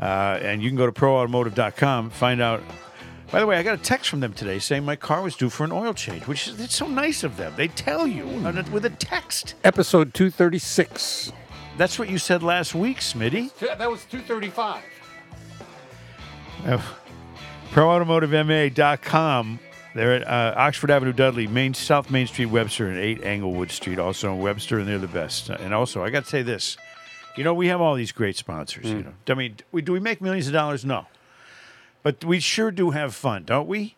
Uh, 0.00 0.38
and 0.40 0.62
you 0.62 0.68
can 0.68 0.76
go 0.76 0.86
to 0.86 0.92
proautomotive.com, 0.92 2.10
find 2.10 2.40
out. 2.40 2.62
By 3.30 3.40
the 3.40 3.46
way, 3.46 3.56
I 3.56 3.62
got 3.62 3.74
a 3.74 3.82
text 3.82 4.08
from 4.10 4.20
them 4.20 4.32
today 4.32 4.58
saying 4.58 4.84
my 4.84 4.96
car 4.96 5.22
was 5.22 5.34
due 5.34 5.48
for 5.50 5.64
an 5.64 5.72
oil 5.72 5.92
change, 5.92 6.26
which 6.26 6.46
is 6.46 6.60
it's 6.60 6.76
so 6.76 6.86
nice 6.86 7.24
of 7.24 7.36
them. 7.36 7.52
They 7.56 7.68
tell 7.68 8.06
you 8.06 8.24
on 8.46 8.58
a- 8.58 8.70
with 8.70 8.84
a 8.84 8.90
text. 8.90 9.54
Episode 9.64 10.14
236. 10.14 11.32
That's 11.76 11.98
what 11.98 12.08
you 12.08 12.18
said 12.18 12.42
last 12.44 12.74
week, 12.74 12.98
Smitty. 12.98 13.52
That 13.58 13.90
was 13.90 14.04
235. 14.04 14.82
Uh, 16.66 16.80
ProAutomotiveMA.com. 17.72 19.58
They're 19.94 20.14
at 20.14 20.26
uh, 20.26 20.54
Oxford 20.56 20.90
Avenue, 20.90 21.12
Dudley, 21.12 21.46
Main 21.46 21.74
South 21.74 22.10
Main 22.10 22.26
Street, 22.26 22.46
Webster, 22.46 22.88
and 22.88 22.98
8 22.98 23.22
Englewood 23.24 23.70
Street, 23.70 23.98
also 23.98 24.32
in 24.32 24.40
Webster, 24.40 24.78
and 24.78 24.88
they're 24.88 24.98
the 24.98 25.06
best. 25.08 25.50
Uh, 25.50 25.56
And 25.60 25.72
also, 25.74 26.02
I 26.04 26.10
got 26.10 26.24
to 26.24 26.30
say 26.30 26.42
this. 26.42 26.76
You 27.36 27.42
know, 27.44 27.54
we 27.54 27.66
have 27.68 27.80
all 27.80 27.94
these 27.96 28.12
great 28.12 28.36
sponsors. 28.36 28.86
You 28.86 29.02
know, 29.02 29.12
I 29.28 29.34
mean, 29.34 29.56
we, 29.72 29.82
do 29.82 29.92
we 29.92 29.98
make 30.00 30.20
millions 30.20 30.46
of 30.46 30.52
dollars? 30.52 30.84
No, 30.84 31.06
but 32.04 32.24
we 32.24 32.38
sure 32.38 32.70
do 32.70 32.90
have 32.90 33.12
fun, 33.16 33.42
don't 33.42 33.66
we? 33.66 33.96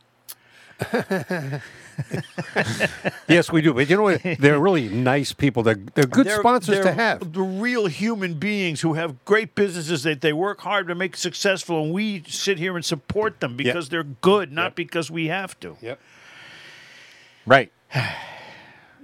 Yes, 3.27 3.51
we 3.51 3.63
do. 3.63 3.73
But 3.73 3.89
you 3.89 3.97
know 3.97 4.03
what? 4.03 4.21
They're 4.39 4.61
really 4.61 4.89
nice 4.89 5.33
people. 5.33 5.63
They're, 5.63 5.79
they're 5.95 6.05
good 6.05 6.27
They're- 6.27 6.39
sponsors 6.39 6.77
to 6.77 6.83
they're 6.85 6.93
have. 6.93 7.33
The 7.33 7.41
real 7.41 7.87
human 7.87 8.35
beings 8.35 8.83
who 8.83 8.95
have 8.95 9.25
great 9.25 9.55
businesses 9.55 10.03
that 10.03 10.21
they 10.21 10.33
work 10.35 10.61
hard 10.61 10.89
to 10.89 10.95
make 10.95 11.17
successful, 11.17 11.83
and 11.83 11.93
we 11.95 12.23
sit 12.27 12.59
here 12.59 12.77
and 12.77 12.85
support 12.85 13.41
them 13.41 13.57
because 13.57 13.89
they're 13.89 14.03
good, 14.05 14.53
not 14.53 14.75
because 14.77 15.11
we 15.11 15.29
have 15.29 15.59
to. 15.61 15.77
Yep. 15.81 15.99
Right. 17.47 17.73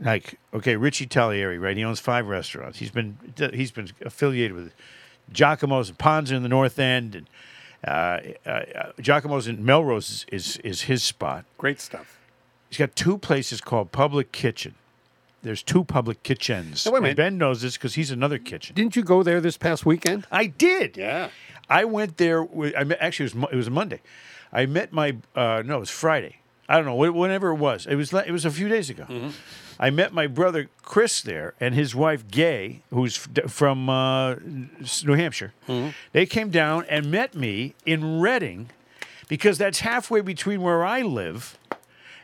Like, 0.01 0.41
okay, 0.53 0.75
Richie 0.75 1.07
Talieri, 1.07 1.61
right? 1.61 1.77
He 1.77 1.85
owns 1.85 2.01
five 2.01 2.27
restaurants. 2.27 2.79
He's 2.79 2.91
been 2.91 3.17
he's 3.53 3.71
been 3.71 3.89
affiliated 4.05 4.53
with 4.57 4.73
Giacomo's 5.31 5.91
and 5.91 5.99
Ponza 5.99 6.35
in 6.35 6.43
the 6.43 6.49
North 6.49 6.79
End, 6.81 7.15
and 7.15 7.29
uh, 7.87 8.19
uh, 8.47 8.93
Giacomo's 9.01 9.47
in 9.47 9.65
Melrose 9.65 10.25
is, 10.31 10.57
is 10.57 10.57
is 10.59 10.83
his 10.83 11.03
spot. 11.03 11.45
Great 11.59 11.81
stuff. 11.81 12.19
He's 12.69 12.79
got 12.79 12.95
two 12.97 13.19
places 13.19 13.61
called 13.61 13.93
Public 13.93 14.33
Kitchen. 14.33 14.75
There's 15.43 15.63
two 15.63 15.83
public 15.83 16.23
kitchens. 16.23 16.87
Now, 16.87 16.93
wait 16.93 16.95
a 16.95 16.99
And 16.99 17.03
minute. 17.05 17.17
Ben 17.17 17.37
knows 17.39 17.63
this 17.63 17.77
because 17.77 17.95
he's 17.95 18.13
another 18.13 18.39
kitchen. 18.39 18.75
Didn't 18.77 18.95
you 18.95 19.03
go 19.03 19.23
there 19.25 19.41
this 19.41 19.57
past 19.57 19.85
weekend? 19.85 20.25
I 20.31 20.47
did. 20.47 20.97
Yeah. 20.97 21.31
I 21.69 21.85
went 21.85 22.17
there. 22.17 22.43
With, 22.45 22.75
I 22.77 22.85
met, 22.85 22.99
actually 23.01 23.27
it 23.27 23.35
was 23.35 23.49
it 23.53 23.57
was 23.57 23.67
a 23.67 23.71
Monday. 23.71 24.01
I 24.53 24.67
met 24.67 24.93
my 24.93 25.17
uh, 25.35 25.63
no, 25.67 25.79
it 25.79 25.81
was 25.81 25.91
Friday. 25.91 26.37
I 26.73 26.77
don't 26.77 26.87
know 26.87 26.97
wh- 26.97 27.15
whenever 27.15 27.51
it 27.51 27.57
was. 27.57 27.87
It 27.87 27.97
was 27.97 28.13
it 28.13 28.31
was 28.33 28.45
a 28.45 28.51
few 28.51 28.69
days 28.69 28.89
ago. 28.91 29.05
I 29.79 29.91
met 29.91 30.13
my 30.13 30.27
brother 30.27 30.69
Chris 30.83 31.21
there 31.21 31.55
and 31.61 31.75
his 31.75 31.95
wife 31.95 32.29
Gay, 32.31 32.83
who's 32.91 33.17
from 33.17 33.89
uh, 33.91 34.37
New 35.05 35.15
Hampshire. 35.15 35.53
They 36.13 36.25
came 36.27 36.51
down 36.51 36.85
and 36.89 37.11
met 37.11 37.35
me 37.35 37.75
in 37.85 38.21
Reading 38.21 38.71
because 39.29 39.59
that's 39.59 39.81
halfway 39.81 40.21
between 40.21 40.63
where 40.63 40.85
I 40.85 41.03
live 41.03 41.59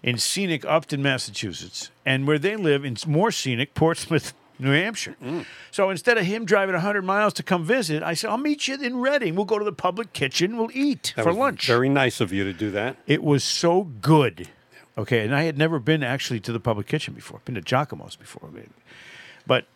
in 0.02 0.18
scenic 0.18 0.64
Upton, 0.64 1.02
Massachusetts, 1.02 1.90
and 2.06 2.26
where 2.26 2.38
they 2.38 2.56
live 2.56 2.84
in 2.84 2.96
more 3.06 3.30
scenic 3.32 3.74
Portsmouth, 3.74 4.32
New 4.58 4.72
Hampshire. 4.72 5.16
Mm. 5.22 5.44
So 5.70 5.90
instead 5.90 6.18
of 6.18 6.24
him 6.24 6.44
driving 6.44 6.74
100 6.74 7.02
miles 7.02 7.32
to 7.34 7.42
come 7.42 7.64
visit, 7.64 8.02
I 8.02 8.14
said, 8.14 8.30
I'll 8.30 8.38
meet 8.38 8.66
you 8.66 8.74
in 8.80 8.96
Reading. 8.96 9.34
We'll 9.34 9.44
go 9.44 9.58
to 9.58 9.64
the 9.64 9.72
public 9.72 10.12
kitchen. 10.12 10.56
We'll 10.56 10.70
eat 10.72 11.12
That 11.16 11.22
for 11.22 11.32
lunch. 11.32 11.66
Very 11.66 11.88
nice 11.88 12.20
of 12.20 12.32
you 12.32 12.44
to 12.44 12.52
do 12.52 12.70
that. 12.72 12.96
It 13.06 13.22
was 13.22 13.44
so 13.44 13.84
good. 13.84 14.48
Okay, 14.96 15.24
and 15.24 15.34
I 15.34 15.44
had 15.44 15.56
never 15.56 15.78
been 15.78 16.02
actually 16.02 16.40
to 16.40 16.52
the 16.52 16.58
public 16.58 16.88
kitchen 16.88 17.14
before. 17.14 17.40
Been 17.44 17.54
to 17.54 17.60
Giacomo's 17.60 18.16
before. 18.16 18.50
But 19.46 19.66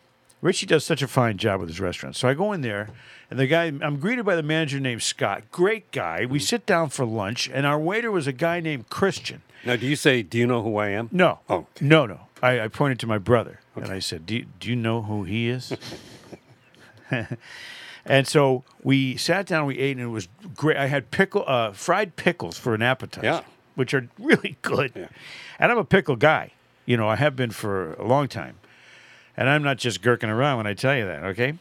Richie 0.41 0.65
does 0.65 0.83
such 0.83 1.01
a 1.01 1.07
fine 1.07 1.37
job 1.37 1.61
with 1.61 1.69
his 1.69 1.79
restaurant. 1.79 2.17
So 2.17 2.27
I 2.27 2.33
go 2.33 2.51
in 2.51 2.59
there, 2.59 2.89
and 3.29 3.39
the 3.39 3.47
guy 3.47 3.65
I'm 3.67 3.99
greeted 3.99 4.25
by 4.25 4.35
the 4.35 4.43
manager 4.43 4.81
named 4.81 5.01
Scott. 5.01 5.43
Great 5.49 5.91
guy. 5.91 6.25
We 6.25 6.39
mm. 6.39 6.41
sit 6.41 6.65
down 6.65 6.89
for 6.89 7.05
lunch, 7.05 7.49
and 7.53 7.65
our 7.65 7.79
waiter 7.79 8.11
was 8.11 8.27
a 8.27 8.33
guy 8.33 8.59
named 8.59 8.89
Christian. 8.89 9.43
Now, 9.65 9.77
do 9.77 9.87
you 9.87 9.95
say, 9.95 10.23
do 10.23 10.37
you 10.37 10.45
know 10.45 10.61
who 10.61 10.75
I 10.75 10.89
am? 10.89 11.07
No. 11.13 11.39
Oh. 11.49 11.67
No, 11.79 12.05
no. 12.05 12.27
I, 12.41 12.59
I 12.59 12.67
pointed 12.67 12.99
to 12.99 13.07
my 13.07 13.17
brother 13.17 13.61
and 13.75 13.87
I 13.91 13.99
said, 13.99 14.25
do 14.25 14.35
you, 14.35 14.45
do 14.59 14.69
you 14.69 14.75
know 14.75 15.01
who 15.01 15.23
he 15.23 15.49
is? 15.49 15.73
and 18.05 18.27
so 18.27 18.63
we 18.83 19.15
sat 19.17 19.45
down, 19.45 19.65
we 19.65 19.77
ate, 19.79 19.97
and 19.97 20.01
it 20.05 20.09
was 20.09 20.27
great. 20.55 20.77
I 20.77 20.87
had 20.87 21.11
pickle, 21.11 21.43
uh, 21.47 21.71
fried 21.71 22.15
pickles 22.15 22.57
for 22.57 22.73
an 22.73 22.81
appetizer, 22.81 23.25
Yeah. 23.25 23.41
which 23.75 23.93
are 23.93 24.07
really 24.19 24.57
good. 24.61 24.91
Yeah. 24.95 25.07
And 25.59 25.71
I'm 25.71 25.77
a 25.77 25.85
pickle 25.85 26.15
guy. 26.15 26.51
You 26.85 26.97
know, 26.97 27.07
I 27.07 27.15
have 27.15 27.35
been 27.35 27.51
for 27.51 27.93
a 27.93 28.05
long 28.05 28.27
time. 28.27 28.57
And 29.37 29.49
I'm 29.49 29.63
not 29.63 29.77
just 29.77 30.01
gurking 30.01 30.29
around 30.29 30.57
when 30.57 30.67
I 30.67 30.73
tell 30.73 30.95
you 30.95 31.05
that, 31.05 31.23
okay? 31.23 31.57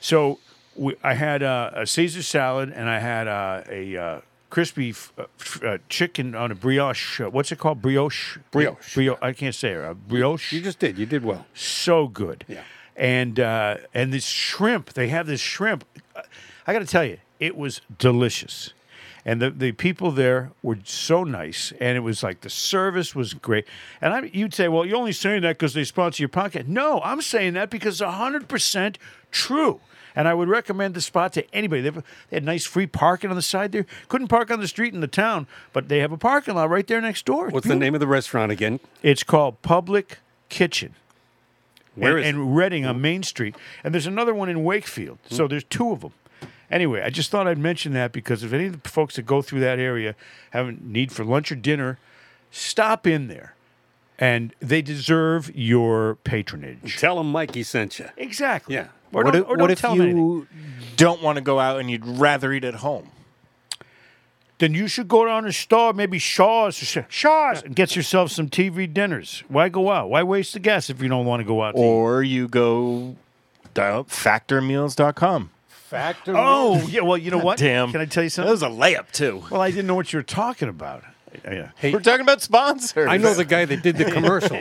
So 0.00 0.38
we, 0.76 0.94
I 1.02 1.14
had 1.14 1.42
uh, 1.42 1.70
a 1.74 1.86
Caesar 1.86 2.22
salad 2.22 2.72
and 2.74 2.88
I 2.88 2.98
had 3.00 3.28
uh, 3.28 3.62
a 3.68 3.96
uh, 3.96 4.20
crispy 4.50 4.90
f- 4.90 5.12
uh, 5.18 5.24
f- 5.38 5.62
uh, 5.64 5.78
chicken 5.88 6.34
on 6.34 6.50
a 6.50 6.54
brioche. 6.54 7.20
Uh, 7.20 7.30
what's 7.30 7.50
it 7.52 7.58
called? 7.58 7.80
Brioche? 7.80 8.38
Brioche. 8.50 8.94
Brio- 8.94 9.18
I 9.22 9.32
can't 9.32 9.54
say 9.54 9.72
it. 9.72 9.84
Uh, 9.84 9.94
brioche. 9.94 10.52
You 10.52 10.60
just 10.60 10.78
did. 10.78 10.98
You 10.98 11.06
did 11.06 11.24
well. 11.24 11.46
so 11.54 12.08
good. 12.08 12.44
Yeah. 12.48 12.62
And 12.96 13.40
uh, 13.40 13.78
and 13.94 14.12
this 14.12 14.26
shrimp, 14.26 14.92
they 14.92 15.08
have 15.08 15.26
this 15.26 15.40
shrimp. 15.40 15.84
uh, 16.14 16.22
I 16.66 16.72
got 16.72 16.80
to 16.80 16.86
tell 16.86 17.04
you, 17.04 17.18
it 17.38 17.56
was 17.56 17.80
delicious. 17.98 18.74
And 19.24 19.40
the, 19.40 19.50
the 19.50 19.72
people 19.72 20.10
there 20.12 20.50
were 20.62 20.78
so 20.84 21.24
nice, 21.24 21.72
and 21.78 21.96
it 21.96 22.00
was 22.00 22.22
like 22.22 22.40
the 22.40 22.48
service 22.50 23.14
was 23.14 23.34
great. 23.34 23.66
And 24.00 24.14
I, 24.14 24.30
you'd 24.32 24.54
say, 24.54 24.66
well, 24.68 24.86
you're 24.86 24.96
only 24.96 25.12
saying 25.12 25.42
that 25.42 25.58
because 25.58 25.74
they 25.74 25.84
sponsor 25.84 26.22
your 26.22 26.30
podcast. 26.30 26.68
No, 26.68 27.00
I'm 27.04 27.20
saying 27.20 27.52
that 27.52 27.68
because 27.68 28.00
it's 28.00 28.10
100% 28.10 28.96
true. 29.30 29.80
And 30.14 30.28
I 30.28 30.34
would 30.34 30.48
recommend 30.48 30.94
the 30.94 31.00
spot 31.00 31.32
to 31.34 31.54
anybody. 31.54 31.82
They, 31.82 31.90
have, 31.90 32.04
they 32.30 32.36
had 32.36 32.44
nice 32.44 32.64
free 32.64 32.86
parking 32.86 33.30
on 33.30 33.36
the 33.36 33.42
side 33.42 33.72
there. 33.72 33.86
Couldn't 34.08 34.28
park 34.28 34.50
on 34.50 34.60
the 34.60 34.68
street 34.68 34.94
in 34.94 35.00
the 35.00 35.06
town, 35.06 35.46
but 35.72 35.88
they 35.88 35.98
have 35.98 36.12
a 36.12 36.18
parking 36.18 36.54
lot 36.54 36.70
right 36.70 36.86
there 36.86 37.00
next 37.00 37.24
door. 37.24 37.46
It's 37.46 37.54
What's 37.54 37.66
the 37.66 37.76
name 37.76 37.94
of 37.94 38.00
the 38.00 38.06
restaurant 38.06 38.52
again? 38.52 38.80
It's 39.02 39.22
called 39.22 39.62
Public 39.62 40.18
Kitchen. 40.48 40.94
Where 41.94 42.16
and, 42.16 42.26
is 42.26 42.28
and 42.28 42.56
Reading 42.56 42.86
on 42.86 43.00
Main 43.00 43.22
Street. 43.22 43.56
And 43.82 43.92
there's 43.94 44.06
another 44.06 44.34
one 44.34 44.48
in 44.48 44.64
Wakefield. 44.64 45.18
Hmm. 45.28 45.34
So 45.34 45.48
there's 45.48 45.64
two 45.64 45.90
of 45.90 46.00
them. 46.00 46.12
Anyway, 46.70 47.02
I 47.02 47.10
just 47.10 47.30
thought 47.30 47.48
I'd 47.48 47.58
mention 47.58 47.92
that 47.94 48.12
because 48.12 48.44
if 48.44 48.52
any 48.52 48.66
of 48.66 48.82
the 48.82 48.88
folks 48.88 49.16
that 49.16 49.22
go 49.22 49.42
through 49.42 49.60
that 49.60 49.78
area 49.78 50.14
have 50.50 50.68
a 50.68 50.72
need 50.72 51.10
for 51.10 51.24
lunch 51.24 51.50
or 51.50 51.56
dinner, 51.56 51.98
stop 52.52 53.06
in 53.06 53.26
there. 53.26 53.54
And 54.20 54.54
they 54.60 54.82
deserve 54.82 55.50
your 55.56 56.16
patronage. 56.16 56.98
Tell 56.98 57.16
them 57.16 57.32
Mikey 57.32 57.62
sent 57.62 57.98
you. 57.98 58.10
Exactly. 58.18 58.74
Yeah. 58.74 58.88
Or 59.12 59.24
what 59.24 59.32
don't, 59.32 59.42
if, 59.42 59.48
or 59.48 59.56
don't 59.56 59.70
if 59.70 59.80
tell 59.80 59.92
them 59.96 60.02
anything. 60.02 60.26
you 60.26 60.46
don't 60.96 61.22
want 61.22 61.36
to 61.36 61.42
go 61.42 61.58
out 61.58 61.80
and 61.80 61.90
you'd 61.90 62.06
rather 62.06 62.52
eat 62.52 62.62
at 62.62 62.74
home? 62.74 63.10
Then 64.58 64.74
you 64.74 64.88
should 64.88 65.08
go 65.08 65.24
down 65.24 65.44
to 65.44 65.48
the 65.48 65.52
store, 65.54 65.94
maybe 65.94 66.18
Shaw's, 66.18 66.96
or 66.96 67.06
Shaw's, 67.08 67.62
and 67.62 67.74
get 67.74 67.96
yourself 67.96 68.30
some 68.30 68.50
TV 68.50 68.92
dinners. 68.92 69.42
Why 69.48 69.70
go 69.70 69.90
out? 69.90 70.10
Why 70.10 70.22
waste 70.22 70.52
the 70.52 70.58
gas 70.58 70.90
if 70.90 71.00
you 71.00 71.08
don't 71.08 71.24
want 71.24 71.40
to 71.40 71.44
go 71.46 71.62
out? 71.62 71.76
To 71.76 71.80
eat? 71.80 71.82
Or 71.82 72.22
you 72.22 72.46
go 72.46 73.16
dial 73.72 74.00
up 74.00 74.08
factormeals.com. 74.10 75.50
Factor. 75.66 76.34
Oh, 76.36 76.86
yeah. 76.90 77.00
Well, 77.00 77.16
you 77.16 77.30
know 77.30 77.38
what? 77.38 77.58
Damn. 77.58 77.90
Can 77.90 78.02
I 78.02 78.04
tell 78.04 78.22
you 78.22 78.28
something? 78.28 78.52
That 78.52 78.60
something? 78.60 78.78
was 78.78 78.92
a 78.92 78.94
layup, 78.94 79.10
too. 79.12 79.42
well, 79.50 79.62
I 79.62 79.70
didn't 79.70 79.86
know 79.86 79.94
what 79.94 80.12
you 80.12 80.18
were 80.18 80.22
talking 80.22 80.68
about. 80.68 81.04
Yeah. 81.44 81.70
Hey, 81.76 81.92
We're 81.92 82.00
talking 82.00 82.20
about 82.22 82.42
sponsors. 82.42 83.08
I 83.08 83.16
know 83.16 83.34
the 83.34 83.44
guy 83.44 83.64
that 83.64 83.82
did 83.82 83.96
the 83.96 84.04
commercial. 84.12 84.58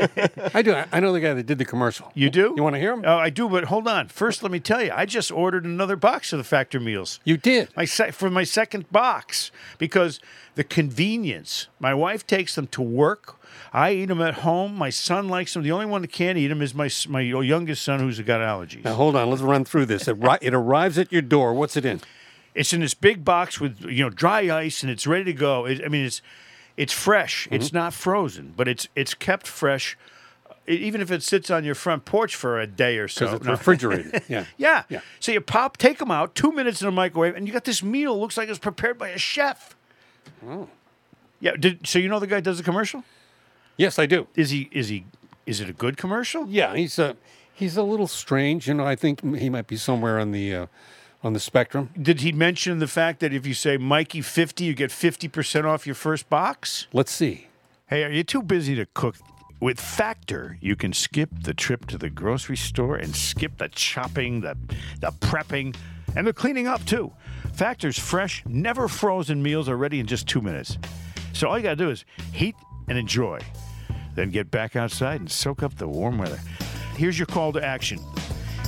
I 0.53 0.61
do. 0.61 0.75
I 0.91 0.99
know 0.99 1.11
the 1.13 1.19
guy 1.19 1.33
that 1.33 1.45
did 1.45 1.57
the 1.57 1.65
commercial. 1.65 2.11
You 2.13 2.29
do? 2.29 2.53
You 2.55 2.63
want 2.63 2.75
to 2.75 2.79
hear 2.79 2.93
him? 2.93 3.03
Oh, 3.05 3.17
I 3.17 3.29
do, 3.29 3.49
but 3.49 3.65
hold 3.65 3.87
on. 3.87 4.07
First, 4.07 4.43
let 4.43 4.51
me 4.51 4.59
tell 4.59 4.83
you, 4.83 4.91
I 4.93 5.05
just 5.05 5.31
ordered 5.31 5.65
another 5.65 5.95
box 5.95 6.31
of 6.33 6.37
the 6.37 6.43
Factor 6.43 6.79
meals. 6.79 7.19
You 7.23 7.37
did. 7.37 7.69
My 7.75 7.85
se- 7.85 8.11
for 8.11 8.29
my 8.29 8.43
second 8.43 8.91
box 8.91 9.51
because 9.77 10.19
the 10.55 10.63
convenience. 10.63 11.67
My 11.79 11.93
wife 11.93 12.25
takes 12.27 12.55
them 12.55 12.67
to 12.67 12.81
work. 12.81 13.35
I 13.71 13.93
eat 13.93 14.05
them 14.07 14.21
at 14.21 14.35
home. 14.35 14.75
My 14.75 14.89
son 14.89 15.27
likes 15.29 15.53
them. 15.53 15.63
The 15.63 15.71
only 15.71 15.85
one 15.85 16.01
that 16.01 16.11
can't 16.11 16.37
eat 16.37 16.47
them 16.47 16.61
is 16.61 16.73
my 16.73 16.89
my 17.07 17.21
youngest 17.21 17.83
son 17.83 17.99
who's 17.99 18.19
got 18.21 18.41
allergies. 18.41 18.83
Now 18.83 18.93
hold 18.95 19.15
on. 19.15 19.29
Let's 19.29 19.41
run 19.41 19.63
through 19.65 19.85
this. 19.87 20.07
It, 20.07 20.17
ri- 20.17 20.37
it 20.41 20.53
arrives 20.53 20.97
at 20.97 21.11
your 21.11 21.21
door. 21.21 21.53
What's 21.53 21.77
it 21.77 21.85
in? 21.85 22.01
It's 22.55 22.73
in 22.73 22.81
this 22.81 22.93
big 22.95 23.23
box 23.23 23.59
with 23.59 23.81
you 23.85 24.03
know 24.03 24.09
dry 24.09 24.49
ice 24.55 24.81
and 24.83 24.91
it's 24.91 25.05
ready 25.07 25.25
to 25.25 25.33
go. 25.33 25.65
It, 25.65 25.81
I 25.85 25.87
mean, 25.87 26.05
it's 26.05 26.21
it's 26.79 26.93
fresh. 26.93 27.45
Mm-hmm. 27.45 27.55
It's 27.55 27.71
not 27.73 27.93
frozen, 27.93 28.53
but 28.57 28.67
it's 28.67 28.87
it's 28.95 29.13
kept 29.13 29.45
fresh. 29.47 29.97
Even 30.67 31.01
if 31.01 31.09
it 31.11 31.23
sits 31.23 31.49
on 31.49 31.63
your 31.63 31.73
front 31.75 32.05
porch 32.05 32.35
for 32.35 32.59
a 32.59 32.67
day 32.67 32.99
or 32.99 33.07
so. 33.07 33.25
Because 33.25 33.37
it's 33.37 33.45
No. 33.45 33.51
refrigerated. 33.53 34.23
Yeah. 34.29 34.45
Yeah. 34.57 34.83
Yeah. 34.87 35.01
So 35.19 35.31
you 35.31 35.41
pop, 35.41 35.77
take 35.77 35.97
them 35.97 36.11
out, 36.11 36.35
two 36.35 36.51
minutes 36.51 36.79
in 36.81 36.85
the 36.85 36.91
microwave, 36.91 37.35
and 37.35 37.47
you 37.47 37.53
got 37.53 37.63
this 37.65 37.81
meal. 37.81 38.19
Looks 38.19 38.37
like 38.37 38.49
it's 38.49 38.59
prepared 38.59 38.97
by 38.99 39.09
a 39.09 39.17
chef. 39.17 39.75
Oh. 40.47 40.67
Yeah. 41.39 41.55
Did, 41.59 41.87
so 41.87 41.97
you 41.99 42.07
know 42.07 42.19
the 42.19 42.27
guy 42.27 42.39
does 42.39 42.57
the 42.59 42.63
commercial? 42.63 43.03
Yes, 43.77 43.97
I 43.97 44.05
do. 44.05 44.27
Is 44.35 44.51
he? 44.51 44.69
Is 44.71 44.89
he? 44.89 45.05
Is 45.45 45.59
it 45.59 45.69
a 45.69 45.73
good 45.73 45.97
commercial? 45.97 46.45
Yeah, 46.47 46.75
he's 46.75 46.99
a 46.99 47.17
he's 47.53 47.75
a 47.75 47.83
little 47.83 48.07
strange. 48.07 48.67
You 48.67 48.75
know, 48.75 48.85
I 48.85 48.95
think 48.95 49.23
he 49.37 49.49
might 49.49 49.67
be 49.67 49.77
somewhere 49.77 50.19
on 50.19 50.31
the 50.31 50.53
uh, 50.53 50.65
on 51.23 51.33
the 51.33 51.39
spectrum. 51.39 51.89
Did 52.01 52.21
he 52.21 52.31
mention 52.31 52.79
the 52.79 52.87
fact 52.87 53.19
that 53.19 53.33
if 53.33 53.45
you 53.45 53.53
say 53.53 53.77
Mikey 53.77 54.21
fifty, 54.21 54.63
you 54.63 54.73
get 54.73 54.91
fifty 54.91 55.27
percent 55.27 55.65
off 55.65 55.85
your 55.85 55.95
first 55.95 56.29
box? 56.29 56.87
Let's 56.93 57.11
see. 57.11 57.47
Hey, 57.87 58.03
are 58.03 58.11
you 58.11 58.23
too 58.23 58.43
busy 58.43 58.75
to 58.75 58.85
cook? 58.93 59.15
With 59.59 59.79
Factor, 59.79 60.57
you 60.61 60.77
can 60.77 60.93
skip 60.93 61.29
the 61.41 61.53
trip 61.53 61.85
to 61.87 61.97
the 61.97 62.09
grocery 62.09 62.55
store 62.55 62.95
and 62.95 63.13
skip 63.13 63.57
the 63.57 63.67
chopping, 63.67 64.39
the, 64.39 64.55
the 65.01 65.11
prepping, 65.19 65.75
and 66.15 66.25
the 66.25 66.31
cleaning 66.31 66.67
up 66.67 66.85
too. 66.85 67.11
Factor's 67.53 67.99
fresh, 67.99 68.41
never 68.45 68.87
frozen 68.87 69.43
meals 69.43 69.67
are 69.67 69.75
ready 69.75 69.99
in 69.99 70.05
just 70.05 70.27
two 70.27 70.39
minutes. 70.39 70.77
So 71.33 71.49
all 71.49 71.57
you 71.57 71.63
gotta 71.63 71.75
do 71.75 71.89
is 71.89 72.05
heat 72.31 72.55
and 72.87 72.97
enjoy. 72.97 73.39
Then 74.15 74.29
get 74.29 74.49
back 74.49 74.77
outside 74.77 75.19
and 75.19 75.29
soak 75.29 75.61
up 75.61 75.75
the 75.75 75.87
warm 75.87 76.17
weather. 76.17 76.39
Here's 76.95 77.19
your 77.19 77.25
call 77.25 77.51
to 77.53 77.63
action. 77.63 77.99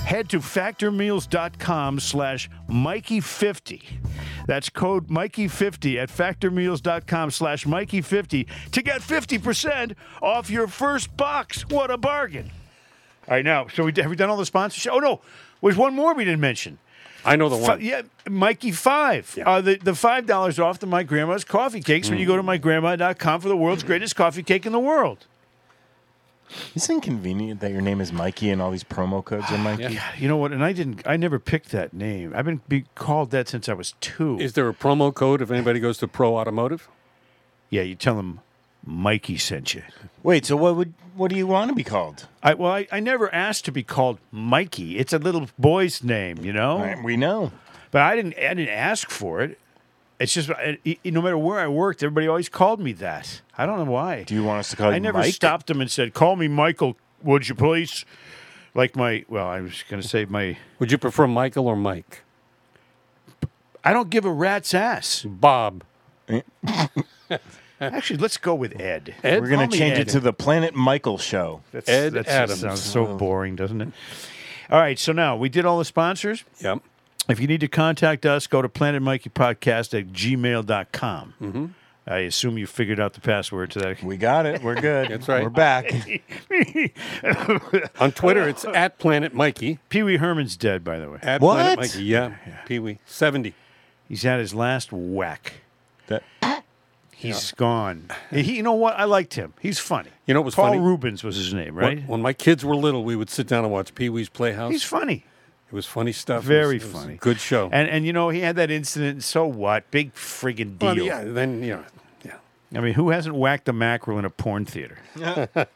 Head 0.06 0.30
to 0.30 0.40
factormeals.com 0.40 2.00
slash 2.00 2.50
Mikey50. 2.70 3.84
That's 4.46 4.70
code 4.70 5.08
Mikey50 5.08 6.02
at 6.02 6.10
factormeals.com 6.10 7.32
slash 7.32 7.66
Mikey50 7.66 8.48
to 8.72 8.82
get 8.82 9.02
50% 9.02 9.96
off 10.22 10.50
your 10.50 10.68
first 10.68 11.16
box. 11.16 11.68
What 11.70 11.92
a 11.92 11.98
bargain. 11.98 12.52
All 13.28 13.36
right, 13.36 13.46
now, 13.46 13.68
so 13.68 13.86
we, 13.86 13.94
have 13.98 14.10
we 14.10 14.16
done 14.18 14.30
all 14.30 14.38
the 14.38 14.46
sponsorship? 14.46 14.92
Oh, 14.92 15.00
no, 15.00 15.22
there's 15.62 15.78
one 15.78 15.94
more 15.94 16.14
we 16.14 16.26
didn't 16.26 16.42
mention. 16.42 16.80
I 17.24 17.36
know 17.36 17.48
the 17.50 17.56
one. 17.58 17.80
yeah, 17.82 18.02
Mikey 18.28 18.72
Five. 18.72 19.38
Uh, 19.46 19.62
the 19.62 19.76
the 19.76 19.94
five 19.94 20.26
dollars 20.26 20.58
off 20.58 20.80
the 20.80 20.88
My 20.88 21.04
Grandma's 21.04 21.44
coffee 21.44 21.80
cakes 21.80 22.10
when 22.10 22.18
you 22.18 22.26
go 22.26 22.36
to 22.36 22.42
mygrandma.com 22.42 23.42
for 23.42 23.48
the 23.48 23.56
world's 23.56 23.84
greatest 23.84 24.16
coffee 24.16 24.42
cake 24.42 24.66
in 24.66 24.72
the 24.72 24.80
world. 24.80 25.28
Isn't 26.76 26.98
it 26.98 27.04
convenient 27.04 27.60
that 27.62 27.72
your 27.72 27.82
name 27.82 28.02
is 28.02 28.12
Mikey 28.12 28.50
and 28.50 28.62
all 28.62 28.72
these 28.72 28.84
promo 28.84 29.24
codes 29.24 29.52
are 29.52 29.58
Mikey? 29.70 29.94
Yeah. 29.94 30.12
You 30.18 30.28
know 30.28 30.38
what? 30.38 30.52
And 30.52 30.64
I 30.64 30.74
didn't. 30.74 31.02
I 31.06 31.18
never 31.18 31.40
picked 31.40 31.70
that 31.72 31.94
name. 31.94 32.34
I've 32.36 32.46
been 32.46 32.62
be 32.68 32.86
called 32.96 33.32
that 33.32 33.48
since 33.48 33.68
I 33.70 33.74
was 33.74 33.94
two. 34.02 34.40
Is 34.40 34.54
there 34.54 34.68
a 34.70 34.74
promo 34.74 35.14
code 35.14 35.42
if 35.42 35.52
anybody 35.52 35.80
goes 35.80 35.98
to 36.00 36.08
Pro 36.08 36.36
Automotive? 36.38 36.88
yeah, 37.70 37.82
you 37.84 37.96
tell 37.96 38.16
them 38.16 38.42
Mikey 38.86 39.38
sent 39.38 39.74
you. 39.74 39.84
Wait, 40.24 40.46
so 40.46 40.56
what 40.58 40.76
would 40.76 40.94
what 41.16 41.30
do 41.32 41.38
you 41.38 41.48
want 41.48 41.70
to 41.70 41.76
be 41.76 41.84
called? 41.84 42.28
I 42.44 42.54
well, 42.54 42.72
I, 42.72 42.88
I 42.92 43.00
never 43.00 43.34
asked 43.34 43.66
to 43.66 43.72
be 43.72 43.84
called 43.84 44.20
Mikey. 44.32 44.98
It's 44.98 45.14
a 45.14 45.18
little 45.20 45.48
boy's 45.58 46.04
name, 46.04 46.40
you 46.44 46.52
know. 46.54 46.80
Right, 46.80 47.02
we 47.04 47.16
know. 47.18 47.52
But 47.92 48.02
I 48.02 48.16
didn't. 48.16 48.36
I 48.38 48.54
didn't 48.54 48.70
ask 48.70 49.10
for 49.10 49.42
it. 49.42 49.58
It's 50.22 50.34
just 50.34 50.50
I- 50.52 50.78
I- 50.86 50.98
no 51.06 51.22
matter 51.22 51.38
where 51.38 51.60
I 51.60 51.68
worked, 51.68 52.04
everybody 52.04 52.28
always 52.28 52.50
called 52.50 52.80
me 52.80 52.94
that. 52.94 53.42
I 53.58 53.66
don't 53.66 53.78
know 53.86 53.92
why. 53.92 54.24
Do 54.24 54.34
you 54.36 54.44
want 54.44 54.60
us 54.60 54.70
to 54.70 54.76
call 54.76 54.90
you 54.90 54.96
I 54.96 55.00
never 55.00 55.18
Mike? 55.20 55.34
stopped 55.34 55.68
them 55.68 55.82
and 55.82 55.90
said, 55.92 56.14
"Call 56.14 56.36
me 56.36 56.48
Michael, 56.48 56.96
would 57.24 57.48
you 57.50 57.56
please?" 57.56 58.06
Like 58.74 58.96
my 58.96 59.26
well, 59.28 59.48
I 59.48 59.60
was 59.62 59.84
going 59.90 60.02
to 60.02 60.08
say 60.08 60.26
my. 60.26 60.58
Would 60.80 60.92
you 60.92 60.98
prefer 60.98 61.28
Michael 61.28 61.68
or 61.68 61.76
Mike? 61.76 62.22
I 63.84 63.94
don't 63.94 64.10
give 64.10 64.26
a 64.26 64.32
rat's 64.32 64.74
ass. 64.74 65.24
Bob. 65.28 65.84
Actually, 67.82 68.18
let's 68.18 68.38
go 68.38 68.54
with 68.54 68.80
Ed. 68.80 69.16
Ed? 69.24 69.42
We're 69.42 69.50
gonna 69.50 69.68
change 69.68 69.98
Ed. 69.98 70.02
it 70.02 70.08
to 70.10 70.20
the 70.20 70.32
Planet 70.34 70.76
Michael 70.76 71.18
Show. 71.18 71.62
That's, 71.72 71.90
Ed 71.90 72.14
that 72.14 72.28
Adams. 72.28 72.60
sounds 72.60 72.82
so 72.84 73.18
boring, 73.18 73.56
doesn't 73.56 73.82
it? 73.82 73.90
All 74.70 74.80
right, 74.80 75.00
so 75.00 75.12
now 75.12 75.36
we 75.36 75.50
did 75.50 75.66
all 75.66 75.80
the 75.80 75.86
sponsors. 75.86 76.44
Yep. 76.62 76.84
If 77.32 77.40
you 77.40 77.48
need 77.48 77.62
to 77.62 77.68
contact 77.68 78.26
us, 78.26 78.48
go 78.48 78.62
to 78.62 78.70
planetmikeypodcast 78.70 79.98
at 80.00 80.08
gmail.com. 80.14 81.34
Mm-hmm. 81.42 81.66
I 82.08 82.18
assume 82.20 82.58
you 82.58 82.66
figured 82.68 83.00
out 83.00 83.14
the 83.14 83.22
password 83.22 83.72
to 83.72 83.80
that. 83.80 84.04
We 84.04 84.18
got 84.18 84.46
it. 84.46 84.64
We're 84.64 84.76
good. 84.82 85.10
That's 85.12 85.28
right. 85.28 85.44
We're 85.44 85.50
back. 85.50 85.92
On 88.00 88.12
Twitter, 88.12 88.48
it's 88.50 88.66
at 88.66 88.98
Planet 88.98 89.34
Mikey. 89.34 89.80
Pee 89.90 90.04
Wee 90.04 90.18
Herman's 90.18 90.58
dead, 90.58 90.84
by 90.84 91.00
the 91.00 91.10
way. 91.12 91.20
At 91.22 91.42
What? 91.42 91.54
Planet 91.56 91.80
Mikey. 91.80 92.04
Yeah. 92.04 92.36
Pee 92.66 92.80
Wee. 92.80 92.98
70. 93.06 93.54
He's 94.10 94.24
had 94.24 94.40
his 94.40 94.54
last 94.54 94.92
whack. 94.92 95.54
That- 96.08 96.24
He's 97.16 97.52
gone. 97.52 98.08
He, 98.32 98.58
you 98.58 98.64
know 98.64 98.74
what? 98.74 98.96
I 98.98 99.04
liked 99.04 99.36
him. 99.36 99.54
He's 99.62 99.78
funny. 99.78 100.10
You 100.26 100.34
know 100.34 100.42
what 100.42 100.46
was 100.46 100.56
funny? 100.56 100.70
Paul 100.70 100.74
funny? 100.80 100.88
Rubens 100.88 101.24
was 101.24 101.36
his 101.36 101.54
name, 101.54 101.76
When- 101.76 101.84
right? 101.86 102.08
When, 102.08 102.20
my 102.22 102.34
kids 102.34 102.66
were 102.66 102.76
little, 102.76 103.04
we 103.04 103.16
would 103.16 103.30
sit 103.30 103.46
down 103.48 103.64
and 103.64 103.72
watch 103.72 103.94
Pee 103.94 104.10
Wee's 104.10 104.28
Playhouse. 104.28 104.72
He's 104.72 104.84
funny. 104.84 105.24
It 105.72 105.76
was 105.76 105.86
funny 105.86 106.12
stuff. 106.12 106.44
It 106.44 106.48
Very 106.48 106.76
was- 106.76 106.84
it 106.84 106.86
was 106.88 106.96
a 106.96 107.06
funny. 107.06 107.18
good 107.18 107.40
show. 107.40 107.70
And 107.72 107.88
and 107.90 108.06
you 108.06 108.12
know 108.14 108.30
he 108.30 108.42
had 108.42 108.56
that 108.58 108.70
incident. 108.70 109.12
and 109.14 109.24
So 109.24 109.46
what? 109.46 109.90
Big 109.92 110.14
friggin' 110.14 110.78
deal. 110.78 110.96
Well, 110.96 110.98
yeah, 110.98 111.24
then, 111.24 111.64
you 111.64 111.76
know, 111.78 111.84
yeah. 112.26 112.36
I 112.76 112.82
mean, 112.82 112.94
who 112.96 113.10
hasn't 113.12 113.36
whacked 113.36 113.70
a 113.70 113.74
mackerel 113.74 114.20
in 114.20 114.26
a 114.26 114.30
porn 114.30 114.66
theater? 114.66 114.98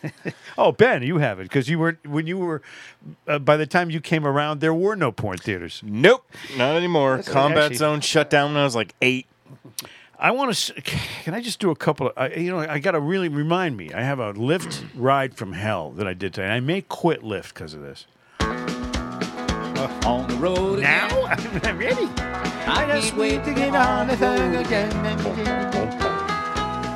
oh, 0.58 0.72
Ben, 0.72 1.02
you 1.02 1.18
have 1.18 1.40
it 1.40 1.44
because 1.44 1.68
you 1.68 1.78
were 1.78 1.98
when 2.04 2.26
you 2.26 2.38
were. 2.38 2.62
Uh, 3.26 3.38
by 3.38 3.56
the 3.56 3.66
time 3.66 3.90
you 3.90 4.00
came 4.00 4.26
around, 4.26 4.60
there 4.60 4.74
were 4.74 4.96
no 4.96 5.10
porn 5.12 5.38
theaters. 5.38 5.80
nope, 5.84 6.24
not 6.56 6.76
anymore. 6.76 7.22
Combat 7.24 7.64
actually- 7.64 7.76
zone 7.76 8.00
shut 8.00 8.30
down 8.30 8.52
when 8.52 8.60
I 8.60 8.64
was 8.64 8.74
like 8.76 8.94
eight. 9.02 9.26
I 10.18 10.32
want 10.32 10.52
to. 10.54 10.72
Can 10.82 11.34
I 11.34 11.40
just 11.40 11.60
do 11.60 11.70
a 11.70 11.76
couple 11.76 12.08
of? 12.08 12.12
I 12.16 12.28
you 12.34 12.50
know, 12.50 12.58
I 12.58 12.78
got 12.80 12.92
to 12.92 13.00
really 13.00 13.28
remind 13.28 13.76
me. 13.76 13.92
I 13.92 14.02
have 14.02 14.18
a 14.18 14.34
Lyft 14.34 14.84
ride 14.96 15.34
from 15.36 15.52
hell 15.52 15.90
that 15.92 16.06
I 16.08 16.14
did 16.14 16.34
today. 16.34 16.44
And 16.46 16.52
I 16.52 16.60
may 16.60 16.80
quit 16.82 17.22
Lyft 17.22 17.54
because 17.54 17.74
of 17.74 17.80
this. 17.82 18.06
on 20.06 20.26
the 20.28 20.34
road 20.36 20.80
Now 20.80 21.06
again. 21.32 21.60
I'm 21.64 21.78
ready. 21.78 22.08
I 22.16 22.84
can't 23.00 23.16
wait 23.16 23.44
to 23.44 23.54
get 23.54 23.74
on 23.74 24.08
the 24.08 24.16
thing 24.16 24.56
again. 24.56 24.94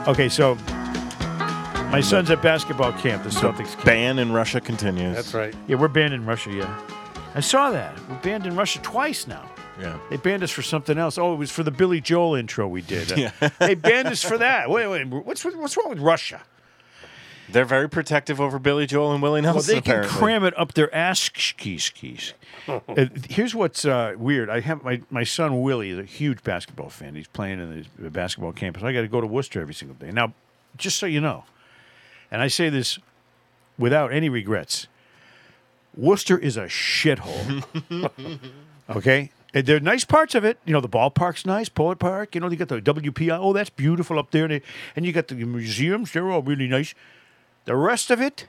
Okay, 0.08 0.28
so 0.28 0.56
my 1.90 2.00
son's 2.00 2.30
at 2.30 2.42
basketball 2.42 2.92
camp. 2.94 3.22
The 3.22 3.28
Celtics 3.30 3.74
camp. 3.74 3.84
Ban 3.84 4.18
in 4.18 4.32
Russia 4.32 4.60
continues. 4.60 5.14
That's 5.14 5.32
right. 5.34 5.54
Yeah, 5.68 5.76
we're 5.76 5.88
banned 5.88 6.12
in 6.12 6.26
Russia. 6.26 6.50
Yeah, 6.50 6.80
I 7.34 7.40
saw 7.40 7.70
that. 7.70 7.96
We're 8.08 8.18
banned 8.18 8.46
in 8.46 8.56
Russia 8.56 8.80
twice 8.80 9.26
now. 9.26 9.48
Yeah. 9.80 9.98
They 10.10 10.16
banned 10.16 10.42
us 10.42 10.50
for 10.50 10.62
something 10.62 10.98
else. 10.98 11.18
Oh, 11.18 11.32
it 11.32 11.36
was 11.36 11.50
for 11.50 11.62
the 11.62 11.70
Billy 11.70 12.00
Joel 12.00 12.34
intro 12.34 12.68
we 12.68 12.82
did. 12.82 13.10
yeah. 13.16 13.30
they 13.58 13.74
banned 13.74 14.08
us 14.08 14.22
for 14.22 14.38
that. 14.38 14.68
Wait, 14.68 14.86
wait. 14.88 15.06
What's 15.06 15.44
what's 15.44 15.76
wrong 15.76 15.90
with 15.90 16.00
Russia? 16.00 16.42
They're 17.52 17.64
very 17.64 17.88
protective 17.88 18.40
over 18.40 18.59
Billy 18.59 18.87
Joel 18.87 19.12
and 19.12 19.23
Willie 19.23 19.40
Nelson. 19.42 19.75
Well, 19.75 19.80
they 19.82 19.82
can 19.82 20.04
cram 20.09 20.44
it 20.44 20.59
up 20.59 20.75
their 20.75 20.92
ass 20.94 21.21
skis 21.21 21.85
skis. 21.94 22.35
Uh, 22.66 22.80
here's 23.28 23.54
what's 23.54 23.85
uh, 23.85 24.14
weird. 24.16 24.49
I 24.50 24.61
have 24.61 24.82
my, 24.82 25.02
my 25.11 25.25
son 25.25 25.61
Willie 25.62 25.90
is 25.90 25.99
a 25.99 26.04
huge 26.04 26.42
basketball 26.42 26.88
fan. 26.88 27.14
He's 27.14 27.26
playing 27.28 27.61
in 27.61 27.87
the 27.99 28.11
basketball 28.11 28.52
campus. 28.52 28.82
I 28.82 28.92
got 28.92 29.02
to 29.02 29.09
go 29.09 29.21
to 29.21 29.26
Worcester 29.26 29.61
every 29.61 29.75
single 29.75 29.97
day. 29.97 30.11
Now, 30.12 30.32
just 30.76 30.99
so 30.99 31.06
you 31.06 31.21
know, 31.21 31.44
and 32.30 32.40
I 32.40 32.49
say 32.49 32.68
this 32.71 32.99
without 33.78 34.12
any 34.12 34.28
regrets, 34.28 34.87
Worcester 35.97 36.38
is 36.38 36.56
a 36.56 36.64
shithole. 36.66 37.64
okay, 38.90 39.30
And 39.52 39.66
there 39.66 39.76
are 39.76 39.80
nice 39.80 40.04
parts 40.04 40.35
of 40.35 40.44
it. 40.44 40.59
You 40.64 40.73
know, 40.73 40.80
the 40.80 40.88
ballpark's 40.88 41.44
nice, 41.44 41.68
Polar 41.68 41.97
Park. 41.97 42.35
You 42.35 42.40
know, 42.40 42.49
you 42.49 42.56
got 42.56 42.68
the 42.68 42.80
WPI. 42.80 43.38
Oh, 43.38 43.52
that's 43.52 43.71
beautiful 43.71 44.18
up 44.18 44.30
there. 44.30 44.44
And, 44.44 44.52
they- 44.54 44.62
and 44.97 45.04
you 45.04 45.12
got 45.12 45.28
the 45.28 45.35
museums. 45.35 46.12
They're 46.12 46.30
all 46.30 46.42
really 46.42 46.68
nice. 46.68 46.94
The 47.64 47.76
rest 47.76 48.11
of 48.11 48.21
it, 48.21 48.47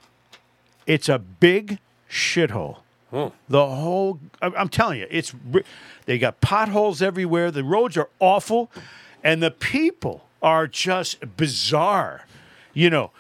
it's 0.86 1.08
a 1.10 1.20
big 1.20 1.80
shithole. 2.10 2.78
Hmm. 3.12 3.28
The 3.48 3.66
whole, 3.66 4.20
I'm 4.42 4.70
telling 4.70 5.00
you, 5.00 5.08
it's 5.12 5.36
they 6.06 6.18
got 6.18 6.42
potholes 6.42 7.02
everywhere. 7.02 7.52
The 7.52 7.64
roads 7.64 7.96
are 7.96 8.10
awful, 8.20 8.72
and 9.24 9.42
the 9.42 9.52
people 9.52 10.28
are 10.42 10.68
just 10.68 11.38
bizarre. 11.38 12.26
You 12.74 12.90
know, 12.90 13.12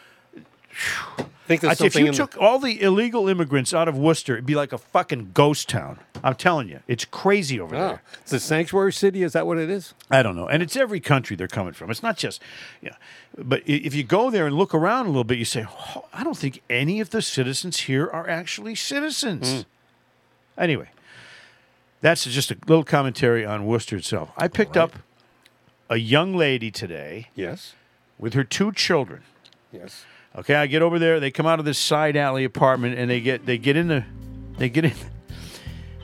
think 1.47 1.61
there's 1.61 1.73
if 1.73 1.77
something 1.79 2.01
you 2.01 2.07
in 2.07 2.11
the- 2.11 2.17
took 2.17 2.37
all 2.37 2.57
the 2.59 2.81
illegal 2.81 3.27
immigrants 3.27 3.73
out 3.73 3.87
of 3.87 3.97
Worcester, 3.97 4.33
it'd 4.33 4.45
be 4.45 4.55
like 4.55 4.71
a 4.71 4.77
fucking 4.77 5.31
ghost 5.33 5.67
town. 5.69 5.99
I'm 6.23 6.35
telling 6.35 6.69
you, 6.69 6.79
it's 6.87 7.05
crazy 7.05 7.59
over 7.59 7.75
Oh, 7.75 7.79
there. 7.79 8.01
it's 8.21 8.31
a 8.33 8.39
sanctuary 8.39 8.93
city. 8.93 9.23
Is 9.23 9.33
that 9.33 9.45
what 9.45 9.57
it 9.57 9.69
is? 9.69 9.93
I 10.09 10.23
don't 10.23 10.35
know, 10.35 10.47
and 10.47 10.63
it's 10.63 10.75
every 10.77 10.99
country 11.01 11.35
they're 11.35 11.47
coming 11.49 11.73
from. 11.73 11.91
It's 11.91 12.01
not 12.03 12.17
just, 12.17 12.41
yeah. 12.81 12.95
But 13.37 13.59
i- 13.61 13.71
if 13.71 13.93
you 13.93 14.03
go 14.03 14.29
there 14.29 14.47
and 14.47 14.55
look 14.55 14.73
around 14.73 15.05
a 15.05 15.09
little 15.09 15.23
bit, 15.25 15.37
you 15.37 15.45
say, 15.45 15.65
oh, 15.69 16.05
I 16.13 16.23
don't 16.23 16.37
think 16.37 16.61
any 16.69 16.99
of 17.01 17.09
the 17.09 17.21
citizens 17.21 17.81
here 17.81 18.07
are 18.09 18.29
actually 18.29 18.75
citizens. 18.75 19.51
Hmm. 19.51 20.61
Anyway, 20.61 20.89
that's 22.01 22.25
just 22.25 22.51
a 22.51 22.57
little 22.67 22.83
commentary 22.83 23.45
on 23.45 23.65
Worcester 23.65 23.97
itself. 23.97 24.31
I 24.37 24.47
picked 24.47 24.77
up 24.77 24.93
a 25.89 25.97
young 25.97 26.35
lady 26.35 26.71
today 26.71 27.29
Yes. 27.35 27.73
with 28.17 28.33
her 28.33 28.43
two 28.43 28.71
children. 28.71 29.23
Yes. 29.71 30.05
Okay, 30.35 30.55
I 30.55 30.65
get 30.67 30.81
over 30.81 30.97
there. 30.97 31.19
They 31.19 31.29
come 31.31 31.45
out 31.45 31.59
of 31.59 31.65
this 31.65 31.77
side 31.77 32.17
alley 32.17 32.43
apartment, 32.43 32.97
and 32.97 33.09
they 33.09 33.21
get 33.21 33.45
they 33.45 33.57
get 33.57 33.77
in 33.77 33.87
the 33.87 34.03
they 34.57 34.69
get 34.69 34.85
in 34.85 34.93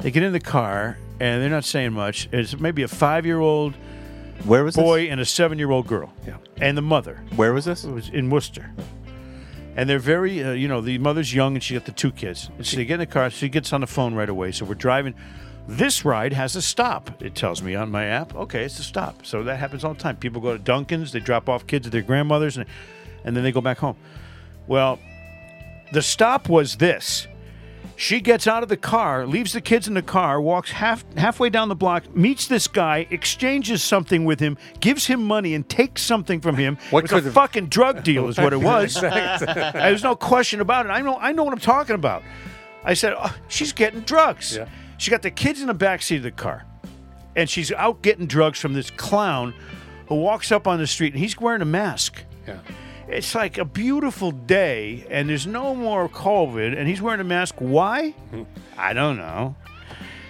they 0.01 0.12
get 0.12 0.24
in 0.24 0.33
the 0.33 0.39
car, 0.39 0.98
and 1.19 1.41
they're 1.41 1.50
not 1.50 1.65
saying 1.65 1.93
much. 1.93 2.29
It's 2.31 2.59
maybe 2.59 2.83
a 2.83 2.88
five 2.88 3.25
year 3.25 3.39
old 3.39 3.75
Where 4.45 4.63
was 4.63 4.75
boy 4.75 5.09
and 5.09 5.19
a 5.19 5.25
seven 5.25 5.57
year 5.57 5.71
old 5.71 5.88
girl, 5.88 6.13
Yeah. 6.27 6.38
and 6.62 6.77
the 6.77 6.81
mother. 6.83 7.24
Where 7.36 7.53
was 7.53 7.65
this? 7.65 7.83
It 7.83 7.91
was 7.91 8.09
in 8.09 8.29
Worcester. 8.29 8.71
And 9.75 9.89
they're 9.89 9.98
very, 10.00 10.43
uh, 10.43 10.51
you 10.51 10.67
know, 10.67 10.81
the 10.81 10.98
mother's 10.98 11.33
young 11.33 11.55
and 11.55 11.63
she 11.63 11.74
got 11.74 11.86
the 11.86 11.93
two 11.93 12.12
kids. 12.12 12.50
And 12.57 12.65
so 12.65 12.75
they 12.75 12.83
get 12.86 12.95
in 12.95 13.00
the 13.00 13.05
car. 13.05 13.29
She 13.29 13.48
gets 13.48 13.71
on 13.71 13.79
the 13.79 13.88
phone 13.88 14.13
right 14.13 14.27
away. 14.27 14.51
So 14.51 14.65
we're 14.65 14.74
driving. 14.74 15.13
This 15.69 16.03
ride 16.03 16.33
has 16.33 16.55
a 16.57 16.62
stop. 16.62 17.21
It 17.21 17.33
tells 17.33 17.62
me 17.62 17.75
on 17.75 17.89
my 17.89 18.05
app. 18.05 18.36
Okay, 18.36 18.63
it's 18.65 18.77
a 18.79 18.83
stop. 18.83 19.25
So 19.25 19.43
that 19.43 19.57
happens 19.57 19.86
all 19.86 19.93
the 19.93 20.00
time. 20.00 20.17
People 20.17 20.41
go 20.41 20.51
to 20.51 20.59
Dunkin's. 20.62 21.13
They 21.13 21.19
drop 21.21 21.48
off 21.48 21.65
kids 21.65 21.86
at 21.86 21.93
their 21.93 22.01
grandmother's, 22.01 22.57
and, 22.57 22.65
and 23.23 23.35
then 23.35 23.43
they 23.43 23.51
go 23.51 23.61
back 23.61 23.77
home. 23.77 23.95
Well, 24.67 24.99
the 25.91 26.01
stop 26.01 26.47
was 26.49 26.75
this. 26.77 27.27
She 27.95 28.21
gets 28.21 28.47
out 28.47 28.63
of 28.63 28.69
the 28.69 28.77
car, 28.77 29.27
leaves 29.27 29.51
the 29.51 29.59
kids 29.59 29.85
in 29.85 29.93
the 29.93 30.01
car, 30.01 30.39
walks 30.39 30.71
half 30.71 31.03
halfway 31.17 31.49
down 31.49 31.67
the 31.67 31.75
block, 31.75 32.15
meets 32.15 32.47
this 32.47 32.65
guy, 32.67 33.05
exchanges 33.09 33.83
something 33.83 34.23
with 34.23 34.39
him, 34.39 34.57
gives 34.79 35.07
him 35.07 35.21
money, 35.21 35.53
and 35.53 35.67
takes 35.67 36.01
something 36.01 36.39
from 36.39 36.55
him. 36.55 36.77
What 36.91 37.03
it 37.03 37.11
was 37.11 37.23
a 37.23 37.25
have- 37.25 37.33
fucking 37.33 37.67
drug 37.67 38.03
deal, 38.05 38.29
is 38.29 38.38
what 38.38 38.53
it 38.53 38.57
was. 38.61 38.93
There's 39.01 40.03
no 40.03 40.15
question 40.15 40.61
about 40.61 40.85
it. 40.85 40.89
I 40.89 41.01
know. 41.01 41.17
I 41.17 41.33
know 41.33 41.43
what 41.43 41.51
I'm 41.51 41.59
talking 41.59 41.95
about. 41.95 42.23
I 42.85 42.93
said 42.93 43.15
oh, 43.17 43.35
she's 43.49 43.73
getting 43.73 43.99
drugs. 44.01 44.55
Yeah. 44.55 44.69
She 44.97 45.11
got 45.11 45.21
the 45.21 45.31
kids 45.31 45.59
in 45.59 45.67
the 45.67 45.73
back 45.73 46.01
seat 46.01 46.17
of 46.17 46.23
the 46.23 46.31
car, 46.31 46.65
and 47.35 47.49
she's 47.49 47.69
out 47.73 48.01
getting 48.01 48.27
drugs 48.27 48.59
from 48.61 48.71
this 48.73 48.89
clown 48.91 49.53
who 50.07 50.15
walks 50.15 50.53
up 50.53 50.67
on 50.67 50.79
the 50.79 50.88
street, 50.88 51.11
and 51.13 51.21
he's 51.21 51.38
wearing 51.38 51.61
a 51.61 51.65
mask. 51.65 52.23
Yeah. 52.47 52.59
It's 53.09 53.33
like 53.33 53.57
a 53.57 53.65
beautiful 53.65 54.31
day, 54.31 55.03
and 55.09 55.27
there's 55.27 55.47
no 55.47 55.73
more 55.73 56.07
COVID, 56.07 56.77
and 56.77 56.87
he's 56.87 57.01
wearing 57.01 57.19
a 57.19 57.23
mask. 57.23 57.55
Why? 57.57 58.13
I 58.77 58.93
don't 58.93 59.17
know. 59.17 59.55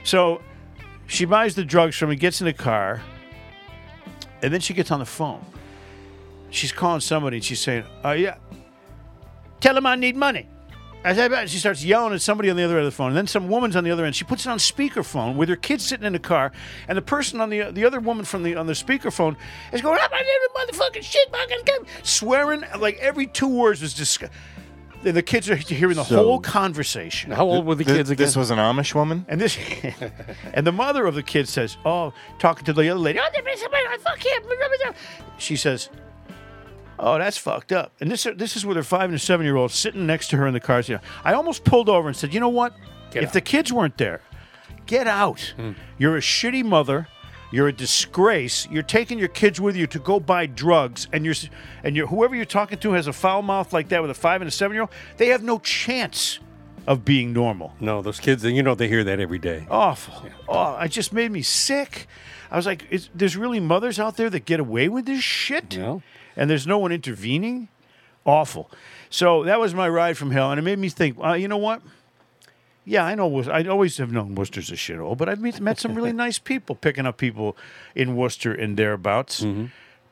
So 0.05 0.41
she 1.05 1.25
buys 1.25 1.55
the 1.55 1.65
drugs 1.65 1.97
from 1.97 2.09
him, 2.09 2.17
gets 2.17 2.39
in 2.39 2.45
the 2.45 2.53
car, 2.53 3.01
and 4.41 4.53
then 4.53 4.61
she 4.61 4.73
gets 4.73 4.91
on 4.91 4.99
the 4.99 5.05
phone. 5.05 5.45
She's 6.51 6.71
calling 6.71 7.01
somebody, 7.01 7.37
and 7.37 7.43
she's 7.43 7.59
saying, 7.59 7.83
"Oh 8.03 8.13
yeah, 8.13 8.37
tell 9.59 9.75
him 9.75 9.85
I 9.85 9.95
need 9.95 10.15
money." 10.15 10.47
I 11.03 11.13
said, 11.15 11.49
she 11.49 11.59
starts 11.59 11.83
yelling 11.83 12.13
at 12.13 12.21
somebody 12.21 12.49
on 12.49 12.57
the 12.57 12.63
other 12.63 12.77
end 12.77 12.85
of 12.85 12.91
the 12.91 12.95
phone. 12.95 13.07
And 13.09 13.17
then 13.17 13.27
some 13.27 13.47
woman's 13.47 13.75
on 13.77 13.85
the 13.85 13.91
other 13.91 14.03
end. 14.03 14.15
She 14.15 14.25
puts 14.25 14.45
it 14.45 14.49
on 14.49 14.57
speakerphone 14.57 15.35
with 15.35 15.47
her 15.47 15.55
kids 15.55 15.85
sitting 15.85 16.05
in 16.05 16.11
the 16.13 16.19
car, 16.19 16.51
and 16.89 16.97
the 16.97 17.01
person 17.01 17.39
on 17.39 17.49
the 17.49 17.71
the 17.71 17.85
other 17.85 17.99
woman 18.01 18.25
from 18.25 18.43
the 18.43 18.55
on 18.55 18.67
the 18.67 18.73
speakerphone 18.73 19.37
is 19.71 19.81
going, 19.81 19.97
"I'm 19.99 20.11
a 20.11 20.71
motherfucking 20.71 21.03
shit, 21.03 21.29
fucking 21.31 21.59
come," 21.65 21.85
swearing 22.03 22.63
like 22.79 22.97
every 22.99 23.27
two 23.27 23.47
words 23.47 23.81
was 23.81 23.93
disgusting. 23.93 24.37
And 25.05 25.15
the 25.15 25.21
kids 25.23 25.49
are 25.49 25.55
hearing 25.55 25.95
the 25.95 26.03
So- 26.03 26.17
whole 26.17 26.41
conversation. 26.41 27.31
How 27.31 27.45
old 27.45 27.65
were 27.65 27.75
the 27.75 27.85
Th- 27.85 27.95
kids 27.95 28.09
again? 28.09 28.25
This 28.25 28.35
was 28.35 28.51
an 28.51 28.57
Amish 28.57 28.93
woman. 28.93 29.25
And 29.29 29.39
this, 29.39 29.57
and 30.53 30.67
the 30.67 30.73
mother 30.73 31.05
of 31.05 31.15
the 31.15 31.23
kid 31.23 31.47
says, 31.47 31.77
"Oh, 31.85 32.11
talking 32.37 32.65
to 32.65 32.73
the 32.73 32.89
other 32.89 32.99
lady, 32.99 33.17
oh, 33.19 33.27
there 33.33 33.47
is 33.47 33.61
somebody, 33.61 33.83
I 33.87 33.97
fuck 33.97 34.21
him." 34.21 34.93
She 35.37 35.55
says, 35.55 35.89
"Oh, 36.99 37.17
that's 37.17 37.37
fucked 37.37 37.71
up." 37.71 37.93
And 37.99 38.11
this, 38.11 38.27
this 38.35 38.55
is 38.55 38.65
with 38.65 38.77
her 38.77 38.83
five 38.83 39.05
and 39.05 39.15
a 39.15 39.19
seven 39.19 39.45
year 39.45 39.55
old 39.55 39.71
sitting 39.71 40.05
next 40.05 40.29
to 40.29 40.37
her 40.37 40.47
in 40.47 40.53
the 40.53 40.59
car. 40.59 40.81
You 40.81 40.95
know, 40.95 41.01
I 41.23 41.33
almost 41.33 41.63
pulled 41.63 41.89
over 41.89 42.07
and 42.07 42.15
said, 42.15 42.33
"You 42.33 42.39
know 42.39 42.49
what? 42.49 42.73
Get 43.11 43.23
if 43.23 43.29
out." 43.29 43.33
the 43.33 43.41
kids 43.41 43.73
weren't 43.73 43.97
there, 43.97 44.21
get 44.85 45.07
out. 45.07 45.53
Hmm. 45.55 45.71
You're 45.97 46.17
a 46.17 46.21
shitty 46.21 46.63
mother." 46.63 47.07
You're 47.51 47.67
a 47.67 47.73
disgrace. 47.73 48.67
You're 48.69 48.83
taking 48.83 49.17
your 49.17 49.27
kids 49.27 49.59
with 49.59 49.75
you 49.75 49.87
to 49.87 49.97
go 49.97 50.19
buy 50.19 50.45
drugs, 50.45 51.07
and 51.11 51.25
you're 51.25 51.33
and 51.83 51.95
you're 51.95 52.05
whoever 52.05 52.35
you're 52.35 52.45
talking 52.45 52.77
to 52.77 52.91
has 52.91 53.07
a 53.07 53.13
foul 53.13 53.41
mouth 53.41 53.73
like 53.73 53.89
that 53.89 54.03
with 54.03 54.11
a 54.11 54.13
five 54.13 54.41
and 54.41 54.47
a 54.47 54.51
seven 54.51 54.75
year 54.75 54.81
old. 54.83 54.91
They 55.17 55.29
have 55.29 55.41
no 55.41 55.57
chance 55.57 56.37
of 56.85 57.03
being 57.05 57.33
normal 57.33 57.73
no, 57.79 58.01
those 58.01 58.19
kids. 58.19 58.43
You 58.43 58.61
know, 58.61 58.75
they 58.75 58.87
hear 58.87 59.03
that 59.03 59.19
every 59.19 59.39
day. 59.39 59.65
awful. 59.69 60.29
Oh, 60.47 60.77
it 60.77 60.89
just 60.89 61.11
made 61.11 61.31
me 61.31 61.41
sick. 61.41 62.07
I 62.51 62.55
was 62.55 62.65
like, 62.65 62.85
is, 62.89 63.09
there's 63.15 63.37
really 63.37 63.59
mothers 63.59 63.99
out 63.99 64.17
there 64.17 64.29
that 64.29 64.45
get 64.45 64.59
away 64.59 64.89
with 64.89 65.05
this 65.05 65.23
shit? 65.23 65.77
No. 65.77 66.01
And 66.39 66.49
there's 66.49 66.65
no 66.65 66.77
one 66.77 66.93
intervening? 66.93 67.67
Awful. 68.25 68.71
So 69.09 69.43
that 69.43 69.59
was 69.59 69.73
my 69.73 69.89
ride 69.89 70.17
from 70.17 70.31
hell, 70.31 70.51
and 70.51 70.57
it 70.57 70.61
made 70.61 70.79
me 70.79 70.87
think, 70.87 71.17
uh, 71.21 71.33
you 71.33 71.49
know 71.49 71.57
what? 71.57 71.81
Yeah, 72.85 73.03
I 73.03 73.13
know. 73.13 73.43
I 73.43 73.65
always 73.65 73.97
have 73.97 74.11
known 74.11 74.35
Worcester's 74.35 74.71
a 74.71 74.75
shithole, 74.75 75.17
but 75.17 75.27
I've 75.27 75.41
met, 75.41 75.59
met 75.59 75.79
some 75.79 75.95
really 75.95 76.13
nice 76.25 76.39
people 76.39 76.75
picking 76.75 77.05
up 77.05 77.17
people 77.17 77.57
in 77.93 78.15
Worcester 78.15 78.53
and 78.53 78.77
thereabouts. 78.77 79.45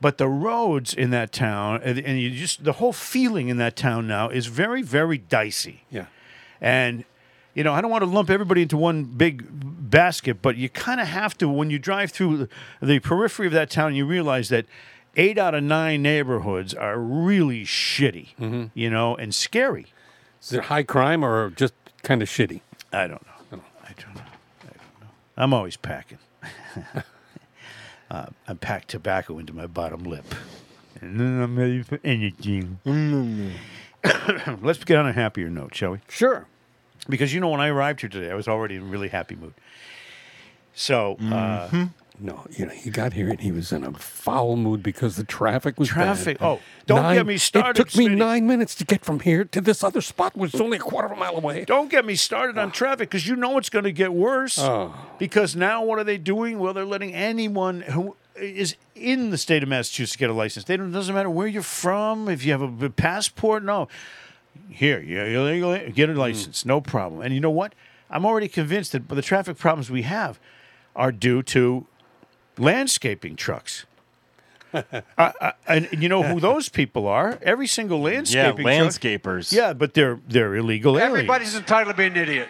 But 0.01 0.17
the 0.17 0.27
roads 0.27 0.93
in 0.93 1.11
that 1.11 1.31
town, 1.31 1.81
and, 1.81 1.97
and 1.97 2.19
you 2.19 2.29
just 2.29 2.63
the 2.63 2.73
whole 2.73 2.93
feeling 2.93 3.47
in 3.47 3.57
that 3.57 3.75
town 3.77 4.05
now 4.05 4.29
is 4.29 4.47
very, 4.47 4.81
very 4.81 5.17
dicey. 5.17 5.85
Yeah. 5.89 6.07
And 6.59 7.05
you 7.55 7.63
know, 7.63 7.73
I 7.73 7.81
don't 7.81 7.89
want 7.89 8.03
to 8.03 8.09
lump 8.09 8.29
everybody 8.29 8.61
into 8.61 8.77
one 8.77 9.05
big 9.05 9.43
basket, 9.89 10.43
but 10.43 10.57
you 10.57 10.69
kind 10.69 11.01
of 11.01 11.07
have 11.07 11.35
to 11.39 11.49
when 11.49 11.71
you 11.71 11.79
drive 11.79 12.11
through 12.11 12.49
the 12.81 12.99
periphery 12.99 13.47
of 13.47 13.53
that 13.53 13.71
town. 13.71 13.95
You 13.95 14.05
realize 14.05 14.49
that 14.49 14.67
eight 15.17 15.37
out 15.37 15.53
of 15.55 15.63
nine 15.63 16.01
neighborhoods 16.01 16.73
are 16.73 16.97
really 16.97 17.63
shitty, 17.65 18.69
you 18.73 18.89
know, 18.89 19.15
and 19.15 19.35
scary. 19.35 19.87
Is 20.41 20.53
it 20.53 20.63
high 20.65 20.83
crime 20.83 21.25
or 21.25 21.49
just 21.49 21.73
kind 22.03 22.21
of 22.21 22.29
shitty? 22.29 22.61
I 22.93 23.07
don't 23.07 23.25
know. 23.25 23.59
I 23.83 23.93
don't 23.99 24.15
know. 24.15 24.21
I 24.61 24.67
don't 24.67 25.01
know. 25.01 25.07
I'm 25.35 25.53
always 25.53 25.75
packing. 25.75 26.19
uh, 28.11 28.27
I 28.47 28.53
pack 28.53 28.87
tobacco 28.87 29.39
into 29.39 29.53
my 29.53 29.67
bottom 29.67 30.03
lip. 30.03 30.25
And 31.01 31.19
then 31.19 31.41
I'm 31.41 31.57
ready 31.57 31.81
for 31.83 31.99
anything. 32.03 32.79
Let's 34.61 34.83
get 34.83 34.97
on 34.97 35.07
a 35.07 35.13
happier 35.13 35.49
note, 35.49 35.75
shall 35.75 35.91
we? 35.91 35.99
Sure. 36.07 36.47
Because 37.09 37.33
you 37.33 37.39
know, 37.39 37.49
when 37.49 37.61
I 37.61 37.67
arrived 37.67 38.01
here 38.01 38.09
today, 38.09 38.31
I 38.31 38.35
was 38.35 38.47
already 38.47 38.75
in 38.75 38.83
a 38.83 38.85
really 38.85 39.09
happy 39.09 39.35
mood. 39.35 39.53
So, 40.73 41.17
uh, 41.31 41.87
No, 42.19 42.45
you 42.49 42.65
know, 42.65 42.71
he 42.71 42.89
got 42.89 43.13
here 43.13 43.29
and 43.29 43.39
he 43.39 43.51
was 43.51 43.71
in 43.71 43.83
a 43.83 43.93
foul 43.93 44.55
mood 44.55 44.81
because 44.81 45.17
the 45.17 45.23
traffic 45.23 45.77
was 45.77 45.89
bad. 45.89 46.15
Traffic- 46.15 46.41
oh, 46.41 46.59
don't 46.87 47.13
get 47.13 47.27
me 47.27 47.37
started, 47.37 47.79
It 47.79 47.83
took 47.83 47.95
me 47.95 48.07
Smitty. 48.07 48.17
nine 48.17 48.47
minutes 48.47 48.73
to 48.75 48.85
get 48.85 49.05
from 49.05 49.19
here 49.19 49.45
to 49.45 49.61
this 49.61 49.83
other 49.83 50.01
spot, 50.01 50.35
which 50.35 50.55
is 50.55 50.61
only 50.61 50.77
a 50.77 50.79
quarter 50.79 51.05
of 51.05 51.11
a 51.11 51.15
mile 51.15 51.37
away. 51.37 51.63
don't 51.65 51.91
get 51.91 52.05
me 52.05 52.15
started 52.15 52.57
on 52.57 52.69
ah. 52.69 52.71
traffic 52.71 53.09
because 53.09 53.27
you 53.27 53.35
know 53.35 53.57
it's 53.59 53.69
going 53.69 53.85
to 53.85 53.91
get 53.91 54.13
worse. 54.13 54.57
Oh. 54.57 54.95
Because 55.19 55.55
now, 55.55 55.83
what 55.83 55.99
are 55.99 56.03
they 56.03 56.17
doing? 56.17 56.57
Well, 56.57 56.73
they're 56.73 56.85
letting 56.85 57.13
anyone 57.13 57.81
who 57.81 58.15
is 58.35 58.75
in 58.95 59.29
the 59.29 59.37
state 59.37 59.61
of 59.61 59.69
Massachusetts 59.69 60.15
get 60.15 60.31
a 60.31 60.33
license. 60.33 60.65
They 60.65 60.75
don't, 60.75 60.89
it 60.89 60.93
doesn't 60.93 61.13
matter 61.13 61.29
where 61.29 61.47
you're 61.47 61.61
from, 61.61 62.29
if 62.29 62.43
you 62.43 62.51
have 62.51 62.81
a, 62.81 62.89
passport. 62.89 63.63
No, 63.63 63.87
here 64.69 64.99
you're 64.99 65.27
illegal. 65.27 65.77
Get 65.91 66.09
a 66.09 66.13
hmm. 66.13 66.19
license, 66.19 66.65
no 66.65 66.81
problem. 66.81 67.21
And 67.21 67.33
you 67.33 67.39
know 67.39 67.51
what? 67.51 67.75
I'm 68.09 68.25
already 68.25 68.47
convinced 68.47 68.93
that 68.93 69.07
the 69.07 69.21
traffic 69.21 69.57
problems 69.57 69.91
we 69.91 70.03
have 70.03 70.39
are 70.95 71.11
due 71.11 71.43
to 71.43 71.85
landscaping 72.57 73.35
trucks. 73.35 73.85
uh, 74.73 74.81
uh, 75.17 75.51
and 75.67 75.87
you 75.91 76.09
know 76.09 76.23
who 76.23 76.39
those 76.39 76.67
people 76.69 77.07
are? 77.07 77.39
Every 77.41 77.67
single 77.67 77.99
Yeah, 77.99 78.05
landscaping 78.17 78.65
truck- 78.65 78.65
landscapers. 78.65 79.53
Yeah, 79.53 79.73
but 79.73 79.93
they're 79.93 80.19
they're 80.27 80.55
illegal 80.55 80.97
aliens. 80.97 81.13
Everybody's 81.13 81.55
entitled 81.55 81.95
to 81.95 81.97
be 81.97 82.05
an 82.07 82.17
idiot. 82.17 82.49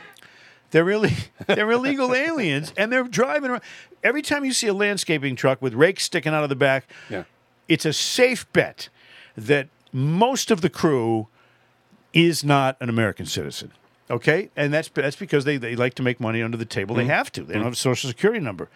They're 0.71 0.83
really 0.83 1.13
they're 1.47 1.69
illegal 1.71 2.13
aliens, 2.15 2.73
and 2.75 2.91
they're 2.91 3.03
driving 3.03 3.51
around. 3.51 3.61
Every 4.03 4.21
time 4.21 4.45
you 4.45 4.53
see 4.53 4.67
a 4.67 4.73
landscaping 4.73 5.35
truck 5.35 5.61
with 5.61 5.73
rakes 5.73 6.03
sticking 6.03 6.33
out 6.33 6.43
of 6.43 6.49
the 6.49 6.55
back, 6.55 6.89
Yeah. 7.09 7.23
it's 7.67 7.85
a 7.85 7.93
safe 7.93 8.51
bet 8.53 8.89
that 9.35 9.69
most 9.93 10.49
of 10.51 10.61
the 10.61 10.69
crew 10.69 11.27
is 12.13 12.43
not 12.43 12.77
an 12.81 12.89
American 12.89 13.25
citizen. 13.25 13.71
Okay, 14.09 14.49
and 14.55 14.73
that's 14.73 14.87
that's 14.89 15.15
because 15.15 15.45
they, 15.45 15.57
they 15.57 15.75
like 15.75 15.93
to 15.95 16.03
make 16.03 16.19
money 16.19 16.41
under 16.41 16.57
the 16.57 16.65
table. 16.65 16.95
They 16.95 17.05
have 17.05 17.31
to. 17.33 17.43
They 17.43 17.53
don't 17.55 17.63
have 17.63 17.73
a 17.73 17.75
social 17.75 18.07
security 18.09 18.39
number, 18.39 18.69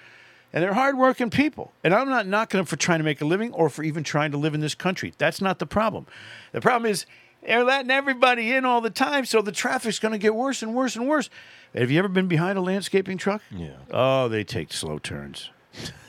and 0.54 0.64
they're 0.64 0.74
hardworking 0.74 1.30
people. 1.30 1.72
And 1.84 1.94
I'm 1.94 2.10
not 2.10 2.28
knocking 2.28 2.58
them 2.58 2.66
for 2.66 2.76
trying 2.76 3.00
to 3.00 3.04
make 3.04 3.22
a 3.22 3.26
living 3.26 3.54
or 3.54 3.70
for 3.70 3.84
even 3.84 4.04
trying 4.04 4.32
to 4.32 4.38
live 4.38 4.54
in 4.54 4.62
this 4.62 4.76
country. 4.76 5.14
That's 5.18 5.42
not 5.42 5.60
the 5.60 5.66
problem. 5.66 6.06
The 6.52 6.62
problem 6.62 6.90
is 6.90 7.06
they're 7.42 7.64
letting 7.64 7.92
everybody 7.92 8.52
in 8.52 8.66
all 8.66 8.82
the 8.82 8.90
time, 8.90 9.26
so 9.26 9.42
the 9.42 9.52
traffic's 9.52 10.00
going 10.00 10.12
to 10.12 10.18
get 10.18 10.36
worse 10.36 10.62
and 10.62 10.76
worse 10.76 10.96
and 10.96 11.08
worse. 11.08 11.30
Have 11.74 11.90
you 11.90 12.00
ever 12.00 12.08
been 12.10 12.28
behind 12.28 12.58
a 12.58 12.62
landscaping 12.62 13.18
truck? 13.18 13.42
Yeah. 13.50 13.78
Oh, 13.92 14.28
they 14.28 14.44
take 14.44 14.74
slow 14.74 15.00
turns. 15.00 15.50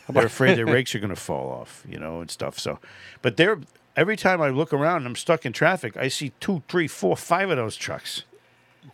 They're 0.08 0.26
afraid 0.26 0.58
their 0.58 0.66
rakes 0.66 0.94
are 0.94 0.99
going 0.99 1.14
to 1.14 1.16
fall 1.16 1.50
off, 1.50 1.84
you 1.88 1.99
know, 1.99 2.20
and 2.20 2.30
stuff. 2.30 2.58
So, 2.58 2.80
but 3.22 3.37
they're 3.37 3.61
every 3.96 4.16
time 4.16 4.40
I 4.42 4.49
look 4.49 4.72
around 4.72 4.99
and 4.99 5.06
I'm 5.06 5.16
stuck 5.16 5.46
in 5.46 5.52
traffic, 5.52 5.96
I 5.96 6.08
see 6.08 6.32
two, 6.40 6.62
three, 6.68 6.88
four, 6.88 7.16
five 7.16 7.50
of 7.50 7.56
those 7.56 7.76
trucks. 7.76 8.25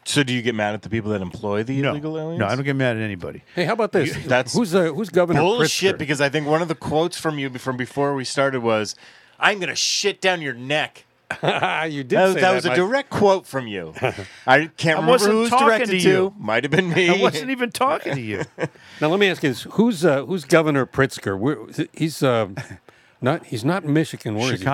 So 0.04 0.22
do 0.22 0.32
you 0.32 0.42
get 0.42 0.54
mad 0.54 0.74
at 0.74 0.82
the 0.82 0.88
people 0.90 1.10
that 1.12 1.20
employ 1.22 1.62
the 1.62 1.80
No, 1.82 1.90
illegal 1.90 2.18
aliens? 2.18 2.40
no, 2.40 2.46
I 2.46 2.54
don't 2.54 2.64
get 2.64 2.76
mad 2.76 2.96
at 2.96 3.02
anybody. 3.02 3.42
Hey, 3.54 3.64
how 3.64 3.72
about 3.74 3.92
this? 3.92 4.16
that's 4.26 4.54
who's 4.54 4.74
uh, 4.74 4.92
who's 4.92 5.08
Governor 5.10 5.40
Bullshit. 5.40 5.94
Pritzker? 5.96 5.98
Because 5.98 6.20
I 6.20 6.28
think 6.28 6.46
one 6.46 6.62
of 6.62 6.68
the 6.68 6.74
quotes 6.74 7.18
from 7.18 7.38
you 7.38 7.50
from 7.58 7.76
before 7.76 8.14
we 8.14 8.24
started 8.24 8.62
was, 8.62 8.94
"I'm 9.38 9.60
gonna 9.60 9.74
shit 9.74 10.20
down 10.20 10.40
your 10.42 10.54
neck." 10.54 11.04
you 11.42 12.04
did 12.04 12.10
That, 12.10 12.34
say 12.34 12.40
that 12.40 12.54
was 12.54 12.64
a 12.64 12.74
direct 12.74 13.10
quote 13.10 13.46
from 13.46 13.66
you. 13.66 13.92
I 14.46 14.68
can't 14.78 14.98
remember 15.00 15.10
wasn't 15.10 15.32
who 15.34 15.48
talking 15.50 15.66
directed 15.66 15.90
to 15.92 16.00
to. 16.00 16.08
you. 16.08 16.34
Might 16.38 16.64
have 16.64 16.70
been 16.70 16.88
me. 16.88 17.10
I 17.10 17.20
wasn't 17.20 17.50
even 17.50 17.70
talking 17.70 18.14
to 18.14 18.20
you. 18.20 18.44
Now 19.00 19.08
let 19.08 19.20
me 19.20 19.28
ask 19.28 19.42
you 19.42 19.50
this: 19.50 19.62
Who's 19.72 20.04
uh, 20.04 20.24
who's 20.24 20.44
Governor 20.44 20.86
Pritzker? 20.86 21.38
Where, 21.38 21.58
he's 21.92 22.22
uh, 22.22 22.48
not 23.20 23.44
he's 23.46 23.64
not 23.64 23.84
in 23.84 23.92
Michigan. 23.92 24.34
Where 24.36 24.52
is 24.54 24.60
he? 24.60 24.66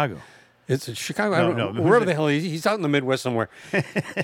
It's 0.66 0.92
Chicago. 0.96 1.34
I 1.34 1.38
No, 1.40 1.46
don't 1.48 1.56
no, 1.56 1.72
know. 1.72 1.82
Wherever 1.82 2.04
the 2.04 2.14
hell 2.14 2.28
he 2.28 2.38
is, 2.38 2.44
he's 2.44 2.66
out 2.66 2.76
in 2.76 2.82
the 2.82 2.88
Midwest 2.88 3.22
somewhere. 3.22 3.48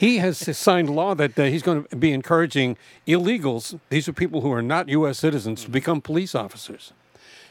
he 0.01 0.19
has 0.19 0.39
signed 0.57 0.89
law 0.89 1.15
that 1.15 1.39
uh, 1.39 1.45
he's 1.45 1.63
going 1.63 1.85
to 1.85 1.97
be 1.97 2.13
encouraging 2.13 2.77
illegals. 3.07 3.79
These 3.91 4.09
are 4.09 4.13
people 4.13 4.41
who 4.41 4.51
are 4.53 4.63
not 4.63 4.89
U.S. 4.89 5.19
citizens 5.19 5.65
to 5.65 5.71
become 5.71 6.01
police 6.01 6.35
officers. 6.35 6.93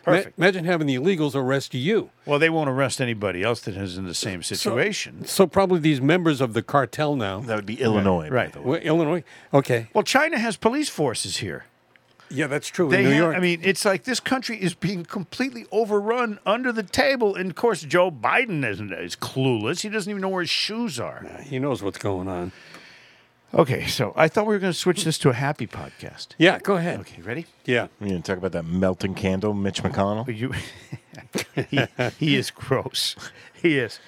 Ma- 0.08 0.14
Perfect. 0.14 0.38
imagine 0.40 0.66
having 0.66 0.88
the 0.88 0.96
illegals 0.96 1.36
arrest 1.36 1.74
you. 1.76 2.10
Well, 2.26 2.40
they 2.40 2.50
won't 2.50 2.70
arrest 2.70 3.00
anybody 3.02 3.44
else 3.44 3.60
that 3.62 3.76
is 3.76 3.98
in 3.98 4.06
the 4.06 4.14
same 4.16 4.42
situation. 4.42 5.26
So 5.26 5.46
probably 5.46 5.82
these 5.82 6.02
members 6.02 6.42
of 6.42 6.54
the 6.54 6.64
cartel 6.64 7.16
now. 7.16 7.42
That 7.42 7.58
would 7.58 7.66
be 7.66 7.80
Illinois, 7.82 8.30
Right. 8.30 8.52
the 8.52 8.60
way. 8.62 8.66
Well, 8.66 8.80
Illinois. 8.80 9.24
Okay. 9.54 9.88
Well, 9.94 10.04
China 10.04 10.40
has 10.40 10.56
police 10.58 10.90
forces 10.90 11.38
here. 11.38 11.66
Yeah, 12.32 12.48
that's 12.48 12.68
true. 12.68 12.90
They 12.90 13.00
in 13.00 13.04
New 13.06 13.10
have- 13.12 13.18
York. 13.20 13.36
I 13.36 13.40
mean, 13.40 13.60
it's 13.64 13.86
like 13.86 14.04
this 14.04 14.20
country 14.20 14.62
is 14.62 14.74
being 14.74 15.04
completely 15.04 15.66
overrun 15.72 16.40
under 16.46 16.72
the 16.72 16.84
table. 16.84 17.36
And 17.36 17.50
of 17.50 17.56
course, 17.56 17.82
Joe 17.82 18.12
Biden 18.12 18.64
isn't 18.70 18.92
is 18.94 19.16
clueless. 19.16 19.82
He 19.82 19.90
doesn't 19.90 20.10
even 20.10 20.22
know 20.22 20.30
where 20.30 20.42
his 20.42 20.50
shoes 20.50 21.00
are. 21.00 21.26
he 21.44 21.58
knows 21.60 21.82
what's 21.82 21.98
going 21.98 22.28
on. 22.28 22.52
Okay, 23.52 23.88
so 23.88 24.14
I 24.16 24.28
thought 24.28 24.46
we 24.46 24.54
were 24.54 24.60
going 24.60 24.74
to 24.74 24.78
switch 24.78 25.04
this 25.06 25.18
to 25.20 25.30
a 25.30 25.34
happy 25.34 25.66
podcast. 25.66 26.28
Yeah, 26.38 26.60
go 26.60 26.76
ahead. 26.76 27.00
Okay, 27.00 27.20
ready? 27.24 27.48
Yeah. 27.66 27.88
You 28.00 28.10
gonna 28.10 28.22
talk 28.22 28.38
about 28.38 28.52
that 28.52 28.66
melting 28.66 29.16
candle, 29.16 29.56
Mitch 29.56 29.82
McConnell? 29.82 30.28
You, 30.38 30.54
he, 31.70 31.88
he 32.20 32.36
is 32.38 32.52
gross. 32.52 33.16
He 33.62 33.80
is. 33.80 34.00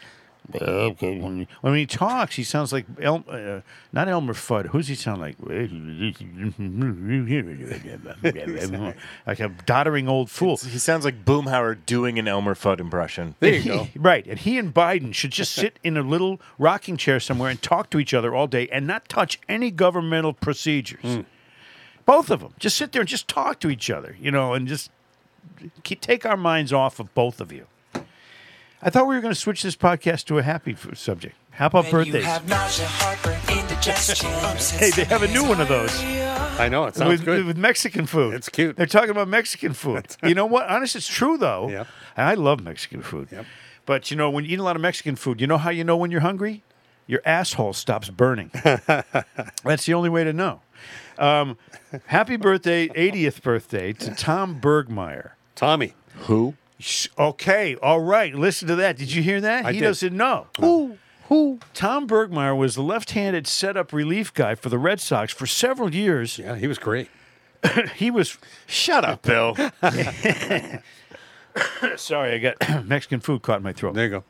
When 0.50 1.75
he 1.75 1.86
talks, 1.86 2.36
he 2.36 2.43
sounds 2.43 2.74
like 2.74 2.86
El, 3.00 3.24
uh, 3.29 3.62
not 3.93 4.07
Elmer 4.10 4.33
Fudd. 4.33 4.67
Who's 4.67 4.88
he 4.88 4.95
sound 4.95 5.21
like? 5.21 5.38
like 9.27 9.39
a 9.39 9.50
doddering 9.65 10.10
old 10.10 10.29
fool. 10.29 10.57
He 10.57 10.77
sounds 10.77 11.05
like 11.05 11.24
Boomhauer 11.25 11.77
doing 11.86 12.19
an 12.19 12.27
Elmer 12.27 12.55
Fudd 12.55 12.79
impression. 12.79 13.36
There 13.39 13.53
you 13.53 13.60
He- 13.62 13.69
go. 13.69 13.88
Right, 13.95 14.25
and 14.25 14.39
he 14.39 14.57
and 14.57 14.74
Biden 14.74 15.13
should 15.13 15.31
just 15.31 15.53
sit 15.53 15.77
in 15.83 15.95
a 15.95 16.01
little 16.01 16.41
rocking 16.57 16.98
chair 16.98 17.19
somewhere 17.19 17.50
and 17.50 17.62
talk 17.62 17.89
to 17.91 18.00
each 18.00 18.13
other 18.13 18.33
all 18.36 18.48
day 18.48 18.67
and 18.69 18.88
not 18.88 19.07
touch 19.07 19.39
any 19.48 19.69
governmental 19.71 20.33
procedures. 20.33 21.24
Both 22.05 22.31
of 22.31 22.39
them, 22.39 22.53
just 22.60 22.77
sit 22.77 22.91
there 22.91 23.01
and 23.01 23.07
just 23.10 23.27
talk 23.27 23.60
to 23.62 23.69
each 23.69 23.89
other, 23.89 24.17
you 24.19 24.31
know, 24.31 24.53
and 24.53 24.67
just 24.67 24.89
keep, 25.83 26.01
take 26.01 26.25
our 26.25 26.36
minds 26.36 26.74
off 26.74 27.00
of 27.00 27.13
both 27.13 27.39
of 27.39 27.51
you. 27.51 27.67
I 28.83 28.89
thought 28.89 29.07
we 29.07 29.15
were 29.15 29.21
going 29.21 29.33
to 29.33 29.39
switch 29.39 29.61
this 29.63 29.75
podcast 29.75 30.25
to 30.25 30.38
a 30.39 30.41
happy 30.43 30.71
f- 30.71 30.97
subject. 30.97 31.35
How 31.51 31.67
about 31.67 31.89
birthdays? 31.91 32.25
Hey, 33.82 34.91
they 34.91 35.06
have 35.06 35.23
a 35.23 35.27
new 35.27 35.43
one 35.47 35.60
of 35.60 35.67
those 35.67 35.91
I 36.60 36.69
know 36.69 36.86
it 36.86 36.95
sounds 36.95 37.10
with, 37.10 37.25
good. 37.25 37.45
with 37.45 37.58
Mexican 37.58 38.06
food. 38.06 38.36
It's 38.36 38.49
cute. 38.49 38.75
They're 38.75 38.86
talking 38.86 39.10
about 39.10 39.27
Mexican 39.27 39.73
food. 39.73 40.06
you 40.23 40.36
know 40.36 40.45
what? 40.45 40.67
Honest, 40.69 40.95
it's 40.95 41.08
true 41.08 41.38
though. 41.38 41.69
Yep. 41.69 41.88
And 42.17 42.27
I 42.27 42.34
love 42.36 42.62
Mexican 42.62 43.01
food. 43.01 43.29
Yep. 43.32 43.45
But 43.86 44.12
you 44.12 44.17
know, 44.17 44.29
when 44.29 44.45
you 44.45 44.51
eat 44.51 44.60
a 44.60 44.63
lot 44.63 44.75
of 44.75 44.82
Mexican 44.82 45.15
food, 45.15 45.41
you 45.41 45.47
know 45.47 45.58
how 45.58 45.71
you 45.71 45.84
know 45.84 45.97
when 45.97 46.12
you're 46.12 46.21
hungry? 46.21 46.63
Your 47.08 47.21
asshole 47.25 47.73
stops 47.73 48.10
burning. 48.10 48.51
That's 48.63 49.86
the 49.86 49.93
only 49.95 50.10
way 50.10 50.23
to 50.23 50.34
know. 50.34 50.62
Um, 51.17 51.58
happy 52.06 52.36
birthday, 52.36 52.88
80th 52.89 53.41
birthday 53.41 53.93
to 53.93 54.13
Tom 54.15 54.62
Burgmeier. 54.62 55.32
Tommy. 55.56 55.93
Who? 56.27 56.56
Okay, 57.17 57.76
all 57.76 58.02
right. 58.02 58.34
Listen 58.34 58.67
to 58.67 58.76
that. 58.78 58.98
Did 58.98 59.13
you 59.13 59.22
hear 59.22 59.41
that? 59.41 59.65
I 59.65 59.74
he 59.74 59.80
did. 59.80 59.86
doesn't 59.86 60.15
know. 60.15 60.48
Who? 60.60 60.98
Who? 61.28 61.60
Tom 61.74 62.08
Burgmeier 62.08 62.58
was 62.58 62.76
the 62.76 62.82
left-handed 62.82 63.48
setup 63.48 63.94
relief 63.94 64.34
guy 64.34 64.56
for 64.56 64.70
the 64.70 64.78
Red 64.78 65.00
Sox 65.00 65.34
for 65.34 65.48
several 65.48 65.94
years. 65.94 66.38
Yeah, 66.38 66.56
he 66.56 66.67
was 66.67 66.78
great. 66.78 67.10
He 67.96 68.10
was 68.10 68.39
Shut 68.65 69.06
up, 69.06 69.22
Bill. 69.22 69.56
sorry, 71.96 72.34
I 72.34 72.38
got 72.39 72.56
Mexican 72.86 73.20
food 73.20 73.44
caught 73.44 73.58
in 73.58 73.63
my 73.63 73.74
throat. 73.74 73.94
There 73.94 74.06
you 74.06 74.10
go. 74.10 74.24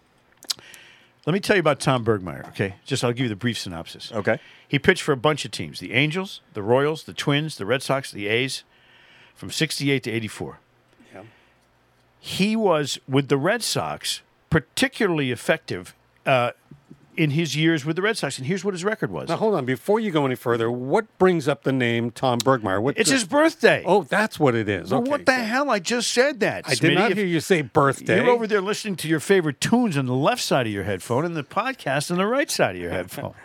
Let 1.26 1.34
me 1.34 1.40
tell 1.40 1.56
you 1.56 1.60
about 1.60 1.80
Tom 1.80 2.04
Burgmeier, 2.04 2.48
okay? 2.50 2.76
Just 2.84 3.04
I'll 3.04 3.14
give 3.14 3.24
you 3.24 3.30
the 3.30 3.36
brief 3.36 3.58
synopsis. 3.58 4.12
Okay. 4.12 4.40
He 4.68 4.80
pitched 4.80 5.04
for 5.04 5.12
a 5.12 5.18
bunch 5.18 5.46
of 5.46 5.52
teams 5.52 5.80
the 5.80 5.94
Angels, 5.94 6.42
the 6.54 6.64
Royals, 6.64 7.04
the 7.04 7.14
Twins, 7.14 7.58
the 7.58 7.66
Red 7.66 7.84
Sox, 7.84 8.12
the 8.12 8.28
A's 8.28 8.64
from 9.36 9.52
68 9.52 10.04
to 10.04 10.12
84. 10.12 10.60
He 12.24 12.56
was, 12.56 13.00
with 13.10 13.30
the 13.30 13.38
Red 13.38 13.64
Sox, 13.64 14.22
particularly 14.52 15.32
effective 15.32 15.96
uh, 16.26 16.52
in 17.18 17.32
his 17.32 17.56
years 17.56 17.84
with 17.84 17.96
the 17.96 18.02
Red 18.04 18.16
Sox. 18.16 18.38
And 18.38 18.46
here's 18.46 18.64
what 18.64 18.76
his 18.76 18.84
record 18.86 19.10
was 19.10 19.28
Now 19.28 19.38
hold 19.38 19.56
on. 19.56 19.66
Before 19.66 20.00
you 20.00 20.12
go 20.12 20.24
any 20.28 20.36
further, 20.36 20.70
what 20.72 21.06
brings 21.18 21.48
up 21.48 21.64
the 21.64 21.72
name 21.72 22.12
Tom 22.12 22.38
Burgmeier? 22.40 22.80
What 22.80 22.96
it's 23.00 23.10
his 23.10 23.24
birthday. 23.24 23.84
Oh, 23.88 24.04
that's 24.04 24.40
what 24.40 24.54
it 24.54 24.70
is. 24.70 24.92
Well, 24.92 25.02
okay. 25.02 25.10
what 25.10 25.26
the 25.26 25.34
hell? 25.34 25.72
I 25.72 25.80
just 25.80 26.14
said 26.14 26.40
that. 26.42 26.66
I 26.70 26.76
did 26.76 26.94
not 26.94 27.14
hear 27.14 27.26
you 27.26 27.40
say 27.40 27.64
birthday. 27.64 28.18
You're 28.24 28.30
over 28.30 28.46
there 28.46 28.62
listening 28.62 28.98
to 28.98 29.08
your 29.08 29.20
favorite 29.20 29.60
tunes 29.60 29.98
on 29.98 30.06
the 30.06 30.14
left 30.14 30.44
side 30.44 30.68
of 30.68 30.72
your 30.72 30.84
headphone 30.84 31.26
and 31.26 31.36
the 31.36 31.44
podcast 31.44 32.12
on 32.12 32.18
the 32.18 32.28
right 32.28 32.52
side 32.52 32.76
of 32.76 32.82
your 32.82 32.92
headphone. 32.92 33.34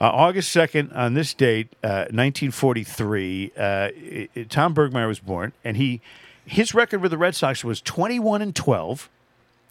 Uh, 0.00 0.04
August 0.10 0.54
2nd, 0.54 0.96
on 0.96 1.14
this 1.14 1.34
date, 1.34 1.74
uh, 1.82 2.06
1943, 2.12 3.50
uh, 3.56 3.60
i- 3.60 4.28
i- 4.36 4.42
Tom 4.44 4.72
Burgmeier 4.72 5.08
was 5.08 5.18
born, 5.18 5.52
and 5.64 5.76
he 5.76 6.00
his 6.48 6.74
record 6.74 7.02
with 7.02 7.10
the 7.10 7.18
Red 7.18 7.34
Sox 7.34 7.62
was 7.62 7.80
21 7.82 8.40
and 8.40 8.56
12. 8.56 9.10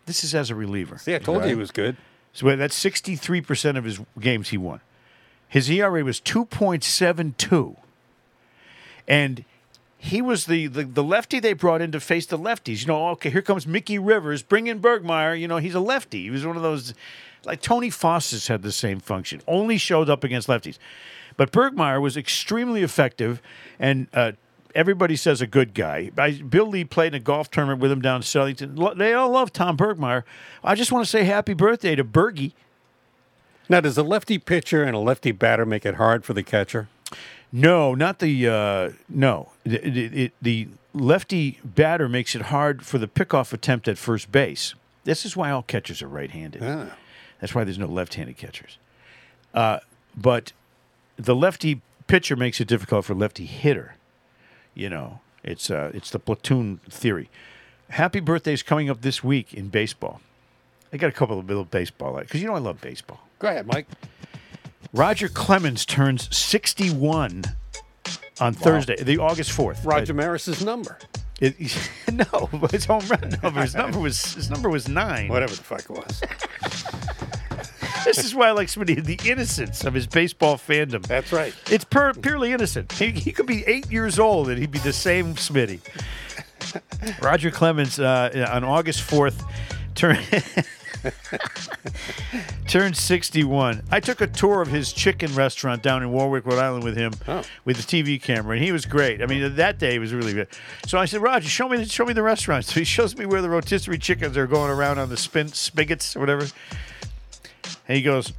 This 0.06 0.24
is 0.24 0.36
as 0.36 0.50
a 0.50 0.56
reliever. 0.56 0.98
See, 0.98 1.16
I 1.16 1.20
told 1.20 1.44
you 1.44 1.50
he 1.50 1.56
was 1.56 1.72
good. 1.72 1.98
So 2.34 2.56
that's 2.56 2.82
63% 2.82 3.78
of 3.78 3.84
his 3.84 4.00
games 4.20 4.50
he 4.50 4.58
won. 4.58 4.82
His 5.48 5.70
ERA 5.72 6.04
was 6.04 6.22
2.72. 6.22 7.78
And 9.08 9.44
he 9.98 10.22
was 10.22 10.46
the, 10.46 10.68
the, 10.68 10.84
the 10.84 11.04
lefty 11.04 11.40
they 11.40 11.54
brought 11.54 11.82
in 11.82 11.92
to 11.94 12.00
face 12.00 12.28
the 12.28 12.38
lefties. 12.38 12.82
You 12.82 12.88
know, 12.88 13.08
okay, 13.10 13.32
here 13.32 13.42
comes 13.42 13.66
Mickey 13.66 13.98
Rivers. 13.98 14.44
Bring 14.44 14.68
in 14.68 14.80
Burgmeier. 14.80 15.40
You 15.40 15.48
know, 15.48 15.58
he's 15.58 15.74
a 15.74 15.80
lefty. 15.80 16.24
He 16.24 16.30
was 16.30 16.46
one 16.46 16.56
of 16.56 16.62
those, 16.62 16.94
like 17.44 17.62
Tony 17.62 17.90
Fossas 17.90 18.48
had 18.48 18.62
the 18.62 18.72
same 18.72 19.00
function, 19.00 19.42
only 19.48 19.80
showed 19.80 20.10
up 20.10 20.24
against 20.24 20.48
lefties. 20.48 20.78
But 21.38 21.52
Burgmeier 21.52 22.00
was 22.02 22.16
extremely 22.18 22.84
effective, 22.84 23.42
and 23.80 24.08
uh, 24.14 24.34
everybody 24.78 25.18
says 25.18 25.42
a 25.42 25.48
good 25.48 25.74
guy. 25.74 26.12
I, 26.18 26.32
Bill 26.32 26.68
Lee 26.68 26.86
played 26.86 27.08
in 27.14 27.16
a 27.16 27.20
golf 27.20 27.52
tournament 27.52 27.82
with 27.82 27.92
him 27.92 28.00
down 28.02 28.18
in 28.18 28.22
Southington. 28.22 28.78
Lo- 28.78 28.94
They 28.94 29.14
all 29.14 29.30
love 29.32 29.52
Tom 29.52 29.76
Burgmeier. 29.76 30.24
I 30.64 30.76
just 30.76 30.92
want 30.92 31.04
to 31.04 31.10
say 31.10 31.24
happy 31.26 31.54
birthday 31.54 31.96
to 31.96 32.06
Bergie. 32.06 32.54
Now, 33.68 33.82
does 33.82 33.98
a 33.98 34.04
lefty 34.04 34.38
pitcher 34.38 34.84
and 34.84 34.96
a 34.96 35.00
lefty 35.00 35.34
batter 35.34 35.66
make 35.66 35.86
it 35.86 35.96
hard 35.96 36.24
for 36.24 36.34
the 36.34 36.44
catcher? 36.44 36.88
No, 37.52 37.94
not 37.94 38.20
the 38.20 38.48
uh, 38.48 38.92
no. 39.10 39.52
The, 39.66 39.78
the, 39.80 40.32
the 40.42 40.68
lefty 40.94 41.60
batter 41.66 42.08
makes 42.08 42.36
it 42.36 42.44
hard 42.44 42.86
for 42.86 42.98
the 42.98 43.08
pickoff 43.08 43.52
attempt 43.52 43.88
at 43.90 43.98
first 43.98 44.32
base. 44.32 44.74
This 45.04 45.26
is 45.26 45.36
why 45.36 45.52
all 45.52 45.64
catchers 45.64 46.02
are 46.02 46.08
right-handed. 46.08 46.62
Ah. 46.64 46.96
That's 47.42 47.54
why 47.56 47.64
there's 47.64 47.78
no 47.80 47.88
left-handed 47.88 48.38
catchers. 48.38 48.78
Uh, 49.54 49.80
but 50.16 50.54
the 51.18 51.36
lefty 51.36 51.82
pitcher 52.08 52.36
makes 52.36 52.60
it 52.62 52.68
difficult 52.68 53.06
for 53.06 53.14
lefty 53.16 53.46
hitter. 53.46 53.96
You 54.78 54.92
know, 54.92 55.22
it's 55.44 55.72
uh, 55.72 55.90
it's 55.96 56.12
the 56.12 56.20
platoon 56.20 56.80
theory. 56.88 57.32
Happy 57.90 58.20
birthday's 58.20 58.62
coming 58.62 58.92
up 58.92 59.02
this 59.02 59.24
week 59.24 59.52
in 59.54 59.70
baseball. 59.70 60.22
I 60.94 60.98
got 60.98 61.08
a 61.08 61.14
couple 61.14 61.40
of 61.40 61.48
little 61.48 61.66
baseball 61.66 62.16
because 62.20 62.42
you 62.42 62.48
know 62.48 62.54
I 62.54 62.60
love 62.60 62.80
baseball. 62.80 63.22
Go 63.40 63.48
ahead, 63.48 63.66
Mike. 63.66 63.88
Roger 64.94 65.30
Clemens 65.30 65.84
turns 65.84 66.36
61 66.36 67.44
on 68.40 68.54
Thursday, 68.54 68.96
the 69.02 69.18
August 69.18 69.52
4th. 69.52 69.84
Roger 69.84 70.14
Maris's 70.14 70.64
number. 70.64 71.00
It, 71.42 71.56
no, 72.12 72.48
his 72.72 72.86
home 72.86 73.06
run 73.08 73.38
number. 73.42 73.62
His 73.62 73.74
number 73.74 74.00
was 74.00 74.36
his 74.36 74.52
number 74.52 74.70
was 74.70 74.88
nine. 74.88 75.30
Whatever 75.30 75.56
the 75.56 75.64
fuck 75.64 75.82
it 75.82 75.90
was. 75.90 76.22
this 78.06 78.24
is 78.24 78.34
why 78.36 78.48
I 78.48 78.52
like 78.52 78.68
Smitty, 78.68 79.04
the 79.04 79.20
innocence 79.30 79.84
of 79.84 79.94
his 79.94 80.08
baseball 80.08 80.58
fandom. 80.58 81.06
That's 81.06 81.32
right. 81.32 81.54
It's 81.70 81.86
pur- 81.86 82.14
purely 82.14 82.52
innocent. 82.52 82.92
He, 82.94 83.12
he 83.12 83.32
could 83.32 83.46
be 83.48 83.64
eight 83.66 83.92
years 83.92 84.20
old 84.20 84.50
and 84.50 84.58
he'd 84.58 84.72
be 84.72 84.80
the 84.80 84.94
same 84.94 85.36
Smitty. 85.36 85.80
Roger 87.22 87.52
Clemens 87.52 88.00
uh, 88.00 88.50
on 88.52 88.64
August 88.64 89.02
4th 89.10 89.44
turned 89.96 90.20
turned 92.68 92.98
61. 92.98 93.84
I 93.92 94.00
took 94.00 94.22
a 94.22 94.28
tour 94.28 94.62
of 94.62 94.68
his 94.68 94.92
chicken 94.92 95.34
restaurant 95.36 95.84
down 95.84 96.04
in 96.04 96.12
Warwick, 96.12 96.46
Rhode 96.46 96.60
Island 96.60 96.84
with 96.84 96.98
him 96.98 97.14
Oh. 97.28 97.44
with 97.66 97.78
the 97.78 97.84
TV 97.84 98.22
camera 98.22 98.56
and 98.56 98.64
he 98.66 98.72
was 98.72 98.86
great. 98.86 99.22
I 99.22 99.26
mean 99.26 99.56
that 99.56 99.80
day 99.80 100.00
was 100.00 100.14
really 100.14 100.34
good. 100.34 100.48
So 100.88 100.98
I 100.98 101.06
said, 101.06 101.22
"Roger, 101.22 101.48
show 101.48 101.70
me 101.70 101.78
the, 101.78 101.86
show 101.86 102.06
me 102.06 102.14
the 102.14 102.24
restaurant." 102.24 102.66
So 102.66 102.74
he 102.80 102.84
shows 102.84 103.18
me 103.18 103.26
where 103.26 103.42
the 103.42 103.50
rotisserie 103.50 103.98
chickens 104.00 104.36
are 104.38 104.48
going 104.48 104.72
around 104.72 104.98
on 105.00 105.10
the 105.10 105.18
spin 105.18 105.48
spigots 105.50 106.16
or 106.16 106.20
whatever. 106.20 106.48
And 107.88 107.98
he 107.98 108.04
goes, 108.04 108.34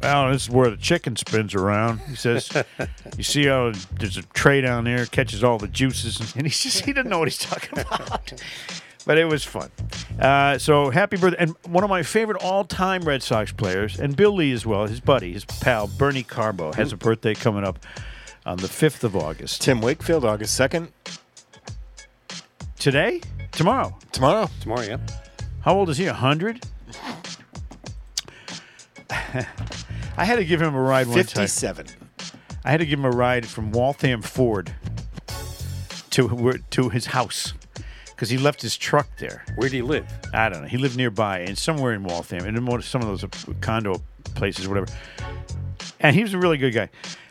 well, 0.00 0.30
this 0.30 0.44
is 0.44 0.50
where 0.50 0.70
the 0.70 0.76
chicken 0.76 1.16
spins 1.16 1.54
around. 1.54 1.98
He 2.00 2.16
says, 2.16 2.50
you 3.16 3.24
see 3.24 3.46
how 3.46 3.72
there's 3.98 4.16
a 4.16 4.22
tray 4.22 4.60
down 4.60 4.84
there, 4.84 5.06
catches 5.06 5.44
all 5.44 5.58
the 5.58 5.68
juices. 5.68 6.34
And 6.36 6.46
he's 6.46 6.60
just, 6.60 6.84
he 6.84 6.92
doesn't 6.92 7.10
know 7.10 7.18
what 7.18 7.28
he's 7.28 7.38
talking 7.38 7.78
about. 7.78 8.32
But 9.04 9.18
it 9.18 9.24
was 9.24 9.42
fun. 9.42 9.68
Uh, 10.20 10.58
so 10.58 10.90
happy 10.90 11.16
birthday. 11.16 11.38
And 11.40 11.56
one 11.66 11.82
of 11.82 11.90
my 11.90 12.04
favorite 12.04 12.40
all 12.40 12.62
time 12.62 13.02
Red 13.02 13.20
Sox 13.20 13.50
players, 13.50 13.98
and 13.98 14.14
Bill 14.14 14.30
Lee 14.32 14.52
as 14.52 14.64
well, 14.64 14.86
his 14.86 15.00
buddy, 15.00 15.32
his 15.32 15.44
pal, 15.44 15.88
Bernie 15.88 16.22
Carbo, 16.22 16.72
has 16.74 16.92
a 16.92 16.96
birthday 16.96 17.34
coming 17.34 17.64
up 17.64 17.84
on 18.46 18.58
the 18.58 18.68
5th 18.68 19.02
of 19.02 19.16
August. 19.16 19.60
Tim 19.60 19.80
Wakefield, 19.80 20.24
August 20.24 20.56
2nd. 20.56 20.92
Today? 22.78 23.20
Tomorrow. 23.50 23.98
Tomorrow. 24.12 24.48
Tomorrow, 24.60 24.82
yeah. 24.82 24.98
How 25.62 25.74
old 25.74 25.90
is 25.90 25.98
he? 25.98 26.06
100? 26.06 26.64
I 30.16 30.24
had 30.24 30.36
to 30.36 30.44
give 30.44 30.60
him 30.60 30.74
a 30.74 30.80
ride 30.80 31.06
one 31.06 31.16
time. 31.16 31.24
57. 31.24 31.86
I 32.64 32.70
had 32.70 32.78
to 32.78 32.86
give 32.86 32.98
him 32.98 33.04
a 33.04 33.10
ride 33.10 33.46
from 33.46 33.72
Waltham 33.72 34.22
Ford 34.22 34.74
to 36.10 36.60
to 36.70 36.88
his 36.90 37.06
house 37.06 37.54
because 38.10 38.30
he 38.30 38.38
left 38.38 38.62
his 38.62 38.76
truck 38.76 39.08
there. 39.18 39.44
Where 39.56 39.68
did 39.68 39.76
he 39.76 39.82
live? 39.82 40.06
I 40.32 40.48
don't 40.48 40.62
know. 40.62 40.68
He 40.68 40.76
lived 40.76 40.96
nearby 40.96 41.40
and 41.40 41.58
somewhere 41.58 41.92
in 41.92 42.04
Waltham, 42.04 42.46
in 42.46 42.82
some 42.82 43.02
of 43.02 43.08
those 43.08 43.24
condo 43.60 44.00
places, 44.34 44.66
or 44.66 44.68
whatever. 44.68 44.86
And 45.98 46.14
he 46.14 46.22
was 46.22 46.34
a 46.34 46.38
really 46.38 46.56
good 46.56 46.72
guy. 46.72 46.88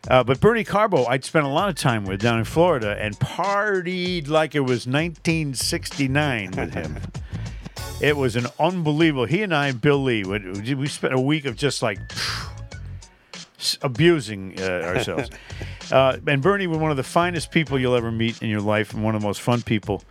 Uh, 0.10 0.24
but 0.24 0.40
Bernie 0.40 0.64
Carbo, 0.64 1.06
I'd 1.06 1.24
spent 1.24 1.46
a 1.46 1.50
lot 1.50 1.70
of 1.70 1.76
time 1.76 2.06
with 2.06 2.20
down 2.20 2.40
in 2.40 2.46
Florida 2.46 2.98
and 3.00 3.18
partied 3.20 4.28
like 4.28 4.56
it 4.56 4.62
was 4.62 4.88
1969 4.88 6.52
with 6.52 6.74
him. 6.74 6.98
it 8.02 8.18
was 8.18 8.36
an 8.36 8.48
unbelievable. 8.60 9.26
He 9.26 9.44
and 9.44 9.54
I 9.54 9.68
and 9.68 9.80
Bill 9.80 10.02
Lee, 10.02 10.24
we 10.24 10.74
we 10.76 10.88
spent 10.88 11.14
a 11.14 11.20
week 11.20 11.46
of 11.46 11.56
just 11.56 11.82
like 11.82 12.00
s- 13.60 13.78
abusing 13.82 14.60
uh, 14.60 14.82
ourselves. 14.84 15.30
uh, 15.92 16.18
and 16.26 16.42
Bernie 16.42 16.68
was 16.68 16.80
one 16.80 16.92
of 16.92 16.98
the 16.98 17.04
finest 17.04 17.52
people 17.52 17.80
you'll 17.80 17.96
ever 17.96 18.12
meet 18.12 18.42
in 18.42 18.50
your 18.50 18.62
life, 18.62 18.94
and 18.94 19.04
one 19.04 19.16
of 19.16 19.22
the 19.22 19.28
most 19.28 19.42
fun 19.42 19.62
people. 19.62 20.04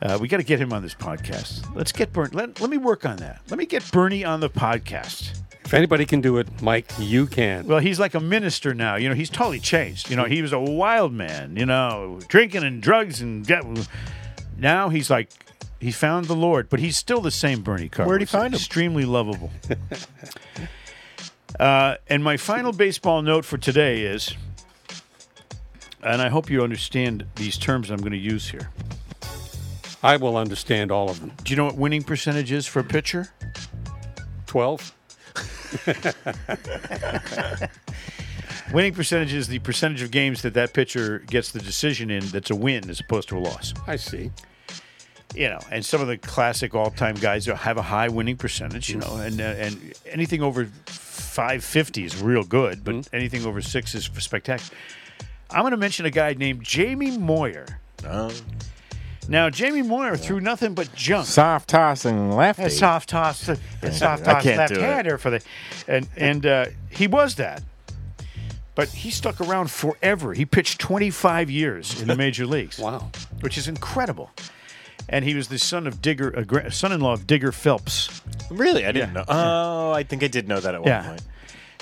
Uh, 0.00 0.18
we 0.20 0.28
got 0.28 0.36
to 0.36 0.42
get 0.42 0.60
him 0.60 0.72
on 0.72 0.82
this 0.82 0.94
podcast. 0.94 1.74
Let's 1.74 1.92
get 1.92 2.12
Bernie. 2.12 2.30
Let, 2.34 2.60
let 2.60 2.68
me 2.68 2.76
work 2.76 3.06
on 3.06 3.16
that. 3.18 3.40
Let 3.48 3.58
me 3.58 3.64
get 3.66 3.90
Bernie 3.90 4.24
on 4.24 4.40
the 4.40 4.50
podcast. 4.50 5.40
If 5.64 5.72
anybody 5.72 6.04
can 6.04 6.20
do 6.20 6.36
it, 6.36 6.60
Mike, 6.60 6.92
you 6.98 7.26
can. 7.26 7.66
Well, 7.66 7.78
he's 7.78 7.98
like 7.98 8.14
a 8.14 8.20
minister 8.20 8.74
now. 8.74 8.96
You 8.96 9.08
know, 9.08 9.14
he's 9.14 9.30
totally 9.30 9.60
changed. 9.60 10.10
You 10.10 10.16
know, 10.16 10.24
he 10.24 10.42
was 10.42 10.52
a 10.52 10.60
wild 10.60 11.12
man. 11.12 11.56
You 11.56 11.64
know, 11.64 12.20
drinking 12.28 12.64
and 12.64 12.82
drugs 12.82 13.22
and 13.22 13.46
get, 13.46 13.64
now 14.58 14.90
he's 14.90 15.08
like 15.08 15.30
he 15.84 15.92
found 15.92 16.24
the 16.26 16.34
Lord, 16.34 16.70
but 16.70 16.80
he's 16.80 16.96
still 16.96 17.20
the 17.20 17.30
same 17.30 17.60
Bernie 17.60 17.90
Carter. 17.90 18.08
Where'd 18.08 18.22
he 18.22 18.26
find 18.26 18.54
him? 18.54 18.58
Extremely 18.58 19.04
lovable. 19.04 19.50
uh, 21.60 21.96
and 22.06 22.24
my 22.24 22.38
final 22.38 22.72
baseball 22.72 23.20
note 23.20 23.44
for 23.44 23.58
today 23.58 24.00
is, 24.00 24.34
and 26.02 26.22
I 26.22 26.30
hope 26.30 26.48
you 26.48 26.62
understand 26.62 27.26
these 27.36 27.58
terms 27.58 27.90
I'm 27.90 27.98
going 27.98 28.12
to 28.12 28.16
use 28.16 28.48
here. 28.48 28.70
I 30.02 30.16
will 30.16 30.38
understand 30.38 30.90
all 30.90 31.10
of 31.10 31.20
them. 31.20 31.32
Do 31.42 31.50
you 31.50 31.56
know 31.58 31.66
what 31.66 31.76
winning 31.76 32.02
percentage 32.02 32.50
is 32.50 32.66
for 32.66 32.80
a 32.80 32.84
pitcher? 32.84 33.28
12? 34.46 34.94
Winning 38.72 38.94
percentage 38.94 39.34
is 39.34 39.48
the 39.48 39.58
percentage 39.58 40.00
of 40.00 40.10
games 40.10 40.40
that 40.42 40.54
that 40.54 40.72
pitcher 40.72 41.18
gets 41.26 41.52
the 41.52 41.58
decision 41.58 42.10
in 42.10 42.26
that's 42.28 42.50
a 42.50 42.56
win 42.56 42.88
as 42.88 43.00
opposed 43.00 43.28
to 43.28 43.36
a 43.36 43.40
loss. 43.40 43.74
I 43.86 43.96
see. 43.96 44.30
You 45.34 45.48
know, 45.48 45.58
and 45.70 45.84
some 45.84 46.00
of 46.00 46.06
the 46.06 46.16
classic 46.18 46.74
all-time 46.74 47.16
guys 47.16 47.46
have 47.46 47.76
a 47.76 47.82
high 47.82 48.08
winning 48.08 48.36
percentage, 48.36 48.88
you 48.90 48.96
know, 48.98 49.16
and 49.16 49.40
uh, 49.40 49.44
and 49.44 49.92
anything 50.06 50.42
over 50.42 50.66
550 50.86 52.04
is 52.04 52.22
real 52.22 52.44
good, 52.44 52.84
but 52.84 53.08
anything 53.12 53.44
over 53.44 53.60
six 53.60 53.94
is 53.94 54.04
spectacular. 54.18 54.76
I'm 55.50 55.62
going 55.62 55.72
to 55.72 55.76
mention 55.76 56.06
a 56.06 56.10
guy 56.10 56.34
named 56.34 56.62
Jamie 56.64 57.16
Moyer. 57.16 57.66
Oh. 58.06 58.32
Now, 59.28 59.48
Jamie 59.48 59.82
Moyer 59.82 60.16
threw 60.16 60.40
nothing 60.40 60.74
but 60.74 60.94
junk. 60.94 61.26
Soft 61.26 61.68
tossing 61.70 62.30
lefty. 62.32 62.64
A 62.64 62.70
soft 62.70 63.08
toss, 63.08 63.48
a 63.48 63.56
soft 63.92 64.24
toss 64.24 64.42
can't 64.42 64.68
do 64.68 64.74
it. 64.74 64.80
left-hander 64.80 65.16
for 65.18 65.30
the, 65.30 65.42
and 65.88 66.06
and 66.16 66.44
uh, 66.44 66.66
he 66.90 67.06
was 67.06 67.36
that, 67.36 67.62
but 68.74 68.88
he 68.90 69.10
stuck 69.10 69.40
around 69.40 69.70
forever. 69.70 70.34
He 70.34 70.44
pitched 70.44 70.78
25 70.78 71.50
years 71.50 72.02
in 72.02 72.08
the 72.08 72.16
major 72.16 72.46
leagues 72.46 72.78
Wow. 72.78 73.10
which 73.40 73.56
is 73.56 73.66
incredible. 73.66 74.30
And 75.08 75.24
he 75.24 75.34
was 75.34 75.48
the 75.48 75.58
son 75.58 75.86
of 75.86 76.00
Digger, 76.00 76.34
uh, 76.36 76.70
son-in-law 76.70 77.12
of 77.12 77.26
Digger 77.26 77.52
Phelps. 77.52 78.22
Really? 78.50 78.86
I 78.86 78.92
didn't 78.92 79.12
know. 79.12 79.24
Oh, 79.28 79.92
I 79.92 80.02
think 80.02 80.22
I 80.22 80.28
did 80.28 80.48
know 80.48 80.60
that 80.60 80.74
at 80.74 80.80
one 80.80 80.88
Yeah. 80.88 81.06
point. 81.08 81.22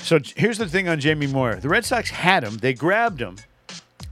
So 0.03 0.19
here's 0.37 0.59
the 0.59 0.69
thing 0.69 0.89
on 0.89 0.99
Jamie 0.99 1.29
Moyer: 1.29 1.57
the 1.57 1.69
Red 1.69 1.85
Sox 1.85 2.11
had 2.11 2.43
him, 2.43 2.57
they 2.59 2.75
grabbed 2.75 3.21
him, 3.21 3.37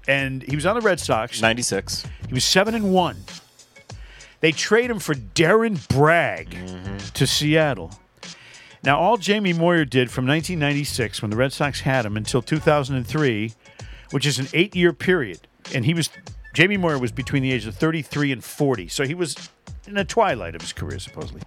and 0.07 0.43
he 0.45 0.55
was 0.55 0.65
on 0.65 0.77
the 0.77 0.81
Red 0.81 1.01
Sox. 1.01 1.41
96. 1.43 2.05
He 2.29 2.35
was 2.35 2.45
seven 2.45 2.75
and 2.75 2.93
one. 2.93 3.25
They 4.41 4.53
trade 4.53 4.89
him 4.91 5.01
for 5.01 5.15
Darren 5.15 5.87
Bragg 5.89 6.57
to 7.15 7.27
Seattle. 7.27 7.91
Now, 8.83 8.99
all 8.99 9.19
Jamie 9.19 9.53
Moyer 9.53 9.85
did 9.85 10.11
from 10.11 10.27
1996, 10.27 11.21
when 11.21 11.31
the 11.31 11.37
Red 11.37 11.53
Sox 11.53 11.81
had 11.83 12.07
him, 12.07 12.17
until 12.17 12.41
2003, 12.41 13.53
which 14.13 14.25
is 14.25 14.39
an 14.39 14.47
eight-year 14.55 14.95
period, 14.95 15.41
and 15.75 15.85
he 15.85 15.93
was 15.93 16.09
Jamie 16.53 16.77
Moyer 16.77 16.99
was 16.99 17.13
between 17.13 17.43
the 17.43 17.53
ages 17.53 17.67
of 17.69 17.77
33 17.77 18.33
and 18.33 18.43
40, 18.45 18.89
so 18.89 19.05
he 19.05 19.15
was 19.15 19.37
in 19.87 19.95
the 19.95 20.05
twilight 20.05 20.55
of 20.55 20.61
his 20.61 20.73
career, 20.73 20.99
supposedly. 20.99 21.43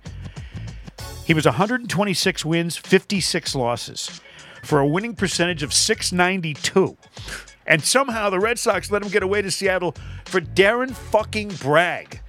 He 1.26 1.34
was 1.34 1.46
126 1.46 2.46
wins, 2.46 2.78
56 2.78 3.56
losses, 3.56 4.22
for 4.64 4.80
a 4.80 4.88
winning 4.88 5.16
percentage 5.16 5.64
of 5.64 5.74
692. 5.74 6.98
And 7.66 7.82
somehow 7.82 8.30
the 8.30 8.40
Red 8.40 8.60
Sox 8.60 8.92
let 8.92 9.02
him 9.04 9.10
get 9.10 9.24
away 9.24 9.42
to 9.42 9.50
Seattle 9.52 9.96
for 10.26 10.42
Darren 10.42 10.92
fucking 10.92 11.50
Bragg, 11.62 12.20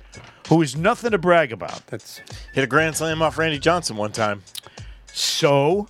who 0.48 0.62
is 0.62 0.76
nothing 0.76 1.10
to 1.10 1.18
brag 1.18 1.52
about. 1.52 1.84
That's 1.88 2.20
Hit 2.52 2.64
a 2.64 2.66
grand 2.68 2.96
slam 2.96 3.20
off 3.20 3.36
Randy 3.36 3.58
Johnson 3.58 3.96
one 3.96 4.12
time. 4.12 4.42
So, 5.12 5.88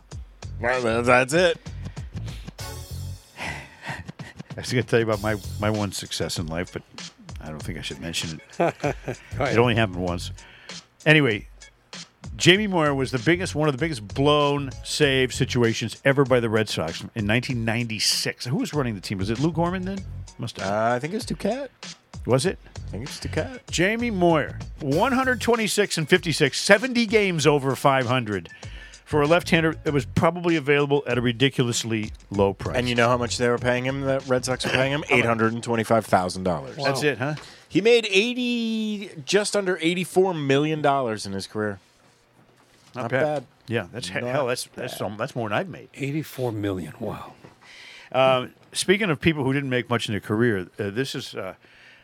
Well, 0.60 1.02
that's 1.02 1.34
it. 1.34 1.58
I 4.56 4.60
was 4.60 4.72
going 4.72 4.84
to 4.84 4.88
tell 4.90 5.00
you 5.00 5.04
about 5.04 5.22
my, 5.22 5.36
my 5.60 5.70
one 5.70 5.92
success 5.92 6.38
in 6.38 6.46
life, 6.46 6.72
but 6.72 6.82
I 7.40 7.48
don't 7.48 7.62
think 7.62 7.78
I 7.78 7.82
should 7.82 8.00
mention 8.00 8.40
it. 8.58 8.74
It 9.40 9.58
only 9.58 9.74
happened 9.74 9.98
once. 10.00 10.30
Anyway, 11.04 11.48
Jamie 12.36 12.66
Moyer 12.66 12.94
was 12.94 13.10
the 13.10 13.18
biggest, 13.18 13.54
one 13.54 13.68
of 13.68 13.74
the 13.74 13.78
biggest 13.78 14.06
blown 14.14 14.70
save 14.84 15.34
situations 15.34 16.00
ever 16.04 16.24
by 16.24 16.40
the 16.40 16.48
Red 16.48 16.68
Sox 16.68 17.00
in 17.00 17.26
1996. 17.26 18.46
Who 18.46 18.56
was 18.56 18.72
running 18.72 18.94
the 18.94 19.00
team? 19.00 19.18
Was 19.18 19.30
it 19.30 19.38
Lou 19.40 19.52
Gorman 19.52 19.84
then? 19.84 19.98
Must 20.38 20.58
have. 20.60 20.70
Uh, 20.70 20.94
I 20.94 20.98
think 20.98 21.14
it's 21.14 21.24
Duquette. 21.24 21.68
was 22.26 22.46
it? 22.46 22.58
I 22.88 22.90
think 22.90 23.04
it's 23.04 23.20
Duquette. 23.20 23.60
Jamie 23.70 24.10
Moyer, 24.10 24.58
126 24.80 25.98
and 25.98 26.08
56, 26.08 26.60
70 26.60 27.06
games 27.06 27.46
over 27.46 27.76
500 27.76 28.48
for 29.04 29.22
a 29.22 29.26
left-hander 29.26 29.74
that 29.84 29.92
was 29.92 30.04
probably 30.06 30.56
available 30.56 31.02
at 31.06 31.18
a 31.18 31.20
ridiculously 31.20 32.10
low 32.30 32.54
price. 32.54 32.76
And 32.76 32.88
you 32.88 32.94
know 32.94 33.08
how 33.08 33.16
much 33.18 33.38
they 33.38 33.48
were 33.48 33.58
paying 33.58 33.84
him? 33.84 34.00
The 34.00 34.20
Red 34.26 34.44
Sox 34.44 34.64
were 34.64 34.70
paying 34.72 34.92
him 34.92 35.04
eight 35.10 35.24
hundred 35.24 35.52
and 35.52 35.62
twenty-five 35.62 36.06
thousand 36.06 36.44
dollars. 36.44 36.76
that's 36.76 37.02
it, 37.02 37.18
huh? 37.18 37.34
He 37.68 37.80
made 37.80 38.06
eighty, 38.10 39.10
just 39.24 39.56
under 39.56 39.78
eighty-four 39.80 40.34
million 40.34 40.80
dollars 40.82 41.26
in 41.26 41.32
his 41.32 41.46
career. 41.46 41.78
Not 42.94 43.10
bad. 43.10 43.44
Yeah, 43.66 43.86
that's 43.92 44.10
Not 44.12 44.22
hell. 44.24 44.46
That's 44.46 44.68
that's 44.74 44.96
some, 44.96 45.16
that's 45.16 45.34
more 45.34 45.48
than 45.48 45.58
I've 45.58 45.68
made. 45.68 45.88
84 45.94 46.52
million. 46.52 46.92
Wow. 47.00 47.32
Speaking 48.72 49.10
of 49.10 49.20
people 49.20 49.44
who 49.44 49.52
didn't 49.52 49.70
make 49.70 49.88
much 49.88 50.08
in 50.08 50.12
their 50.12 50.20
career, 50.20 50.68
uh, 50.78 50.90
this 50.90 51.14
is 51.14 51.34
uh, 51.34 51.54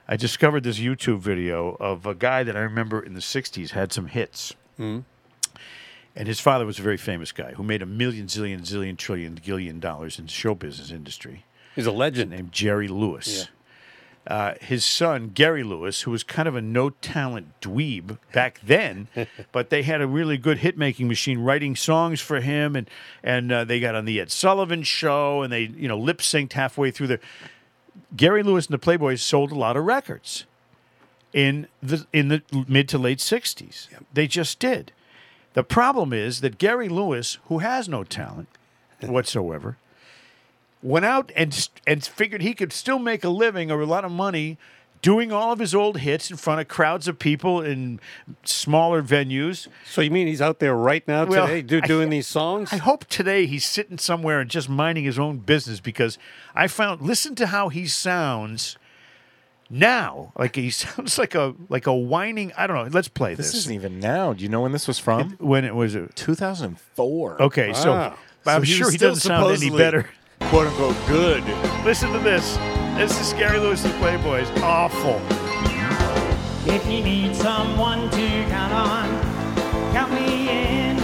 I 0.09 0.17
discovered 0.17 0.63
this 0.65 0.79
YouTube 0.79 1.19
video 1.19 1.77
of 1.81 2.07
a 2.07 2.15
guy 2.15 2.43
that 2.45 2.57
I 2.57 2.61
remember 2.61 3.01
in 3.01 3.15
the 3.15 3.21
'60s 3.21 3.71
had 3.71 3.93
some 3.93 4.07
hits, 4.07 4.55
and 6.17 6.27
his 6.29 6.41
father 6.41 6.67
was 6.67 6.79
a 6.79 6.83
very 6.83 6.97
famous 6.97 7.33
guy 7.33 7.53
who 7.53 7.63
made 7.63 7.83
a 7.83 7.87
million, 7.87 8.27
zillion, 8.27 8.61
zillion, 8.61 8.97
trillion, 8.97 9.37
gillion 9.37 9.81
dollars 9.81 10.19
in 10.19 10.27
the 10.27 10.31
show 10.31 10.55
business 10.55 10.91
industry. 10.91 11.45
He's 11.75 11.87
a 11.87 11.93
legend. 11.93 12.31
named 12.31 12.53
Jerry 12.53 12.89
Lewis. 12.89 13.49
uh, 14.27 14.55
his 14.61 14.85
son 14.85 15.31
Gary 15.33 15.63
Lewis, 15.63 16.03
who 16.03 16.11
was 16.11 16.23
kind 16.23 16.47
of 16.47 16.55
a 16.55 16.61
no 16.61 16.91
talent 16.91 17.59
dweeb 17.61 18.19
back 18.33 18.61
then, 18.65 19.09
but 19.53 19.71
they 19.71 19.83
had 19.83 20.01
a 20.03 20.07
really 20.07 20.37
good 20.37 20.59
hit 20.59 20.77
making 20.77 21.09
machine, 21.09 21.39
writing 21.39 21.75
songs 21.77 22.21
for 22.21 22.41
him, 22.41 22.77
and 22.77 22.89
and 23.23 23.51
uh, 23.53 23.65
they 23.65 23.81
got 23.81 23.95
on 23.95 24.05
the 24.05 24.21
Ed 24.21 24.31
Sullivan 24.31 24.83
Show, 24.83 25.43
and 25.43 25.53
they 25.53 25.63
you 25.63 25.89
know 25.89 25.99
lip 25.99 26.19
synced 26.19 26.53
halfway 26.53 26.91
through 26.91 27.07
the. 27.07 27.21
Gary 28.17 28.43
Lewis 28.43 28.67
and 28.67 28.75
the 28.75 28.79
Playboys 28.79 29.21
sold 29.21 29.53
a 29.53 29.55
lot 29.55 29.77
of 29.77 29.85
records 29.85 30.45
in 31.33 31.69
the 31.83 32.07
in 32.13 32.29
the 32.29 32.43
mid 32.69 32.89
to 32.89 32.99
late 32.99 33.19
'60s. 33.19 33.89
They 34.13 34.27
just 34.27 34.59
did. 34.59 34.93
The 35.55 35.65
problem 35.65 36.13
is 36.13 36.41
that 36.43 36.59
Gary 36.59 36.89
Lewis, 36.89 37.39
who 37.47 37.59
has 37.59 37.89
no 37.89 38.05
talent 38.05 38.49
whatsoever, 39.03 39.77
went 40.83 41.05
out 41.05 41.33
and 41.37 41.69
and 41.87 42.05
figured 42.05 42.43
he 42.43 42.55
could 42.55 42.73
still 42.73 42.99
make 42.99 43.25
a 43.25 43.29
living 43.29 43.71
or 43.71 43.81
a 43.81 43.87
lot 43.87 44.05
of 44.05 44.13
money 44.13 44.59
doing 45.03 45.33
all 45.33 45.51
of 45.51 45.59
his 45.59 45.75
old 45.75 45.99
hits 45.99 46.31
in 46.31 46.37
front 46.37 46.61
of 46.61 46.69
crowds 46.69 47.09
of 47.09 47.19
people 47.19 47.63
in 47.63 47.99
smaller 48.45 49.03
venues. 49.03 49.67
So 49.87 50.03
you 50.03 50.11
mean 50.11 50.27
he's 50.27 50.43
out 50.43 50.59
there 50.59 50.75
right 50.77 51.07
now 51.09 51.25
Well, 51.25 51.47
today 51.47 51.63
do, 51.63 51.81
I- 51.83 51.87
doing 51.87 52.11
these 52.11 52.27
songs? 52.27 52.71
I 52.73 52.77
hope 52.77 53.07
today 53.07 53.47
he's 53.47 53.65
sitting 53.65 53.97
somewhere 53.99 54.41
and 54.41 54.51
just 54.51 54.69
minding 54.69 55.05
his 55.05 55.19
own 55.19 55.39
business 55.39 55.81
because 55.81 56.19
I 56.55 56.67
found 56.69 57.01
listen 57.01 57.35
to 57.37 57.47
how 57.47 57.71
he 57.71 57.87
sounds 57.87 58.77
now. 59.71 60.33
Like 60.37 60.57
he 60.57 60.71
sounds 60.85 61.17
like 61.19 61.35
a 61.35 61.55
like 61.69 61.87
a 61.87 61.95
whining. 61.95 62.53
I 62.57 62.67
don't 62.67 62.77
know. 62.77 62.91
Let's 62.93 63.09
play 63.09 63.35
This 63.35 63.53
this. 63.53 63.61
isn't 63.63 63.73
even 63.75 64.01
now. 64.01 64.33
Do 64.35 64.43
you 64.43 64.49
know 64.51 64.61
when 64.63 64.73
this 64.73 64.87
was 64.89 64.99
from? 64.99 65.37
when 65.39 65.65
it 65.65 65.75
was 65.75 65.97
2004. 66.15 67.43
okay. 67.43 67.73
So 67.73 67.93
Wow. 67.93 68.17
I'm 68.47 68.61
So 68.63 68.67
he 68.67 68.73
sure 68.73 68.87
was 68.87 68.93
he 68.95 68.99
still 68.99 69.11
doesn't 69.11 69.29
sound 69.29 69.45
any 69.47 69.57
supposedly- 69.57 69.79
better. 69.79 70.09
Quote 70.49 70.67
unquote 70.69 70.97
good. 71.07 71.45
Listen 71.85 72.13
to 72.13 72.19
this. 72.19 72.57
This 72.97 73.19
is 73.21 73.29
Scary 73.29 73.59
Lewis 73.61 73.85
and 73.85 73.93
the 73.95 73.99
Playboys. 73.99 74.49
Awful. 74.63 75.21
If 76.67 76.85
you 76.87 77.03
need 77.03 77.37
someone 77.37 78.11
to 78.11 78.45
count 78.49 78.73
on, 78.73 79.93
count 79.93 80.13
me 80.13 80.49
in. 80.49 80.99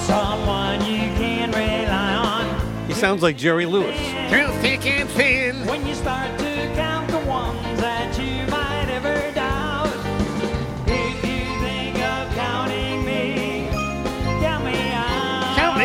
Someone 0.00 0.80
you 0.84 0.98
can 1.18 1.50
rely 1.52 2.14
on. 2.14 2.86
he 2.88 2.94
sounds 2.94 3.22
like 3.22 3.36
Jerry 3.36 3.64
Lewis. 3.66 3.96
Through 4.28 4.48
thick 4.60 4.84
and 4.86 5.08
thin. 5.10 5.64
When 5.66 5.86
you 5.86 5.94
start 5.94 6.36
to 6.40 6.49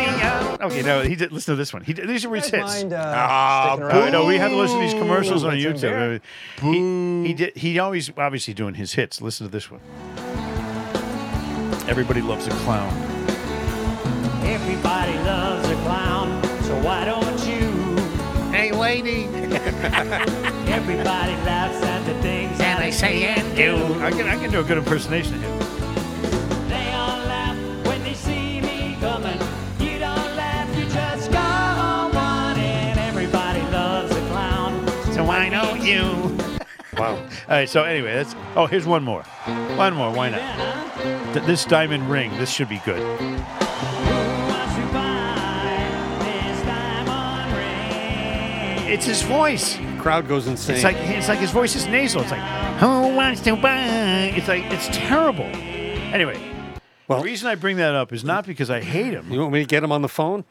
out. 0.03 0.05
Count 0.05 0.17
me 0.17 0.23
out. 0.23 0.61
Okay, 0.61 0.81
no, 0.81 1.01
he 1.01 1.15
did. 1.15 1.31
Listen 1.31 1.53
to 1.53 1.55
this 1.57 1.73
one. 1.73 1.83
He 1.83 1.93
did, 1.93 2.07
these 2.07 2.25
are 2.25 2.33
his 2.35 2.49
hits. 2.49 2.83
Ah, 2.93 3.77
Oh, 3.79 4.09
no, 4.09 4.25
we 4.25 4.37
had 4.37 4.49
to 4.49 4.55
listen 4.55 4.77
to 4.79 4.83
these 4.85 4.93
commercials 4.93 5.43
on 5.43 5.59
That's 5.59 5.81
YouTube. 5.83 6.21
He, 6.61 7.27
he 7.27 7.33
did. 7.33 7.55
He 7.57 7.79
always 7.79 8.11
obviously 8.17 8.53
doing 8.53 8.73
his 8.75 8.93
hits. 8.93 9.21
Listen 9.21 9.45
to 9.47 9.51
this 9.51 9.69
one. 9.69 9.81
Everybody 11.87 12.21
loves 12.21 12.47
a 12.47 12.51
clown. 12.51 12.91
Everybody 14.43 15.13
loves 15.19 15.67
a 15.69 15.75
clown, 15.83 16.43
so 16.63 16.75
why 16.81 17.05
don't 17.05 17.45
you? 17.47 17.69
Hey, 18.51 18.71
lady. 18.71 19.25
Everybody 20.71 21.33
laughs 21.43 21.83
at 21.83 22.05
the 22.05 22.19
things 22.21 22.59
And 22.59 22.79
I 22.83 22.89
say 22.89 23.23
and 23.25 23.55
do. 23.55 23.75
I 24.01 24.11
can 24.11 24.27
I 24.27 24.35
can 24.37 24.51
do 24.51 24.59
a 24.59 24.63
good 24.63 24.77
impersonation 24.77 25.35
of 25.35 25.41
him. 25.41 25.94
You. 35.85 36.37
Wow. 36.97 37.15
All 37.17 37.27
right. 37.49 37.67
So 37.67 37.83
anyway, 37.83 38.13
that's. 38.13 38.33
Oh, 38.55 38.67
here's 38.67 38.85
one 38.85 39.03
more. 39.03 39.23
One 39.75 39.93
more. 39.95 40.13
Why 40.13 40.29
not? 40.29 41.33
Th- 41.33 41.45
This 41.45 41.65
diamond 41.65 42.09
ring. 42.09 42.31
This 42.37 42.49
should 42.49 42.69
be 42.69 42.79
good. 42.85 42.99
Who 43.01 43.25
wants 43.35 44.75
to 44.75 44.93
buy 44.93 46.17
this 46.21 46.61
diamond 46.63 47.53
ring? 47.53 48.93
It's 48.93 49.05
his 49.05 49.23
voice. 49.23 49.77
Crowd 49.99 50.29
goes 50.29 50.47
insane. 50.47 50.75
It's 50.75 50.85
like 50.85 50.95
it's 50.95 51.27
like 51.27 51.39
his 51.39 51.51
voice 51.51 51.75
is 51.75 51.85
nasal. 51.85 52.21
It's 52.21 52.31
like 52.31 52.39
who 52.79 53.13
wants 53.13 53.41
to 53.41 53.57
buy? 53.57 54.31
It's 54.33 54.47
like 54.47 54.63
it's 54.71 54.87
terrible. 54.95 55.43
Anyway, 56.13 56.39
Well- 57.09 57.19
the 57.19 57.25
reason 57.25 57.49
I 57.49 57.55
bring 57.55 57.75
that 57.75 57.93
up 57.93 58.13
is 58.13 58.23
not 58.23 58.45
because 58.47 58.69
I 58.69 58.79
hate 58.79 59.11
him. 59.11 59.29
you 59.29 59.41
want 59.41 59.51
me 59.51 59.59
to 59.59 59.65
get 59.65 59.83
him 59.83 59.91
on 59.91 60.01
the 60.01 60.07
phone? 60.07 60.45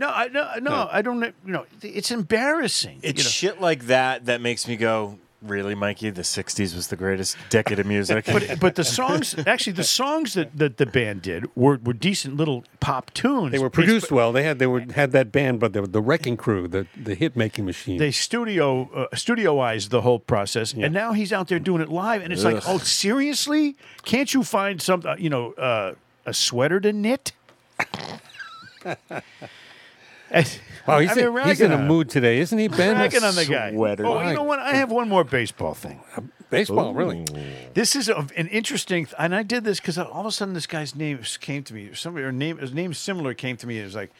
No, 0.00 0.08
I 0.08 0.28
no 0.28 0.48
no 0.62 0.88
I 0.90 1.02
don't. 1.02 1.20
You 1.20 1.34
know, 1.44 1.66
it's 1.82 2.10
embarrassing. 2.10 3.00
It's 3.02 3.18
you 3.18 3.24
know. 3.24 3.30
shit 3.30 3.60
like 3.60 3.84
that 3.88 4.24
that 4.24 4.40
makes 4.40 4.66
me 4.66 4.76
go, 4.76 5.18
really, 5.42 5.74
Mikey? 5.74 6.08
The 6.08 6.22
60s 6.22 6.74
was 6.74 6.88
the 6.88 6.96
greatest 6.96 7.36
decade 7.50 7.78
of 7.78 7.84
music. 7.84 8.24
but 8.24 8.58
but 8.58 8.76
the 8.76 8.82
songs 8.82 9.34
actually 9.46 9.74
the 9.74 9.84
songs 9.84 10.32
that, 10.32 10.56
that 10.56 10.78
the 10.78 10.86
band 10.86 11.20
did 11.20 11.54
were, 11.54 11.78
were 11.84 11.92
decent 11.92 12.38
little 12.38 12.64
pop 12.80 13.12
tunes. 13.12 13.52
They 13.52 13.58
were 13.58 13.68
produced 13.68 14.10
well. 14.10 14.32
They 14.32 14.42
had 14.42 14.58
they 14.58 14.66
were 14.66 14.80
had 14.90 15.12
that 15.12 15.30
band, 15.32 15.60
but 15.60 15.74
they 15.74 15.80
were 15.80 15.86
the 15.86 16.00
Wrecking 16.00 16.38
Crew, 16.38 16.66
the 16.66 16.86
the 16.96 17.14
hit 17.14 17.36
making 17.36 17.66
machine. 17.66 17.98
They 17.98 18.10
studio 18.10 18.88
uh, 18.94 19.14
studioized 19.14 19.90
the 19.90 20.00
whole 20.00 20.18
process, 20.18 20.72
and 20.72 20.94
now 20.94 21.12
he's 21.12 21.30
out 21.30 21.48
there 21.48 21.58
doing 21.58 21.82
it 21.82 21.90
live, 21.90 22.22
and 22.22 22.32
it's 22.32 22.42
like, 22.42 22.66
oh, 22.66 22.78
seriously? 22.78 23.76
Can't 24.06 24.32
you 24.32 24.44
find 24.44 24.80
some, 24.80 25.02
uh, 25.04 25.16
you 25.18 25.28
know, 25.28 25.52
uh, 25.52 25.92
a 26.24 26.32
sweater 26.32 26.80
to 26.80 26.90
knit? 26.90 27.32
wow, 30.86 31.00
he's, 31.00 31.10
I 31.10 31.14
mean, 31.14 31.38
in, 31.38 31.48
he's 31.48 31.60
in 31.60 31.72
a 31.72 31.78
mood 31.78 32.08
today, 32.08 32.38
isn't 32.40 32.58
he, 32.58 32.68
Ben? 32.68 32.96
Ragging 32.96 33.24
on 33.24 33.34
the 33.34 33.46
guy. 33.46 33.72
Sweater. 33.72 34.06
Oh, 34.06 34.26
you 34.26 34.34
know 34.34 34.44
what? 34.44 34.58
I 34.58 34.74
have 34.74 34.90
one 34.90 35.08
more 35.08 35.24
baseball 35.24 35.74
thing. 35.74 36.00
Baseball, 36.50 36.94
really? 36.94 37.26
This 37.74 37.94
is 37.94 38.08
a, 38.08 38.26
an 38.36 38.48
interesting, 38.48 39.06
and 39.18 39.34
I 39.34 39.42
did 39.42 39.64
this 39.64 39.80
because 39.80 39.98
all 39.98 40.20
of 40.20 40.26
a 40.26 40.32
sudden 40.32 40.54
this 40.54 40.66
guy's 40.66 40.94
name 40.94 41.20
came 41.40 41.62
to 41.64 41.74
me. 41.74 41.90
Somebody, 41.94 42.24
or 42.24 42.32
name, 42.32 42.58
his 42.58 42.72
name 42.72 42.92
similar 42.94 43.34
came 43.34 43.56
to 43.58 43.66
me. 43.66 43.78
It 43.78 43.84
was 43.84 43.94
like 43.94 44.10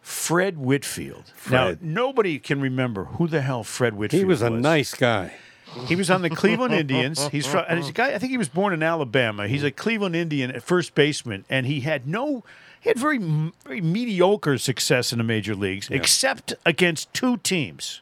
Fred 0.00 0.58
Whitfield. 0.58 1.30
Fred. 1.34 1.82
Now 1.82 2.02
nobody 2.02 2.38
can 2.38 2.60
remember 2.60 3.04
who 3.04 3.28
the 3.28 3.42
hell 3.42 3.64
Fred 3.64 3.94
Whitfield. 3.94 4.26
Was. 4.26 4.40
He 4.40 4.46
was 4.46 4.52
a 4.52 4.58
nice 4.58 4.94
guy. 4.94 5.34
He 5.86 5.96
was 5.96 6.10
on 6.10 6.22
the 6.22 6.30
Cleveland 6.30 6.74
Indians. 6.74 7.28
He's 7.28 7.46
from, 7.46 7.64
and 7.68 7.78
he's 7.78 7.88
a 7.88 7.92
guy. 7.92 8.12
I 8.12 8.18
think 8.18 8.30
he 8.30 8.38
was 8.38 8.48
born 8.48 8.72
in 8.74 8.82
Alabama. 8.82 9.48
He's 9.48 9.64
a 9.64 9.70
Cleveland 9.70 10.14
Indian 10.16 10.50
at 10.50 10.62
first 10.62 10.94
baseman, 10.94 11.44
and 11.48 11.66
he 11.66 11.80
had 11.80 12.06
no. 12.06 12.44
He 12.82 12.88
had 12.90 12.98
very 12.98 13.18
very 13.64 13.80
mediocre 13.80 14.58
success 14.58 15.12
in 15.12 15.18
the 15.18 15.24
major 15.24 15.54
leagues, 15.54 15.88
except 15.88 16.52
against 16.66 17.12
two 17.14 17.36
teams. 17.38 18.00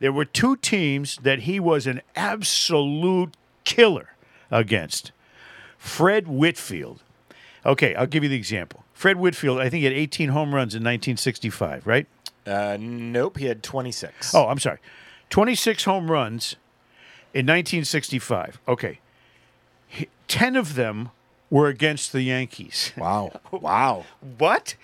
There 0.00 0.10
were 0.12 0.24
two 0.24 0.56
teams 0.56 1.18
that 1.22 1.40
he 1.40 1.60
was 1.60 1.86
an 1.86 2.00
absolute 2.16 3.36
killer 3.64 4.14
against. 4.50 5.12
Fred 5.78 6.26
Whitfield. 6.26 7.02
Okay, 7.64 7.94
I'll 7.94 8.06
give 8.06 8.22
you 8.22 8.28
the 8.28 8.36
example. 8.36 8.84
Fred 8.94 9.16
Whitfield, 9.18 9.60
I 9.60 9.68
think 9.68 9.80
he 9.80 9.84
had 9.84 9.92
18 9.92 10.30
home 10.30 10.54
runs 10.54 10.74
in 10.74 10.80
1965, 10.82 11.86
right? 11.86 12.06
uh, 12.46 12.76
nope, 12.80 13.36
he 13.38 13.46
had 13.46 13.62
26. 13.62 14.34
Oh, 14.34 14.48
I'm 14.48 14.58
sorry. 14.58 14.78
26 15.30 15.84
home 15.84 16.10
runs 16.10 16.56
in 17.32 17.46
1965. 17.46 18.60
Okay. 18.68 19.00
H- 19.96 20.08
10 20.28 20.56
of 20.56 20.74
them 20.74 21.10
were 21.54 21.68
against 21.68 22.10
the 22.10 22.22
Yankees. 22.22 22.90
wow. 22.98 23.30
Wow. 23.52 24.04
What? 24.38 24.74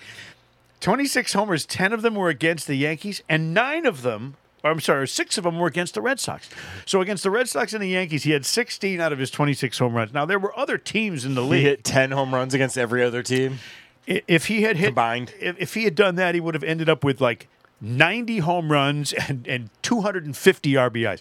26 0.78 1.33
homers, 1.33 1.66
10 1.66 1.92
of 1.92 2.02
them 2.02 2.14
were 2.14 2.28
against 2.28 2.68
the 2.68 2.76
Yankees, 2.76 3.24
and 3.28 3.52
nine 3.52 3.85
of 3.85 4.02
them, 4.02 4.37
or 4.62 4.70
I'm 4.70 4.78
sorry, 4.78 5.09
six 5.09 5.37
of 5.37 5.42
them 5.42 5.59
were 5.59 5.66
against 5.66 5.94
the 5.94 6.00
Red 6.00 6.20
Sox. 6.20 6.48
So 6.87 7.00
against 7.00 7.24
the 7.24 7.30
Red 7.30 7.48
Sox 7.48 7.72
and 7.72 7.83
the 7.83 7.88
Yankees, 7.88 8.22
he 8.22 8.30
had 8.30 8.46
16 8.46 9.00
out 9.00 9.12
of 9.12 9.18
his 9.18 9.33
26 9.33 9.78
home 9.78 9.94
runs. 9.94 10.14
Now, 10.14 10.24
there 10.24 10.38
were 10.38 10.56
other 10.56 10.78
teams 10.78 11.24
in 11.24 11.35
the 11.35 11.42
league. 11.42 11.62
He 11.62 11.66
hit 11.66 11.83
10 11.83 12.12
home 12.12 12.33
runs 12.33 12.54
against 12.54 12.78
every 12.78 13.02
other 13.02 13.24
team. 13.24 13.59
If 14.06 14.46
he 14.46 14.62
had 14.62 14.76
hit 14.76 14.87
Combined. 14.87 15.35
if, 15.40 15.56
if 15.59 15.74
he 15.74 15.83
had 15.85 15.96
done 15.96 16.14
that, 16.16 16.37
he 16.37 16.40
would 16.40 16.54
have 16.54 16.64
ended 16.64 16.88
up 16.88 17.02
with 17.02 17.20
like 17.20 17.48
90 17.80 18.38
home 18.38 18.70
runs 18.70 19.12
and, 19.12 19.46
and 19.48 19.70
250 19.83 20.72
RBIs. 20.74 21.20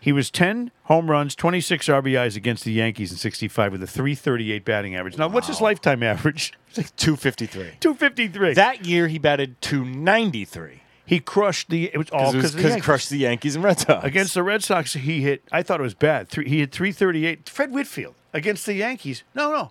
He 0.00 0.12
was 0.12 0.30
10 0.30 0.70
home 0.84 1.10
runs, 1.10 1.34
26 1.34 1.86
RBIs 1.88 2.36
against 2.36 2.64
the 2.64 2.72
Yankees 2.72 3.10
in 3.10 3.18
65 3.18 3.72
with 3.72 3.82
a 3.82 3.86
338 3.86 4.64
batting 4.64 4.94
average. 4.94 5.18
Now, 5.18 5.28
what's 5.28 5.48
his 5.48 5.60
lifetime 5.60 6.02
average? 6.02 6.52
253. 6.96 7.72
253. 7.80 8.54
That 8.54 8.86
year, 8.86 9.08
he 9.08 9.18
batted 9.18 9.60
293. 9.60 10.82
he 11.04 11.18
crushed 11.20 11.68
the. 11.70 11.90
It 11.92 11.98
was 11.98 12.10
all 12.10 12.32
Because 12.32 12.54
because 12.54 12.80
crushed 12.82 13.10
the 13.10 13.18
Yankees 13.18 13.56
and 13.56 13.64
Red 13.64 13.80
Sox. 13.80 14.04
Against 14.04 14.34
the 14.34 14.42
Red 14.42 14.62
Sox, 14.62 14.92
he 14.92 15.22
hit. 15.22 15.42
I 15.50 15.62
thought 15.62 15.80
it 15.80 15.82
was 15.82 15.94
bad. 15.94 16.28
Three, 16.28 16.48
he 16.48 16.58
hit 16.60 16.70
338. 16.72 17.48
Fred 17.48 17.72
Whitfield 17.72 18.14
against 18.32 18.66
the 18.66 18.74
Yankees. 18.74 19.24
No, 19.34 19.50
no. 19.50 19.70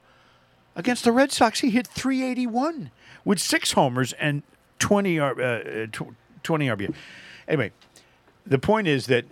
Against 0.75 1.03
the 1.05 1.11
Red 1.11 1.31
Sox, 1.31 1.61
he 1.61 1.69
hit 1.71 1.87
381 1.87 2.91
with 3.25 3.39
six 3.39 3.71
homers 3.71 4.13
and 4.13 4.43
20 4.79 5.19
R- 5.19 5.41
uh, 5.41 5.43
uh, 5.83 5.87
20 6.43 6.67
RBI. 6.67 6.93
Anyway, 7.47 7.71
the 8.45 8.59
point 8.59 8.87
is 8.87 9.07
that 9.07 9.25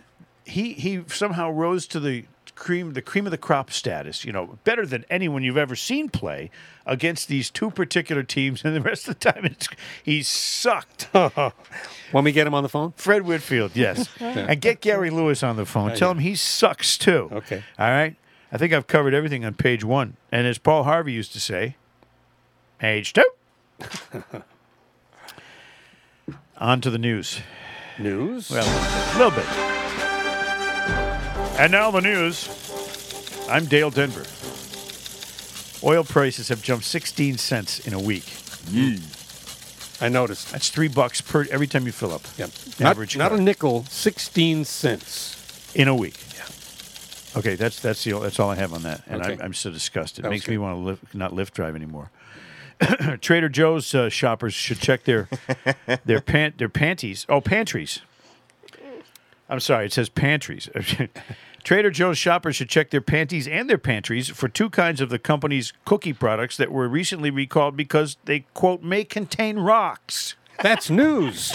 he 0.45 0.73
he 0.73 1.03
somehow 1.07 1.49
rose 1.51 1.87
to 1.87 1.99
the 1.99 2.25
cream, 2.55 2.93
the 2.93 3.01
cream 3.01 3.25
of 3.25 3.31
the 3.31 3.37
crop 3.37 3.71
status. 3.71 4.23
You 4.23 4.31
know, 4.31 4.57
better 4.63 4.85
than 4.85 5.05
anyone 5.09 5.43
you've 5.43 5.57
ever 5.57 5.75
seen 5.75 6.09
play 6.09 6.49
against 6.85 7.27
these 7.27 7.49
two 7.49 7.71
particular 7.71 8.23
teams, 8.23 8.61
and 8.65 8.75
the 8.75 8.81
rest 8.81 9.07
of 9.07 9.19
the 9.19 9.31
time 9.31 9.45
it's, 9.45 9.67
he 10.03 10.23
sucked. 10.23 11.09
When 12.11 12.23
we 12.23 12.31
get 12.31 12.45
him 12.45 12.53
on 12.53 12.61
the 12.61 12.69
phone? 12.69 12.93
Fred 12.95 13.23
Whitfield, 13.23 13.71
yes, 13.75 14.07
and 14.19 14.61
get 14.61 14.79
Gary 14.79 15.09
Lewis 15.09 15.41
on 15.41 15.57
the 15.57 15.65
phone. 15.65 15.95
Tell 15.95 16.11
him 16.11 16.19
he 16.19 16.35
sucks 16.35 16.97
too. 16.99 17.29
Okay. 17.31 17.63
all 17.79 17.89
right. 17.89 18.15
I 18.51 18.57
think 18.57 18.73
I've 18.73 18.85
covered 18.85 19.13
everything 19.15 19.43
on 19.43 19.55
page 19.55 19.83
one, 19.83 20.15
and 20.31 20.45
as 20.45 20.59
Paul 20.59 20.83
Harvey 20.83 21.13
used 21.13 21.33
to 21.33 21.39
say, 21.39 21.75
page 22.77 23.11
two. 23.11 23.25
on 26.57 26.79
to 26.81 26.91
the 26.91 26.99
news. 26.99 27.41
News? 27.97 28.51
Well, 28.51 28.65
a 28.65 29.17
little 29.17 29.31
bit. 29.31 29.84
And 31.57 31.71
now 31.71 31.89
the 31.91 32.01
news. 32.01 32.49
I'm 33.49 33.65
Dale 33.65 33.89
Denver. 33.89 34.25
Oil 35.83 36.03
prices 36.03 36.49
have 36.49 36.61
jumped 36.61 36.85
16 36.85 37.37
cents 37.37 37.79
in 37.87 37.93
a 37.93 37.99
week. 37.99 38.25
I 40.01 40.09
noticed. 40.09 40.51
That's 40.51 40.69
three 40.69 40.87
bucks 40.89 41.21
per 41.21 41.45
every 41.51 41.67
time 41.67 41.85
you 41.85 41.91
fill 41.91 42.11
up. 42.13 42.23
Yep. 42.37 42.49
Not, 42.79 42.89
Average 42.91 43.17
not 43.17 43.29
car. 43.29 43.37
a 43.37 43.41
nickel, 43.41 43.85
16 43.85 44.65
cents. 44.65 45.71
in 45.75 45.87
a 45.87 45.95
week. 45.95 46.17
Yeah. 46.35 46.41
Okay, 47.39 47.55
that's 47.55 47.79
that's 47.81 48.03
the 48.03 48.13
that's 48.19 48.39
all 48.39 48.49
I 48.49 48.55
have 48.55 48.73
on 48.73 48.83
that, 48.83 49.03
and 49.07 49.21
Okay. 49.21 49.33
I'm, 49.33 49.41
I'm 49.41 49.53
so 49.53 49.69
disgusted. 49.69 50.19
It 50.19 50.23
That 50.23 50.29
makes 50.31 50.47
me 50.47 50.57
want 50.57 50.85
to 50.99 51.05
Lyft, 51.07 51.13
not 51.13 51.31
Lyft 51.33 51.51
drive 51.51 51.75
anymore. 51.75 52.09
Trader 53.21 53.49
Joe's 53.49 53.93
uh, 53.93 54.07
shoppers 54.09 54.53
should 54.53 54.79
check 54.79 55.03
their 55.03 55.27
their 56.05 56.21
pant 56.21 56.57
their 56.57 56.69
panties. 56.69 57.25
Oh, 57.29 57.41
pantries. 57.41 58.01
I'm 59.49 59.59
sorry, 59.59 59.85
it 59.85 59.93
says 59.93 60.09
pantries. 60.09 60.69
Trader 61.63 61.89
Joe's 61.89 62.17
shoppers 62.17 62.55
should 62.55 62.69
check 62.69 62.89
their 62.91 63.01
panties 63.01 63.47
and 63.47 63.67
their 63.69 63.77
pantries 63.79 64.29
for 64.29 64.47
two 64.47 64.69
kinds 64.69 65.01
of 65.01 65.09
the 65.09 65.17
company's 65.19 65.73
cookie 65.83 66.13
products 66.13 66.57
that 66.57 66.71
were 66.71 66.87
recently 66.87 67.31
recalled 67.31 67.75
because 67.75 68.17
they 68.25 68.41
quote 68.53 68.83
may 68.83 69.03
contain 69.03 69.57
rocks. 69.59 70.35
That's 70.61 70.89
news. 70.89 71.51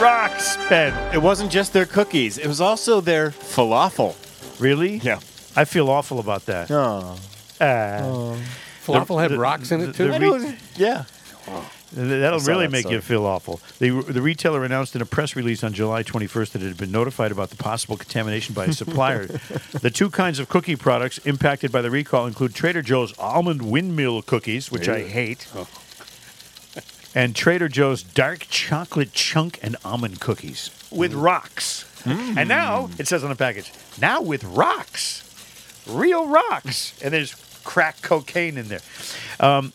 Rocks, 0.00 0.56
Ben. 0.68 1.14
It 1.14 1.18
wasn't 1.22 1.52
just 1.52 1.72
their 1.72 1.84
cookies; 1.86 2.36
it 2.38 2.46
was 2.48 2.60
also 2.60 3.00
their 3.00 3.30
falafel. 3.30 4.16
Really? 4.60 4.96
Yeah. 4.96 5.20
I 5.54 5.64
feel 5.64 5.88
awful 5.90 6.18
about 6.18 6.46
that. 6.46 6.70
Oh, 6.70 7.16
Ah. 7.60 8.36
Falafel 8.84 9.20
had 9.20 9.30
the- 9.30 9.38
rocks 9.38 9.70
in 9.70 9.80
it, 9.82 9.94
too? 9.94 10.08
the 10.08 10.14
I 10.14 10.18
re- 10.18 10.28
know. 10.30 10.54
Yeah. 10.76 11.04
Th- 11.46 11.62
That'll 11.94 12.40
really 12.40 12.66
that 12.66 12.72
make 12.72 12.90
you 12.90 13.00
feel 13.00 13.26
awful. 13.26 13.60
The, 13.78 13.90
the 13.90 14.22
retailer 14.22 14.64
announced 14.64 14.96
in 14.96 15.02
a 15.02 15.06
press 15.06 15.36
release 15.36 15.62
on 15.62 15.72
July 15.74 16.02
21st 16.02 16.52
that 16.52 16.62
it 16.62 16.68
had 16.68 16.76
been 16.78 16.90
notified 16.90 17.32
about 17.32 17.50
the 17.50 17.56
possible 17.56 17.96
contamination 17.96 18.54
by 18.54 18.66
a 18.66 18.72
supplier. 18.82 19.26
the 19.26 19.90
two 19.90 20.08
kinds 20.08 20.38
of 20.38 20.48
cookie 20.48 20.76
products 20.76 21.18
impacted 21.18 21.70
by 21.70 21.82
the 21.82 21.90
recall 21.90 22.26
include 22.26 22.54
Trader 22.54 22.80
Joe's 22.82 23.16
almond 23.18 23.62
windmill 23.62 24.22
cookies, 24.22 24.70
which 24.72 24.88
I 24.88 25.02
hate, 25.02 25.46
and 27.14 27.36
Trader 27.36 27.68
Joe's 27.68 28.02
dark 28.02 28.46
chocolate 28.48 29.12
chunk 29.12 29.58
and 29.62 29.76
almond 29.84 30.20
cookies 30.20 30.70
with 30.90 31.12
rocks. 31.12 31.84
And 32.04 32.48
now 32.48 32.90
it 32.98 33.06
says 33.06 33.22
on 33.22 33.30
the 33.30 33.36
package, 33.36 33.72
now 34.00 34.20
with 34.22 34.42
rocks, 34.44 35.22
real 35.86 36.26
rocks, 36.26 37.00
and 37.02 37.12
there's 37.14 37.34
crack 37.64 38.02
cocaine 38.02 38.58
in 38.58 38.66
there. 38.68 38.80
Um, 39.38 39.72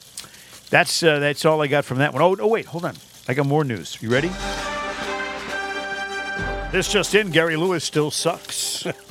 that's 0.69 1.03
uh, 1.03 1.19
that's 1.19 1.45
all 1.45 1.61
I 1.61 1.67
got 1.67 1.85
from 1.85 1.99
that 1.99 2.13
one. 2.13 2.21
Oh, 2.21 2.35
oh, 2.39 2.47
wait, 2.47 2.65
hold 2.65 2.85
on. 2.85 2.95
I 3.27 3.33
got 3.33 3.45
more 3.45 3.63
news. 3.63 3.97
You 4.01 4.09
ready? 4.09 4.29
This 6.71 6.91
just 6.91 7.15
in: 7.15 7.31
Gary 7.31 7.55
Lewis 7.55 7.83
still 7.83 8.11
sucks. 8.11 8.85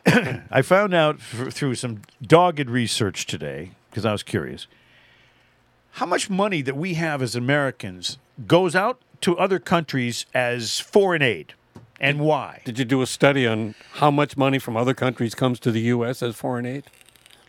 I 0.50 0.62
found 0.62 0.94
out 0.94 1.16
f- 1.16 1.52
through 1.52 1.74
some 1.74 2.02
dogged 2.22 2.68
research 2.68 3.26
today 3.26 3.72
because 3.90 4.04
I 4.04 4.12
was 4.12 4.22
curious 4.22 4.66
how 5.92 6.06
much 6.06 6.30
money 6.30 6.62
that 6.62 6.76
we 6.76 6.94
have 6.94 7.20
as 7.22 7.34
Americans 7.34 8.18
goes 8.46 8.74
out 8.76 9.00
to 9.22 9.36
other 9.38 9.58
countries 9.58 10.24
as 10.32 10.80
foreign 10.80 11.22
aid, 11.22 11.54
and 12.00 12.20
why? 12.20 12.62
Did 12.64 12.78
you 12.78 12.84
do 12.84 13.02
a 13.02 13.06
study 13.06 13.46
on 13.46 13.74
how 13.94 14.10
much 14.10 14.36
money 14.36 14.58
from 14.58 14.76
other 14.76 14.94
countries 14.94 15.34
comes 15.34 15.60
to 15.60 15.70
the 15.70 15.80
U.S. 15.80 16.22
as 16.22 16.36
foreign 16.36 16.66
aid? 16.66 16.84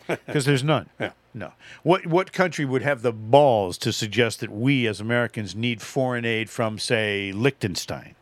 Because 0.25 0.45
there's 0.45 0.63
none. 0.63 0.89
Yeah. 0.99 1.11
No. 1.33 1.53
What 1.83 2.05
what 2.05 2.33
country 2.33 2.65
would 2.65 2.81
have 2.81 3.01
the 3.01 3.13
balls 3.13 3.77
to 3.79 3.93
suggest 3.93 4.39
that 4.41 4.51
we 4.51 4.87
as 4.87 4.99
Americans 4.99 5.55
need 5.55 5.81
foreign 5.81 6.25
aid 6.25 6.49
from, 6.49 6.77
say, 6.77 7.31
Liechtenstein? 7.31 8.15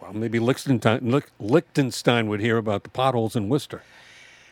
Well, 0.00 0.12
maybe 0.14 0.38
Liechtenstein, 0.40 1.22
Liechtenstein 1.38 2.28
would 2.28 2.40
hear 2.40 2.56
about 2.56 2.82
the 2.82 2.88
potholes 2.88 3.36
in 3.36 3.48
Worcester. 3.48 3.82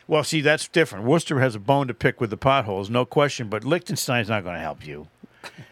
Well, 0.07 0.23
see, 0.23 0.41
that's 0.41 0.67
different. 0.67 1.05
Worcester 1.05 1.39
has 1.39 1.55
a 1.55 1.59
bone 1.59 1.87
to 1.87 1.93
pick 1.93 2.21
with 2.21 2.29
the 2.29 2.37
potholes, 2.37 2.89
no 2.89 3.05
question, 3.05 3.49
but 3.49 3.63
Liechtenstein's 3.63 4.29
not 4.29 4.43
going 4.43 4.55
to 4.55 4.61
help 4.61 4.85
you. 4.85 5.07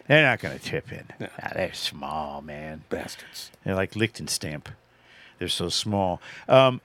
They're 0.06 0.26
not 0.26 0.40
going 0.40 0.58
to 0.58 0.64
tip 0.64 0.92
in. 0.92 1.04
Ah, 1.20 1.50
they're 1.54 1.72
small, 1.72 2.42
man. 2.42 2.82
Bastards. 2.88 3.50
They're 3.64 3.74
like 3.74 3.92
Lichtenstamp. 3.92 4.66
They're 5.38 5.48
so 5.48 5.68
small. 5.68 6.20
Um, 6.48 6.80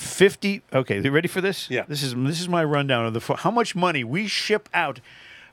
Fifty. 0.00 0.62
Okay, 0.72 0.98
you 1.02 1.10
ready 1.10 1.28
for 1.28 1.42
this? 1.42 1.68
Yeah. 1.68 1.84
This 1.86 2.02
is 2.02 2.14
this 2.14 2.40
is 2.40 2.48
my 2.48 2.64
rundown 2.64 3.04
of 3.04 3.12
the 3.12 3.34
how 3.36 3.50
much 3.50 3.76
money 3.76 4.02
we 4.02 4.26
ship 4.26 4.66
out. 4.72 4.98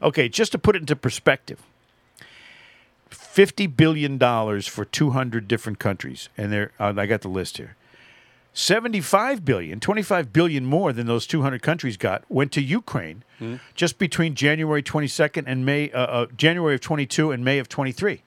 Okay, 0.02 0.30
just 0.30 0.54
to 0.54 0.58
put 0.58 0.74
it 0.76 0.80
into 0.80 0.96
perspective. 0.96 1.62
Fifty 3.10 3.68
billion 3.68 4.18
dollars 4.18 4.66
for 4.66 4.86
two 4.86 5.10
hundred 5.10 5.50
different 5.50 5.80
countries, 5.80 6.30
and 6.38 6.50
there 6.52 6.72
uh, 6.80 6.94
I 6.96 7.08
got 7.08 7.22
the 7.22 7.28
list 7.28 7.58
here. 7.58 7.76
75 8.54 9.46
billion, 9.46 9.80
25 9.80 10.34
billion 10.34 10.66
more 10.66 10.92
than 10.92 11.06
those 11.06 11.28
200 11.28 11.62
countries 11.62 11.96
got 11.96 12.24
went 12.28 12.52
to 12.54 12.62
Ukraine 12.62 13.24
just 13.76 14.00
between 14.00 14.34
January 14.34 14.82
22nd 14.82 15.44
and 15.46 15.64
May, 15.64 15.92
uh, 15.92 16.00
uh, 16.00 16.26
January 16.36 16.74
of 16.74 16.82
22 16.82 17.30
and 17.30 17.46
May 17.46 17.60
of 17.60 17.70
23. 17.70 18.24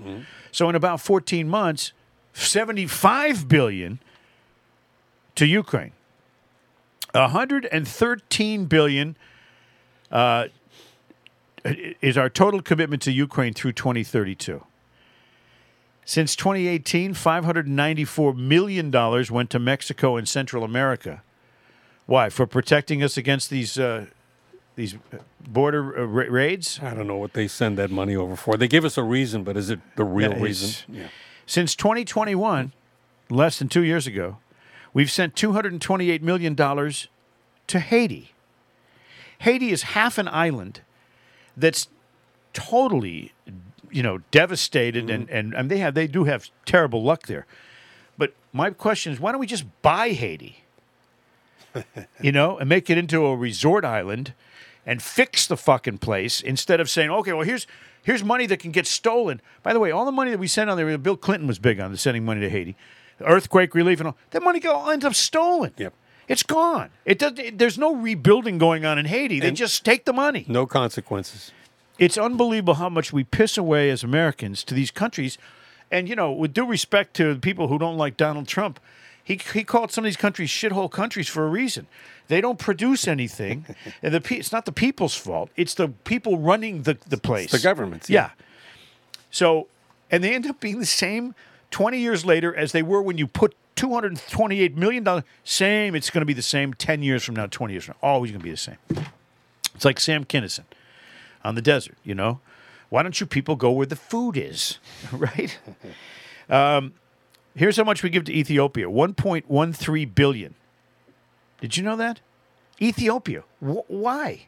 So 0.53 0.69
in 0.69 0.77
about 0.77 1.01
14 1.01 1.49
months, 1.49 1.93
75 2.33 3.49
billion 3.49 3.99
to 5.35 5.47
Ukraine. 5.47 5.91
113 7.13 8.65
billion 8.67 9.17
uh, 10.11 10.47
is 11.65 12.17
our 12.17 12.29
total 12.31 12.63
commitment 12.63 13.03
to 13.03 13.13
Ukraine 13.13 13.55
through 13.55 13.73
2032. 13.73 14.65
Since 16.05 16.35
2018, 16.37 17.15
$594 17.15 18.37
million 18.37 18.91
went 19.31 19.51
to 19.51 19.59
Mexico 19.59 20.17
and 20.17 20.29
Central 20.29 20.65
America. 20.65 21.23
Why? 22.07 22.31
For 22.31 22.47
protecting 22.47 23.03
us 23.03 23.17
against 23.17 23.51
these 23.51 23.79
uh, 23.79 24.07
these 24.75 24.97
border 25.47 25.97
uh, 26.01 26.05
ra- 26.07 26.25
raids? 26.29 26.81
I 26.83 26.95
don't 26.95 27.07
know 27.07 27.17
what 27.19 27.35
they 27.35 27.47
send 27.47 27.79
that 27.79 27.91
money 27.91 28.17
over 28.17 28.35
for. 28.35 28.57
They 28.57 28.67
give 28.67 28.85
us 28.85 28.99
a 28.99 29.03
reason, 29.05 29.45
but 29.45 29.57
is 29.57 29.71
it 29.71 29.79
the 29.95 30.05
real 30.05 30.33
Yeah, 30.33 30.43
reason? 30.43 30.95
Yeah. 30.97 31.09
Since 31.47 31.77
2021, 31.77 32.73
less 33.29 33.59
than 33.61 33.69
two 33.69 33.85
years 33.85 34.07
ago, 34.09 34.39
we've 34.93 35.11
sent 35.11 35.35
$228 35.35 36.23
million 36.23 36.57
to 36.57 37.79
Haiti. 37.79 38.33
Haiti 39.41 39.71
is 39.71 39.83
half 39.83 40.19
an 40.19 40.29
island 40.29 40.83
that's 41.57 41.89
totally, 42.53 43.33
you 43.91 44.03
know, 44.03 44.19
devastated, 44.31 45.09
and, 45.09 45.27
mm-hmm. 45.27 45.37
and, 45.37 45.55
and 45.55 45.71
they 45.71 45.79
have 45.79 45.95
they 45.95 46.07
do 46.07 46.25
have 46.25 46.51
terrible 46.67 47.03
luck 47.03 47.27
there. 47.27 47.47
But 48.19 48.35
my 48.53 48.71
question 48.71 49.13
is, 49.13 49.21
why 49.21 49.33
don't 49.33 49.41
we 49.41 49.47
just 49.47 49.65
buy 49.83 50.11
Haiti? 50.11 50.65
you 52.21 52.33
know, 52.33 52.59
and 52.59 52.69
make 52.69 52.91
it 52.91 52.99
into 52.99 53.25
a 53.27 53.37
resort 53.37 53.85
island 53.85 54.35
and 54.85 55.03
fix 55.03 55.47
the 55.47 55.57
fucking 55.57 55.99
place 55.99 56.41
instead 56.41 56.81
of 56.81 56.91
saying, 56.91 57.11
okay, 57.11 57.33
well, 57.33 57.47
here's 57.47 57.67
here's 58.03 58.25
money 58.25 58.47
that 58.47 58.59
can 58.59 58.73
get 58.73 58.87
stolen. 58.87 59.41
By 59.63 59.73
the 59.73 59.81
way, 59.81 59.91
all 59.91 60.05
the 60.05 60.13
money 60.13 60.31
that 60.31 60.39
we 60.39 60.49
sent 60.49 60.71
on 60.71 60.77
there, 60.77 60.99
Bill 60.99 61.17
Clinton 61.17 61.47
was 61.47 61.59
big 61.59 61.81
on 61.81 61.97
sending 61.97 62.25
money 62.25 62.41
to 62.41 62.51
Haiti, 62.51 62.77
earthquake 63.25 63.75
relief 63.75 64.01
and 64.01 64.09
all 64.09 64.17
that 64.31 64.43
money 64.43 64.61
go 64.61 64.89
ends 64.91 65.05
up 65.05 65.15
stolen. 65.15 65.73
Yep. 65.77 65.95
It's 66.29 66.43
gone. 66.45 66.91
It 67.05 67.19
does. 67.19 67.39
It, 67.39 67.59
there's 67.59 67.77
no 67.79 67.95
rebuilding 67.95 68.59
going 68.59 68.85
on 68.85 68.99
in 68.99 69.07
Haiti. 69.07 69.41
They 69.41 69.49
And- 69.49 69.57
just 69.57 69.85
take 69.85 70.05
the 70.05 70.13
money. 70.13 70.45
No 70.49 70.65
consequences. 70.67 71.51
It's 71.99 72.17
unbelievable 72.17 72.75
how 72.75 72.89
much 72.89 73.13
we 73.13 73.25
piss 73.25 73.59
away 73.59 73.91
as 73.91 74.03
Americans 74.03 74.65
to 74.65 74.75
these 74.75 74.91
countries. 74.91 75.37
And, 75.91 76.09
you 76.09 76.15
know, 76.17 76.31
with 76.33 76.55
due 76.55 76.65
respect 76.65 77.15
to 77.17 77.35
the 77.35 77.41
people 77.41 77.69
who 77.69 77.79
don't 77.79 77.97
like 77.99 78.17
Donald 78.17 78.47
Trump, 78.49 78.79
he, 79.23 79.39
he 79.53 79.65
called 79.65 79.91
some 79.93 80.05
of 80.05 80.07
these 80.09 80.17
countries 80.17 80.49
shithole 80.49 80.91
countries 80.91 81.29
for 81.29 81.45
a 81.45 81.49
reason. 81.51 81.89
They 82.29 82.41
don't 82.41 82.59
produce 82.59 83.07
anything. 83.09 83.67
and 84.03 84.15
the, 84.15 84.21
pe- 84.21 84.37
it's 84.37 84.53
not 84.53 84.65
the 84.65 84.73
people's 84.73 85.15
fault, 85.17 85.51
it's 85.57 85.75
the 85.75 85.89
people 85.89 86.39
running 86.39 86.85
the, 86.85 86.97
the 87.09 87.19
place. 87.19 87.51
the 87.51 87.59
governments, 87.59 88.09
Yeah. 88.09 88.31
yeah. 88.39 88.45
So, 89.31 89.67
and 90.11 90.25
they 90.25 90.35
end 90.35 90.47
up 90.47 90.61
being 90.61 90.79
the 90.79 90.87
same 90.87 91.35
20 91.71 91.99
years 91.99 92.25
later 92.25 92.55
as 92.55 92.73
they 92.73 92.83
were 92.83 93.03
when 93.03 93.19
you 93.19 93.27
put 93.27 93.55
$228 93.77 94.75
million. 94.77 95.25
Same, 95.45 95.95
it's 95.95 96.11
going 96.11 96.21
to 96.21 96.27
be 96.27 96.33
the 96.33 96.43
same 96.43 96.75
10 96.75 97.03
years 97.03 97.25
from 97.25 97.37
now, 97.37 97.47
20 97.47 97.73
years 97.73 97.85
from 97.85 97.95
now. 98.03 98.09
Always 98.09 98.31
going 98.31 98.41
to 98.41 98.45
be 98.45 98.51
the 98.51 98.57
same. 98.57 98.79
It's 99.75 99.85
like 99.85 100.01
Sam 100.01 100.25
Kinison 100.25 100.65
on 101.45 101.55
the 101.55 101.63
desert, 101.63 101.97
you 102.05 102.15
know? 102.15 102.41
Why 102.91 103.03
don't 103.03 103.19
you 103.21 103.27
people 103.27 103.57
go 103.57 103.71
where 103.71 103.87
the 103.87 103.97
food 103.97 104.37
is, 104.37 104.79
right? 105.13 105.59
Um, 106.49 106.95
Here's 107.57 107.77
how 107.77 107.85
much 107.85 108.03
we 108.03 108.11
give 108.11 108.25
to 108.25 108.33
Ethiopia: 108.33 108.87
1.13 108.87 110.15
billion. 110.15 110.55
Did 111.61 111.77
you 111.77 111.83
know 111.83 111.97
that? 111.97 112.21
Ethiopia. 112.81 113.43
Wh- 113.61 113.91
why? 113.91 114.47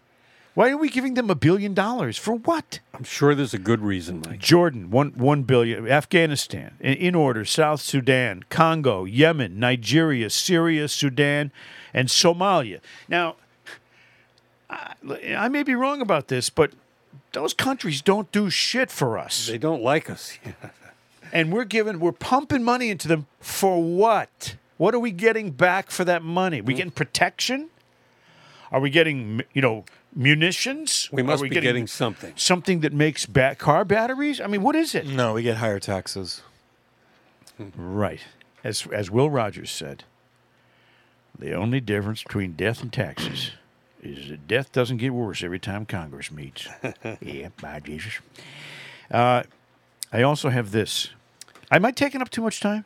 Why 0.55 0.71
are 0.71 0.77
we 0.77 0.91
giving 0.91 1.15
them 1.15 1.31
a 1.31 1.35
billion 1.35 1.73
dollars 1.73 2.19
for 2.19 2.35
what? 2.35 2.81
I'm 2.93 3.05
sure 3.05 3.35
there's 3.35 3.55
a 3.55 3.59
good 3.59 3.81
reason, 3.81 4.23
Mike. 4.27 4.39
Jordan, 4.39 4.91
one 4.91 5.13
one 5.17 5.45
billion. 5.45 5.89
Afghanistan, 5.89 6.77
in, 6.79 6.95
in 6.95 7.15
order. 7.15 7.45
South 7.45 7.81
Sudan, 7.81 8.45
Congo, 8.51 9.05
Yemen, 9.05 9.59
Nigeria, 9.59 10.29
Syria, 10.29 10.89
Sudan, 10.89 11.53
and 11.95 12.09
Somalia. 12.09 12.81
Now, 13.09 13.37
I, 14.69 14.95
I 15.37 15.49
may 15.49 15.63
be 15.63 15.75
wrong 15.75 16.03
about 16.03 16.29
this, 16.29 16.51
but 16.51 16.73
those 17.33 17.55
countries 17.55 18.03
don't 18.03 18.31
do 18.31 18.51
shit 18.51 18.91
for 18.91 19.19
us, 19.19 19.47
They 19.47 19.59
don't 19.59 19.83
like 19.83 20.11
us. 20.11 20.39
and 21.33 21.51
we're 21.51 21.65
giving, 21.65 21.99
we're 21.99 22.13
pumping 22.13 22.63
money 22.63 22.91
into 22.91 23.09
them 23.09 23.27
for 23.41 23.83
what? 23.83 24.57
What 24.77 24.95
are 24.95 24.99
we 24.99 25.13
getting 25.13 25.51
back 25.51 25.91
for 25.91 26.05
that 26.05 26.23
money? 26.23 26.59
Hmm. 26.59 26.67
we 26.67 26.75
getting 26.75 26.91
protection? 26.91 27.71
Are 28.71 28.81
we 28.81 28.91
getting, 28.91 29.43
you 29.53 29.61
know, 29.61 29.85
munitions? 30.15 31.09
We 31.13 31.23
Are 31.23 31.25
must 31.25 31.43
be 31.43 31.49
getting 31.49 31.87
something. 31.87 32.33
something 32.37 32.81
that 32.81 32.93
makes 32.93 33.27
ba- 33.27 33.55
car 33.57 33.85
batteries? 33.85 34.41
I 34.41 34.47
mean, 34.47 34.63
what 34.63 34.77
is 34.77 34.95
it? 34.95 35.07
No, 35.07 35.35
we 35.35 35.43
get 35.43 35.59
higher 35.59 35.79
taxes. 35.81 36.43
Right. 37.77 38.21
As 38.65 38.87
as 38.93 39.11
Will 39.11 39.31
Rogers 39.31 39.71
said, 39.71 40.05
the 41.39 41.53
only 41.55 41.81
difference 41.81 42.23
between 42.23 42.53
death 42.53 42.83
and 42.83 42.93
taxes 42.93 43.53
is 44.03 44.31
that 44.31 44.49
death 44.49 44.73
doesn't 44.73 44.97
get 44.99 45.13
worse 45.15 45.43
every 45.43 45.59
time 45.59 45.87
Congress 45.87 46.31
meets. 46.31 46.67
yeah, 47.21 47.49
by 47.61 47.81
Jesus. 47.81 48.15
Uh, 49.11 49.43
I 50.13 50.23
also 50.23 50.49
have 50.49 50.73
this. 50.73 51.11
Am 51.71 51.85
I 51.85 51.91
taking 51.91 52.21
up 52.21 52.31
too 52.31 52.43
much 52.43 52.61
time? 52.61 52.85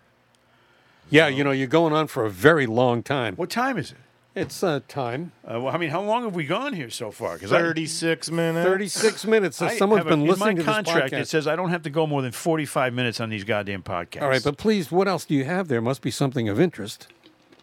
Yeah, 1.08 1.28
you 1.28 1.42
know, 1.44 1.52
you're 1.52 1.66
going 1.68 1.92
on 1.92 2.06
for 2.08 2.26
a 2.26 2.30
very 2.30 2.66
long 2.66 3.02
time. 3.02 3.36
What 3.36 3.48
time 3.50 3.78
is 3.78 3.92
it? 3.92 3.96
It's 4.36 4.62
uh, 4.62 4.80
time. 4.86 5.32
Uh, 5.50 5.60
well, 5.62 5.74
I 5.74 5.78
mean, 5.78 5.88
how 5.88 6.02
long 6.02 6.24
have 6.24 6.34
we 6.34 6.44
gone 6.44 6.74
here 6.74 6.90
so 6.90 7.10
far? 7.10 7.34
Because 7.34 7.50
36 7.50 8.30
minutes. 8.30 8.68
36 8.68 9.24
minutes. 9.24 9.56
So 9.56 9.68
someone's 9.70 10.04
been 10.04 10.26
listening 10.26 10.58
in 10.58 10.64
to 10.64 10.70
my 10.70 10.82
this 10.82 10.86
contract. 10.92 11.12
podcast. 11.14 11.20
It 11.20 11.28
says 11.28 11.46
I 11.46 11.56
don't 11.56 11.70
have 11.70 11.82
to 11.84 11.90
go 11.90 12.06
more 12.06 12.20
than 12.20 12.32
forty-five 12.32 12.92
minutes 12.92 13.18
on 13.18 13.30
these 13.30 13.44
goddamn 13.44 13.82
podcasts. 13.82 14.20
All 14.22 14.28
right, 14.28 14.44
but 14.44 14.58
please, 14.58 14.92
what 14.92 15.08
else 15.08 15.24
do 15.24 15.34
you 15.34 15.46
have 15.46 15.68
there? 15.68 15.80
Must 15.80 16.02
be 16.02 16.10
something 16.10 16.50
of 16.50 16.60
interest. 16.60 17.08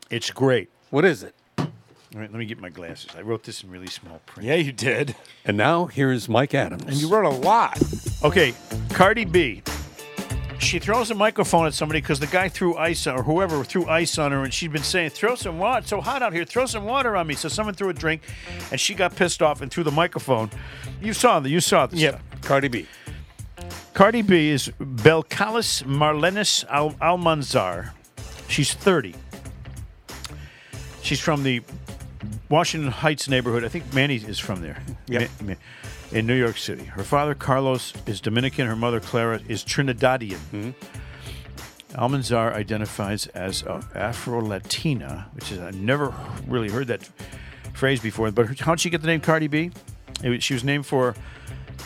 it's 0.10 0.32
great. 0.32 0.70
What 0.90 1.06
is 1.06 1.22
it? 1.22 1.36
All 1.60 2.20
right, 2.20 2.32
let 2.32 2.34
me 2.40 2.46
get 2.46 2.60
my 2.60 2.70
glasses. 2.70 3.10
I 3.16 3.22
wrote 3.22 3.44
this 3.44 3.64
in 3.64 3.70
really 3.72 3.88
small 3.88 4.20
print. 4.26 4.48
Yeah, 4.48 4.56
you 4.56 4.72
did. 4.72 5.16
And 5.46 5.58
now 5.58 5.86
here's 5.86 6.28
Mike 6.28 6.54
Adams. 6.56 6.84
And 6.84 6.96
you 6.96 7.08
wrote 7.08 7.26
a 7.26 7.30
lot. 7.38 7.80
Okay, 8.24 8.54
Cardi 8.90 9.26
B. 9.26 9.62
She 10.64 10.80
throws 10.80 11.12
a 11.12 11.16
microphone 11.16 11.68
at 11.68 11.74
somebody 11.74 12.00
because 12.02 12.20
the 12.20 12.28
guy 12.28 12.48
threw 12.50 12.76
ice 12.78 13.06
or 13.06 13.24
whoever 13.24 13.64
threw 13.64 13.86
ice 13.88 14.18
on 14.18 14.32
her, 14.32 14.44
and 14.44 14.54
she'd 14.54 14.72
been 14.72 14.82
saying, 14.84 15.12
"Throw 15.12 15.36
some 15.36 15.60
water. 15.60 15.80
It's 15.80 15.90
so 15.90 16.02
hot 16.02 16.22
out 16.22 16.34
here. 16.34 16.46
Throw 16.46 16.66
some 16.66 16.86
water 16.86 17.16
on 17.18 17.28
me." 17.28 17.36
So 17.36 17.50
someone 17.50 17.76
threw 17.76 17.90
a 17.90 17.94
drink, 17.94 18.22
and 18.72 18.80
she 18.80 18.94
got 18.96 19.16
pissed 19.16 19.42
off 19.42 19.62
and 19.62 19.70
threw 19.70 19.84
the 19.84 19.92
microphone. 19.92 20.50
You 21.02 21.14
saw 21.14 21.40
the, 21.40 21.50
you 21.50 21.60
saw 21.60 21.86
this. 21.86 22.00
Yep. 22.00 22.14
stuff. 22.14 22.42
Cardi 22.42 22.68
B. 22.70 22.88
Cardi 23.94 24.22
B 24.22 24.50
is 24.50 24.72
Belcalis 24.80 25.84
Marlenis 25.84 26.66
Al- 26.70 26.94
Almanzar. 26.94 27.92
She's 28.48 28.74
30. 28.74 29.14
She's 31.02 31.20
from 31.20 31.44
the 31.44 31.62
Washington 32.50 32.92
Heights 32.92 33.28
neighborhood. 33.28 33.64
I 33.64 33.68
think 33.68 33.94
Manny 33.94 34.16
is 34.16 34.40
from 34.40 34.62
there. 34.62 34.82
Yep. 35.08 35.30
Ma- 35.42 35.48
ma- 35.50 35.54
in 36.14 36.26
New 36.28 36.36
York 36.36 36.58
City. 36.58 36.86
Her 36.86 37.04
father, 37.04 37.34
Carlos, 37.34 37.94
is 38.06 38.22
Dominican. 38.22 38.68
Her 38.68 38.76
mother, 38.76 39.00
Clara, 39.00 39.40
is 39.48 39.64
Trinidadian. 39.64 40.74
Almanzar 41.94 42.54
identifies 42.54 43.28
as 43.28 43.64
uh, 43.64 43.82
Afro 43.94 44.42
Latina, 44.42 45.28
which 45.34 45.52
is, 45.52 45.60
I've 45.60 45.76
never 45.76 46.14
really 46.48 46.70
heard 46.70 46.88
that 46.88 47.08
phrase 47.74 48.00
before. 48.00 48.32
But 48.32 48.60
how'd 48.60 48.80
she 48.80 48.90
get 48.90 49.02
the 49.02 49.08
name 49.08 49.22
Cardi 49.22 49.48
B? 49.48 49.72
It 50.24 50.30
was- 50.30 50.44
she 50.44 50.54
was 50.54 50.64
named 50.64 50.86
for 50.86 51.16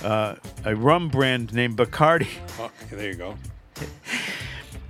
uh, 0.04 0.36
a 0.64 0.76
rum 0.76 1.10
brand 1.10 1.54
named 1.54 1.78
Bacardi. 1.78 2.28
Oh, 2.60 2.72
there 2.90 3.08
you 3.10 3.16
go. 3.16 3.36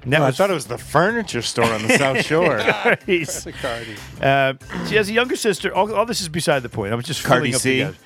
And 0.04 0.14
that 0.14 0.22
I 0.22 0.32
thought 0.32 0.50
it 0.50 0.54
was 0.54 0.68
the 0.68 0.78
furniture 0.78 1.42
store 1.42 1.66
on 1.66 1.82
the 1.86 1.98
South 1.98 2.22
Shore. 2.26 2.60
Cardi's. 2.60 3.46
Cardi. 3.62 3.96
Uh, 4.22 4.54
she 4.88 4.96
has 4.96 5.10
a 5.10 5.12
younger 5.12 5.36
sister. 5.36 5.74
All, 5.76 5.94
all 5.94 6.06
this 6.06 6.22
is 6.22 6.30
beside 6.30 6.64
the 6.64 6.70
point. 6.70 6.94
I'm 6.94 7.02
just 7.02 7.26
Cardi 7.26 7.52
filling 7.52 7.88
up 7.88 7.94
C. 7.96 8.00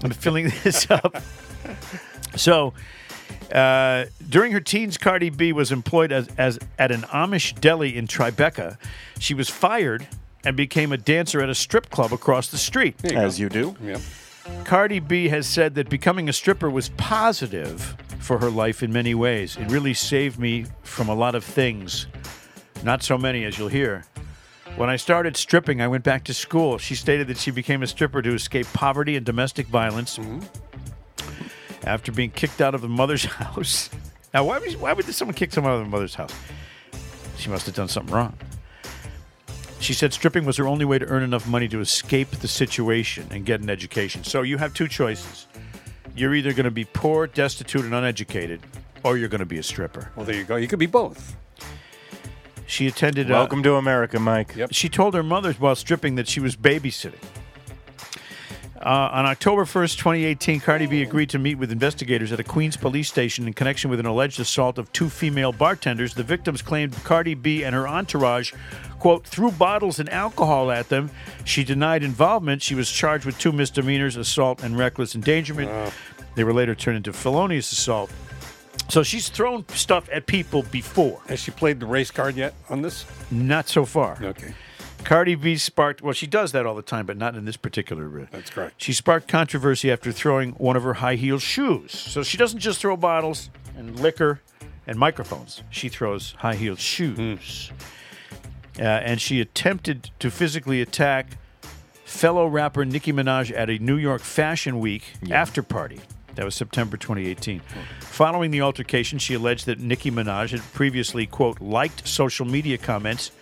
the 0.00 0.08
guys. 0.08 0.16
I'm 0.16 0.20
filling 0.20 0.52
this 0.64 0.90
up. 0.90 1.22
So, 2.36 2.74
uh, 3.52 4.06
during 4.28 4.52
her 4.52 4.60
teens, 4.60 4.98
Cardi 4.98 5.30
B 5.30 5.52
was 5.52 5.70
employed 5.70 6.12
as, 6.12 6.28
as 6.36 6.58
at 6.78 6.90
an 6.90 7.02
Amish 7.02 7.58
deli 7.60 7.96
in 7.96 8.06
Tribeca. 8.06 8.78
She 9.18 9.34
was 9.34 9.48
fired 9.48 10.06
and 10.44 10.56
became 10.56 10.92
a 10.92 10.96
dancer 10.96 11.40
at 11.40 11.48
a 11.48 11.54
strip 11.54 11.90
club 11.90 12.12
across 12.12 12.48
the 12.48 12.58
street. 12.58 12.96
As 13.12 13.38
you 13.38 13.48
do. 13.48 13.76
Yep. 13.82 14.00
Cardi 14.64 15.00
B 15.00 15.28
has 15.28 15.46
said 15.46 15.74
that 15.76 15.88
becoming 15.88 16.28
a 16.28 16.32
stripper 16.32 16.68
was 16.68 16.90
positive 16.90 17.96
for 18.18 18.38
her 18.38 18.50
life 18.50 18.82
in 18.82 18.92
many 18.92 19.14
ways. 19.14 19.56
It 19.56 19.70
really 19.70 19.94
saved 19.94 20.38
me 20.38 20.66
from 20.82 21.08
a 21.08 21.14
lot 21.14 21.34
of 21.34 21.44
things. 21.44 22.06
Not 22.82 23.02
so 23.02 23.16
many, 23.16 23.44
as 23.44 23.58
you'll 23.58 23.68
hear. 23.68 24.04
When 24.76 24.90
I 24.90 24.96
started 24.96 25.36
stripping, 25.36 25.80
I 25.80 25.88
went 25.88 26.02
back 26.02 26.24
to 26.24 26.34
school. 26.34 26.78
She 26.78 26.94
stated 26.94 27.28
that 27.28 27.38
she 27.38 27.50
became 27.50 27.82
a 27.82 27.86
stripper 27.86 28.22
to 28.22 28.34
escape 28.34 28.66
poverty 28.72 29.16
and 29.16 29.24
domestic 29.24 29.68
violence 29.68 30.18
mm-hmm. 30.18 30.40
after 31.86 32.10
being 32.10 32.30
kicked 32.30 32.60
out 32.60 32.74
of 32.74 32.80
the 32.80 32.88
mother's 32.88 33.24
house. 33.42 33.88
Now, 34.32 34.44
why 34.44 34.58
would, 34.58 34.80
why 34.80 34.92
would 34.92 35.04
someone 35.06 35.36
kick 35.36 35.52
someone 35.52 35.72
out 35.72 35.76
of 35.76 35.84
the 35.84 35.90
mother's 35.90 36.16
house? 36.16 36.34
She 37.36 37.50
must 37.50 37.66
have 37.66 37.74
done 37.74 37.88
something 37.88 38.12
wrong. 38.12 38.36
She 39.78 39.92
said 39.92 40.12
stripping 40.12 40.44
was 40.44 40.56
her 40.56 40.66
only 40.66 40.84
way 40.84 40.98
to 40.98 41.06
earn 41.06 41.22
enough 41.22 41.46
money 41.46 41.68
to 41.68 41.80
escape 41.80 42.30
the 42.30 42.48
situation 42.48 43.28
and 43.30 43.44
get 43.44 43.60
an 43.60 43.70
education. 43.70 44.24
So 44.24 44.42
you 44.42 44.56
have 44.56 44.72
two 44.74 44.88
choices. 44.88 45.46
You're 46.16 46.34
either 46.34 46.52
going 46.52 46.64
to 46.64 46.70
be 46.70 46.84
poor, 46.84 47.26
destitute, 47.26 47.84
and 47.84 47.94
uneducated, 47.94 48.60
or 49.02 49.18
you're 49.18 49.28
going 49.28 49.40
to 49.40 49.46
be 49.46 49.58
a 49.58 49.62
stripper. 49.62 50.10
Well, 50.16 50.24
there 50.24 50.36
you 50.36 50.44
go. 50.44 50.56
You 50.56 50.68
could 50.68 50.78
be 50.78 50.86
both. 50.86 51.36
She 52.66 52.86
attended. 52.86 53.30
uh, 53.30 53.34
Welcome 53.34 53.62
to 53.62 53.74
America, 53.74 54.18
Mike. 54.18 54.54
Yep. 54.56 54.70
She 54.72 54.88
told 54.88 55.14
her 55.14 55.22
mother 55.22 55.52
while 55.54 55.74
stripping 55.76 56.14
that 56.16 56.28
she 56.28 56.40
was 56.40 56.56
babysitting. 56.56 57.22
Uh, 58.80 59.08
on 59.12 59.24
October 59.24 59.64
1st, 59.64 59.96
2018, 59.96 60.60
Cardi 60.60 60.84
B 60.86 61.00
agreed 61.00 61.30
to 61.30 61.38
meet 61.38 61.54
with 61.54 61.72
investigators 61.72 62.32
at 62.32 62.40
a 62.40 62.44
Queens 62.44 62.76
police 62.76 63.08
station 63.08 63.46
in 63.46 63.54
connection 63.54 63.88
with 63.88 63.98
an 63.98 64.04
alleged 64.04 64.38
assault 64.40 64.76
of 64.76 64.92
two 64.92 65.08
female 65.08 65.52
bartenders. 65.52 66.12
The 66.12 66.22
victims 66.22 66.60
claimed 66.60 66.92
Cardi 67.02 67.32
B 67.32 67.62
and 67.64 67.74
her 67.74 67.88
entourage, 67.88 68.52
quote, 68.98 69.26
threw 69.26 69.50
bottles 69.52 70.00
and 70.00 70.08
alcohol 70.10 70.70
at 70.70 70.90
them. 70.90 71.10
She 71.44 71.64
denied 71.64 72.02
involvement. 72.02 72.60
She 72.60 72.74
was 72.74 72.90
charged 72.90 73.24
with 73.24 73.38
two 73.38 73.52
misdemeanors, 73.52 74.16
assault 74.16 74.62
and 74.62 74.76
reckless 74.76 75.14
endangerment. 75.14 75.70
They 76.34 76.44
were 76.44 76.52
later 76.52 76.74
turned 76.74 76.98
into 76.98 77.12
felonious 77.14 77.72
assault. 77.72 78.10
So 78.88 79.02
she's 79.02 79.28
thrown 79.28 79.66
stuff 79.70 80.08
at 80.12 80.26
people 80.26 80.62
before. 80.64 81.20
Has 81.28 81.40
she 81.40 81.50
played 81.50 81.80
the 81.80 81.86
race 81.86 82.10
card 82.10 82.36
yet 82.36 82.54
on 82.68 82.82
this? 82.82 83.04
Not 83.30 83.68
so 83.68 83.84
far. 83.84 84.18
Okay. 84.22 84.54
Cardi 85.04 85.34
B 85.34 85.56
sparked, 85.56 86.00
well, 86.00 86.12
she 86.14 86.26
does 86.26 86.52
that 86.52 86.64
all 86.64 86.74
the 86.74 86.80
time, 86.82 87.04
but 87.04 87.16
not 87.16 87.34
in 87.36 87.44
this 87.44 87.56
particular. 87.58 88.20
uh, 88.22 88.26
That's 88.30 88.50
correct. 88.50 88.74
She 88.78 88.92
sparked 88.92 89.28
controversy 89.28 89.90
after 89.90 90.12
throwing 90.12 90.52
one 90.52 90.76
of 90.76 90.82
her 90.82 90.94
high 90.94 91.16
heel 91.16 91.38
shoes. 91.38 91.92
So 91.92 92.22
she 92.22 92.36
doesn't 92.38 92.60
just 92.60 92.80
throw 92.80 92.96
bottles 92.96 93.50
and 93.76 93.98
liquor 94.00 94.40
and 94.86 94.98
microphones, 94.98 95.62
she 95.70 95.88
throws 95.88 96.34
high 96.38 96.54
heeled 96.56 96.78
shoes. 96.78 97.70
Uh, 98.78 98.82
and 98.82 99.20
she 99.20 99.40
attempted 99.40 100.10
to 100.18 100.30
physically 100.30 100.80
attack 100.82 101.38
fellow 102.04 102.46
rapper 102.46 102.84
Nicki 102.84 103.12
Minaj 103.12 103.50
at 103.56 103.70
a 103.70 103.78
New 103.78 103.96
York 103.96 104.20
Fashion 104.20 104.78
Week 104.80 105.02
after 105.30 105.62
party. 105.62 106.00
That 106.34 106.44
was 106.44 106.54
September 106.54 106.96
2018. 106.96 107.62
Following 108.14 108.52
the 108.52 108.60
altercation, 108.60 109.18
she 109.18 109.34
alleged 109.34 109.66
that 109.66 109.80
Nicki 109.80 110.08
Minaj 110.08 110.52
had 110.52 110.60
previously, 110.72 111.26
quote, 111.26 111.60
liked 111.60 112.06
social 112.06 112.46
media 112.46 112.78
comments 112.78 113.32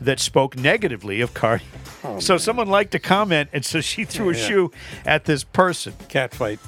that 0.00 0.18
spoke 0.18 0.56
negatively 0.56 1.20
of 1.20 1.34
Cardi. 1.34 1.64
Oh, 2.02 2.18
so 2.18 2.38
someone 2.38 2.66
liked 2.66 2.94
a 2.94 2.98
comment, 2.98 3.50
and 3.52 3.62
so 3.62 3.82
she 3.82 4.06
threw 4.06 4.30
a 4.30 4.34
Yeah. 4.34 4.46
shoe 4.48 4.70
at 5.04 5.26
this 5.26 5.44
person. 5.44 5.92
Cat 6.08 6.32
fight. 6.32 6.60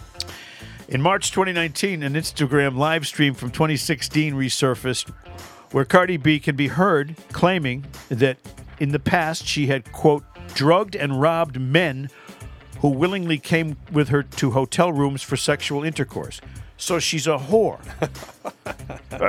In 0.89 1.01
March 1.01 1.33
2019, 1.33 2.03
an 2.03 2.13
Instagram 2.13 2.77
live 2.77 3.07
stream 3.07 3.33
from 3.33 3.51
2016 3.51 4.35
resurfaced 4.35 5.11
where 5.71 5.87
Cardi 5.87 6.19
B 6.19 6.39
can 6.41 6.57
be 6.57 6.69
heard 6.69 7.17
claiming 7.33 7.87
that 8.11 8.37
in 8.79 8.91
the 8.91 8.99
past 8.99 9.47
she 9.47 9.69
had, 9.69 9.91
quote, 9.91 10.23
drugged 10.53 10.95
and 10.95 11.19
robbed 11.19 11.59
men 11.59 12.11
who 12.81 12.91
willingly 12.91 13.39
came 13.39 13.79
with 13.91 14.11
her 14.11 14.23
to 14.23 14.51
hotel 14.51 14.93
rooms 14.93 15.23
for 15.23 15.39
sexual 15.39 15.83
intercourse. 15.83 16.43
So 16.77 16.99
she's 16.99 17.27
a 17.27 17.39
whore. 17.39 17.81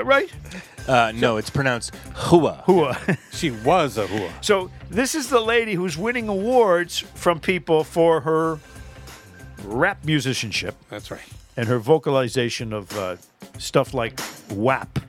Right? 0.04 0.32
Uh, 0.88 1.12
no, 1.16 1.38
it's 1.38 1.50
pronounced 1.52 1.94
hua. 2.16 2.64
Hua. 2.66 2.98
She 3.32 3.52
was 3.52 3.98
a 3.98 4.08
hua. 4.08 4.30
So 4.42 4.72
this 4.90 5.14
is 5.16 5.30
the 5.30 5.40
lady 5.40 5.74
who's 5.76 5.96
winning 5.98 6.28
awards 6.28 7.00
from 7.00 7.40
people 7.40 7.84
for 7.84 8.22
her 8.22 8.60
rap 9.64 10.04
musicianship. 10.04 10.76
That's 10.90 11.12
right. 11.12 11.22
and 11.56 11.68
her 11.68 11.78
vocalization 11.80 12.74
of 12.74 12.92
uh, 12.98 13.18
stuff 13.60 13.94
like 13.94 14.20
WAP. 14.50 15.00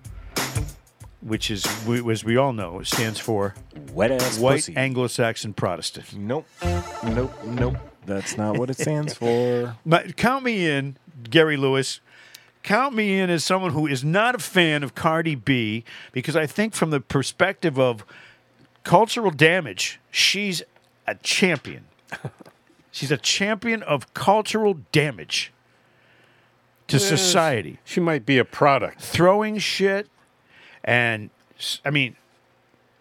which 1.20 1.50
is, 1.50 1.66
we, 1.86 2.08
as 2.12 2.22
we 2.22 2.36
all 2.36 2.52
know, 2.52 2.82
stands 2.82 3.18
for 3.18 3.54
Wet 3.92 4.10
ass 4.12 4.38
White 4.38 4.56
pussy. 4.56 4.76
Anglo-Saxon 4.76 5.54
Protestant. 5.54 6.14
Nope. 6.14 6.46
Nope. 7.04 7.32
Nope. 7.44 7.76
That's 8.04 8.36
not 8.36 8.58
what 8.58 8.70
it 8.70 8.78
stands 8.78 9.14
for. 9.20 9.74
But 9.86 10.16
count 10.16 10.44
me 10.44 10.68
in, 10.70 10.96
Gary 11.28 11.56
Lewis. 11.56 12.00
Count 12.66 12.96
me 12.96 13.20
in 13.20 13.30
as 13.30 13.44
someone 13.44 13.70
who 13.70 13.86
is 13.86 14.02
not 14.02 14.34
a 14.34 14.40
fan 14.40 14.82
of 14.82 14.96
Cardi 14.96 15.36
B 15.36 15.84
because 16.10 16.34
I 16.34 16.48
think, 16.48 16.74
from 16.74 16.90
the 16.90 16.98
perspective 16.98 17.78
of 17.78 18.04
cultural 18.82 19.30
damage, 19.30 20.00
she's 20.10 20.64
a 21.06 21.14
champion. 21.14 21.84
she's 22.90 23.12
a 23.12 23.16
champion 23.16 23.84
of 23.84 24.12
cultural 24.14 24.78
damage 24.90 25.52
to 26.88 26.98
society. 26.98 27.78
She 27.84 28.00
might 28.00 28.26
be 28.26 28.36
a 28.36 28.44
product. 28.44 29.00
Throwing 29.00 29.58
shit, 29.58 30.08
and 30.82 31.30
I 31.84 31.90
mean, 31.90 32.16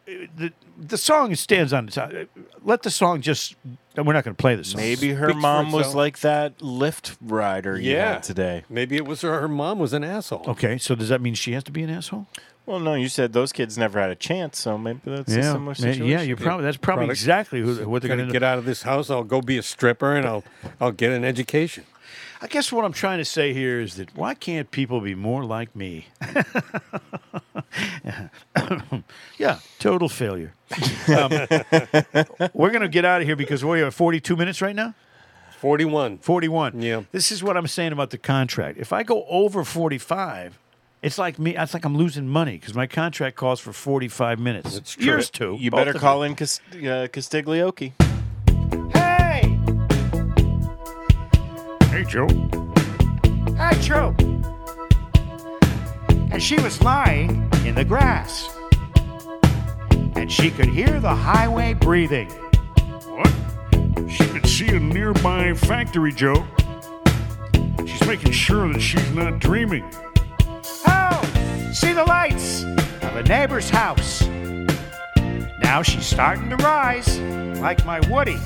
the 0.06 0.52
the 0.78 0.98
song 0.98 1.34
stands 1.36 1.74
on 1.74 1.88
its 1.88 1.98
own. 1.98 2.28
Let 2.64 2.84
the 2.84 2.92
song 2.92 3.22
just. 3.22 3.56
We're 3.98 4.12
not 4.12 4.26
going 4.26 4.36
to 4.36 4.42
play 4.42 4.56
this 4.56 4.72
song. 4.72 4.82
Maybe 4.82 5.12
her 5.12 5.30
Speaks 5.30 5.42
mom 5.42 5.72
was 5.72 5.82
itself. 5.88 5.96
like 5.96 6.20
that 6.20 6.58
Lyft 6.60 7.16
rider 7.22 7.80
you 7.80 7.94
Yeah. 7.94 8.14
had 8.16 8.24
today. 8.24 8.64
Maybe 8.70 8.98
it 8.98 9.06
was 9.08 9.22
her, 9.22 9.40
her 9.40 9.48
mom 9.48 9.80
was 9.80 9.94
an 9.94 10.04
asshole. 10.04 10.44
Okay, 10.50 10.78
so 10.78 10.96
does 10.96 11.08
that 11.08 11.22
mean 11.22 11.34
she 11.34 11.54
has 11.54 11.64
to 11.64 11.72
be 11.72 11.82
an 11.82 11.90
asshole? 11.90 12.28
Well, 12.66 12.80
no, 12.80 12.96
you 12.96 13.08
said 13.08 13.32
those 13.32 13.54
kids 13.54 13.78
never 13.78 13.98
had 14.02 14.10
a 14.10 14.16
chance, 14.16 14.60
so 14.60 14.78
maybe 14.78 15.00
that's 15.06 15.32
a 15.32 15.44
similar 15.44 15.76
situation. 15.76 16.08
yeah. 16.08 16.22
You're 16.24 16.36
probably 16.36 16.66
that's 16.66 16.76
probably 16.78 17.06
Product. 17.06 17.20
exactly 17.22 17.62
who, 17.62 17.88
what 17.88 18.02
they're 18.02 18.10
Gonna 18.10 18.24
going 18.24 18.28
to 18.30 18.34
get 18.34 18.44
out 18.44 18.58
of 18.58 18.66
this 18.66 18.82
house. 18.82 19.10
I'll 19.10 19.24
go 19.24 19.40
be 19.42 19.58
a 19.58 19.64
stripper 19.64 20.14
and 20.16 20.26
I'll 20.28 20.44
I'll 20.82 20.92
get 20.92 21.12
an 21.14 21.24
education. 21.24 21.86
I 22.46 22.48
guess 22.48 22.72
what 22.72 22.86
I'm 22.86 22.94
trying 22.94 23.18
to 23.18 23.26
say 23.26 23.54
here 23.54 23.82
is 23.82 23.96
that 23.96 24.16
why 24.16 24.36
can't 24.36 24.70
people 24.70 25.02
be 25.02 25.16
more 25.16 25.44
like 25.44 25.76
me? 25.76 26.10
yeah, 29.40 29.58
total 29.80 30.08
failure. 30.08 30.54
Um, 31.08 31.32
we're 32.54 32.70
going 32.70 32.84
to 32.84 32.88
get 32.88 33.04
out 33.04 33.22
of 33.22 33.26
here 33.28 33.36
because 33.36 33.66
we 33.66 33.80
have 33.80 33.96
42 33.96 34.36
minutes 34.36 34.62
right 34.62 34.76
now. 34.76 34.94
Forty-one. 35.58 36.20
41. 36.20 36.84
Yeah. 36.84 37.02
This 37.12 37.32
is 37.32 37.42
what 37.42 37.58
I'm 37.58 37.66
saying 37.66 37.94
about 37.94 38.12
the 38.12 38.20
contract. 38.20 38.78
If 38.78 38.94
I 38.94 39.02
go 39.02 39.26
over 39.28 39.64
45, 39.64 40.60
it's 41.02 41.18
like 41.18 41.40
me. 41.40 41.58
It's 41.58 41.74
like 41.74 41.84
I'm 41.84 41.98
losing 41.98 42.28
money 42.28 42.60
because 42.60 42.76
my 42.76 42.86
contract 42.86 43.38
calls 43.38 43.60
for 43.60 43.74
45 43.74 44.38
minutes. 44.38 44.76
That's 44.76 44.92
true. 44.94 45.06
Yours 45.06 45.32
too. 45.32 45.58
You 45.60 45.72
better 45.72 45.94
call 45.94 46.22
in 46.22 46.36
Cast- 46.36 46.62
uh, 46.74 47.08
Castiglioke. 47.08 47.94
Hey! 48.94 49.05
Hey, 51.96 52.04
Joe. 52.04 52.28
Hey, 53.56 53.80
Joe. 53.80 54.14
And 56.30 56.44
she 56.44 56.60
was 56.60 56.82
lying 56.82 57.50
in 57.66 57.74
the 57.74 57.86
grass. 57.86 58.50
And 60.18 60.30
she 60.30 60.52
could 60.52 60.66
hear 60.66 61.00
the 61.00 61.16
highway 61.16 61.74
breathing. 61.74 62.28
What? 62.28 63.34
She 64.12 64.28
could 64.28 64.46
see 64.46 64.68
a 64.76 64.80
nearby 64.82 65.54
factory, 65.54 66.12
Joe. 66.12 66.46
She's 67.86 68.06
making 68.06 68.34
sure 68.34 68.74
that 68.74 68.82
she's 68.82 69.12
not 69.12 69.40
dreaming. 69.40 69.90
Oh, 70.86 71.72
see 71.74 71.94
the 71.94 72.04
lights 72.04 72.64
of 73.04 73.16
a 73.16 73.24
neighbor's 73.24 73.70
house. 73.70 74.22
Now 75.64 75.82
she's 75.82 76.06
starting 76.06 76.50
to 76.50 76.58
rise, 76.58 77.20
like 77.62 77.86
my 77.86 78.02
Woody. 78.10 78.38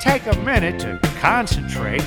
Take 0.00 0.26
a 0.26 0.36
minute 0.40 0.80
to 0.80 0.98
concentrate, 1.20 2.04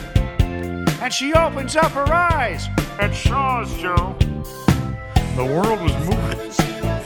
and 1.01 1.11
she 1.11 1.33
opens 1.33 1.75
up 1.75 1.91
her 1.93 2.13
eyes. 2.13 2.67
At 2.99 3.11
Shaw's, 3.11 3.75
Joe. 3.81 4.15
The 5.35 5.43
world 5.43 5.81
was 5.81 5.93
moving. 6.05 6.51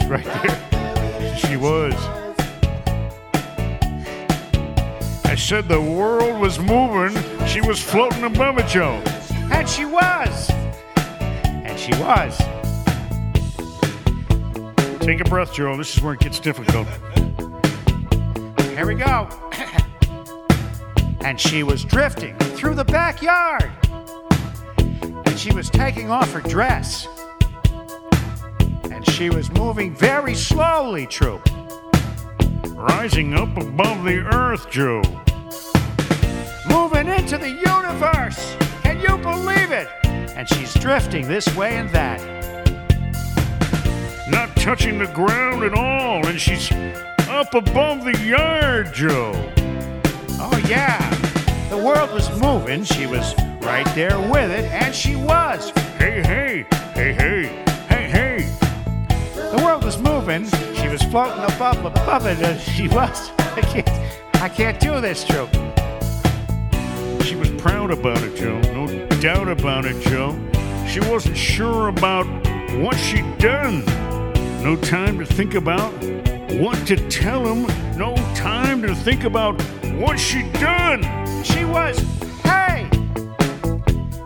Right 0.05 0.23
there. 0.23 1.35
She 1.35 1.57
was. 1.57 1.95
I 5.25 5.33
said 5.35 5.67
the 5.67 5.81
world 5.81 6.39
was 6.39 6.59
moving. 6.59 7.19
She 7.47 7.59
was 7.61 7.81
floating 7.81 8.23
above 8.23 8.59
it, 8.59 8.67
Joe. 8.67 9.01
And 9.51 9.67
she 9.67 9.85
was. 9.85 10.51
And 10.95 11.79
she 11.79 11.91
was. 11.93 12.37
Take 14.99 15.21
a 15.21 15.25
breath, 15.27 15.53
Joe. 15.53 15.75
This 15.75 15.95
is 15.95 16.03
where 16.03 16.13
it 16.13 16.19
gets 16.19 16.39
difficult. 16.39 16.87
Here 18.75 18.85
we 18.85 18.93
go. 18.93 19.27
and 21.21 21.39
she 21.39 21.63
was 21.63 21.83
drifting 21.83 22.37
through 22.37 22.75
the 22.75 22.85
backyard. 22.85 23.71
And 25.35 25.41
she 25.41 25.53
was 25.53 25.69
taking 25.69 26.09
off 26.09 26.31
her 26.31 26.39
dress. 26.39 27.09
And 28.89 29.05
she 29.09 29.29
was 29.29 29.51
moving 29.51 29.93
very 29.93 30.33
slowly, 30.33 31.05
Troop. 31.07 31.45
Rising 32.69 33.33
up 33.33 33.57
above 33.57 34.05
the 34.05 34.19
earth, 34.33 34.69
Joe. 34.71 35.01
Moving 36.69 37.09
into 37.09 37.37
the 37.37 37.49
universe. 37.49 38.55
Can 38.81 39.01
you 39.01 39.17
believe 39.17 39.73
it? 39.73 39.89
And 40.05 40.47
she's 40.47 40.73
drifting 40.75 41.27
this 41.27 41.53
way 41.53 41.75
and 41.75 41.89
that. 41.89 42.21
Not 44.29 44.55
touching 44.55 44.99
the 44.99 45.11
ground 45.13 45.65
at 45.65 45.73
all. 45.73 46.25
And 46.25 46.39
she's 46.39 46.71
up 47.27 47.53
above 47.53 48.05
the 48.05 48.17
yard, 48.25 48.93
Joe. 48.93 49.33
Oh, 50.39 50.65
yeah. 50.69 51.09
The 51.69 51.77
world 51.77 52.13
was 52.13 52.29
moving. 52.39 52.85
She 52.85 53.05
was 53.05 53.35
right 53.65 53.95
there 53.95 54.19
with 54.19 54.51
it, 54.51 54.65
and 54.71 54.93
she 54.93 55.15
was. 55.15 55.71
Hey, 55.97 56.21
hey, 56.21 56.65
hey, 56.93 57.13
hey, 57.13 57.65
hey, 57.89 58.07
hey. 58.09 58.57
The 59.35 59.61
world 59.63 59.83
was 59.83 59.97
moving. 59.97 60.45
She 60.75 60.87
was 60.87 61.01
floating 61.01 61.43
above, 61.43 61.83
above 61.83 62.27
it, 62.27 62.37
and 62.43 62.59
she 62.61 62.87
was. 62.87 63.31
I 63.39 63.61
can't, 63.61 63.89
I 64.35 64.49
can't 64.49 64.79
do 64.79 65.01
this, 65.01 65.23
Joe. 65.23 65.49
She 67.23 67.35
was 67.35 67.49
proud 67.61 67.89
about 67.89 68.21
it, 68.21 68.35
Joe. 68.35 68.59
No 68.73 69.07
doubt 69.19 69.47
about 69.47 69.85
it, 69.85 69.99
Joe. 70.03 70.39
She 70.87 70.99
wasn't 70.99 71.35
sure 71.35 71.87
about 71.87 72.27
what 72.77 72.95
she'd 72.97 73.37
done. 73.39 73.83
No 74.63 74.75
time 74.75 75.17
to 75.17 75.25
think 75.25 75.55
about 75.55 75.91
what 76.51 76.85
to 76.87 76.97
tell 77.09 77.43
him. 77.51 77.65
No 77.97 78.15
time 78.35 78.83
to 78.83 78.93
think 78.93 79.23
about 79.23 79.59
what 79.97 80.19
she'd 80.19 80.53
done. 80.53 81.01
She 81.43 81.65
was. 81.65 81.99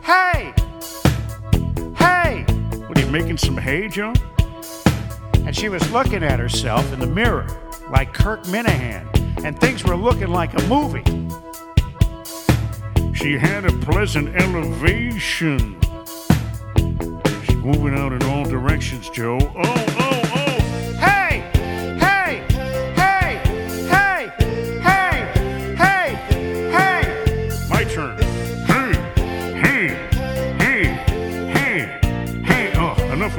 Hey! 0.09 0.55
Hey! 1.95 2.43
What 2.87 2.97
are 2.97 3.01
you 3.01 3.11
making 3.11 3.37
some 3.37 3.55
hay, 3.55 3.87
Joe? 3.87 4.11
And 5.45 5.55
she 5.55 5.69
was 5.69 5.87
looking 5.91 6.23
at 6.23 6.39
herself 6.39 6.91
in 6.91 6.99
the 6.99 7.05
mirror 7.05 7.45
like 7.91 8.11
Kirk 8.11 8.41
Minihane, 8.45 9.05
and 9.45 9.61
things 9.61 9.83
were 9.83 9.95
looking 9.95 10.29
like 10.29 10.59
a 10.59 10.67
movie. 10.67 11.03
She 13.13 13.37
had 13.37 13.65
a 13.65 13.71
pleasant 13.85 14.35
elevation. 14.35 15.79
She's 17.43 17.57
moving 17.57 17.93
out 17.93 18.11
in 18.11 18.23
all 18.23 18.45
directions, 18.45 19.11
Joe. 19.11 19.37
Oh, 19.39 19.85
oh, 19.99 20.28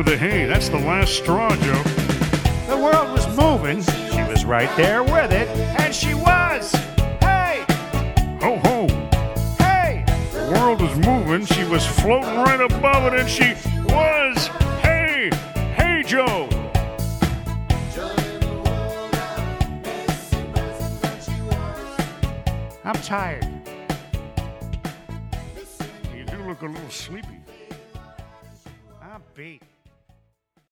hay. 0.08 0.46
That's 0.46 0.68
the 0.68 0.78
last 0.78 1.14
straw, 1.14 1.50
Joe. 1.56 1.82
The 2.68 2.76
world 2.76 3.12
was 3.12 3.26
moving. 3.36 3.82
She 3.82 4.22
was 4.22 4.44
right 4.44 4.74
there 4.76 5.02
with 5.02 5.32
it, 5.32 5.48
and 5.80 5.94
she 5.94 6.14
was. 6.14 6.72
Hey! 7.20 7.64
Ho, 8.40 8.56
ho. 8.56 8.86
Hey! 9.58 10.04
The 10.32 10.58
world 10.58 10.80
was 10.80 10.96
moving. 10.98 11.44
She 11.46 11.64
was 11.64 11.84
floating 11.86 12.36
right 12.36 12.60
above 12.60 13.12
it, 13.12 13.20
and 13.20 13.28
she 13.28 13.54
was. 13.84 14.46
Hey, 14.82 15.30
hey, 15.74 16.02
Joe. 16.06 16.48
I'm 22.84 22.94
tired. 23.02 23.46
You 26.14 26.24
do 26.24 26.36
look 26.48 26.62
a 26.62 26.66
little 26.66 26.90
sleepy. 26.90 27.40
I'm 29.02 29.22
beat. 29.34 29.62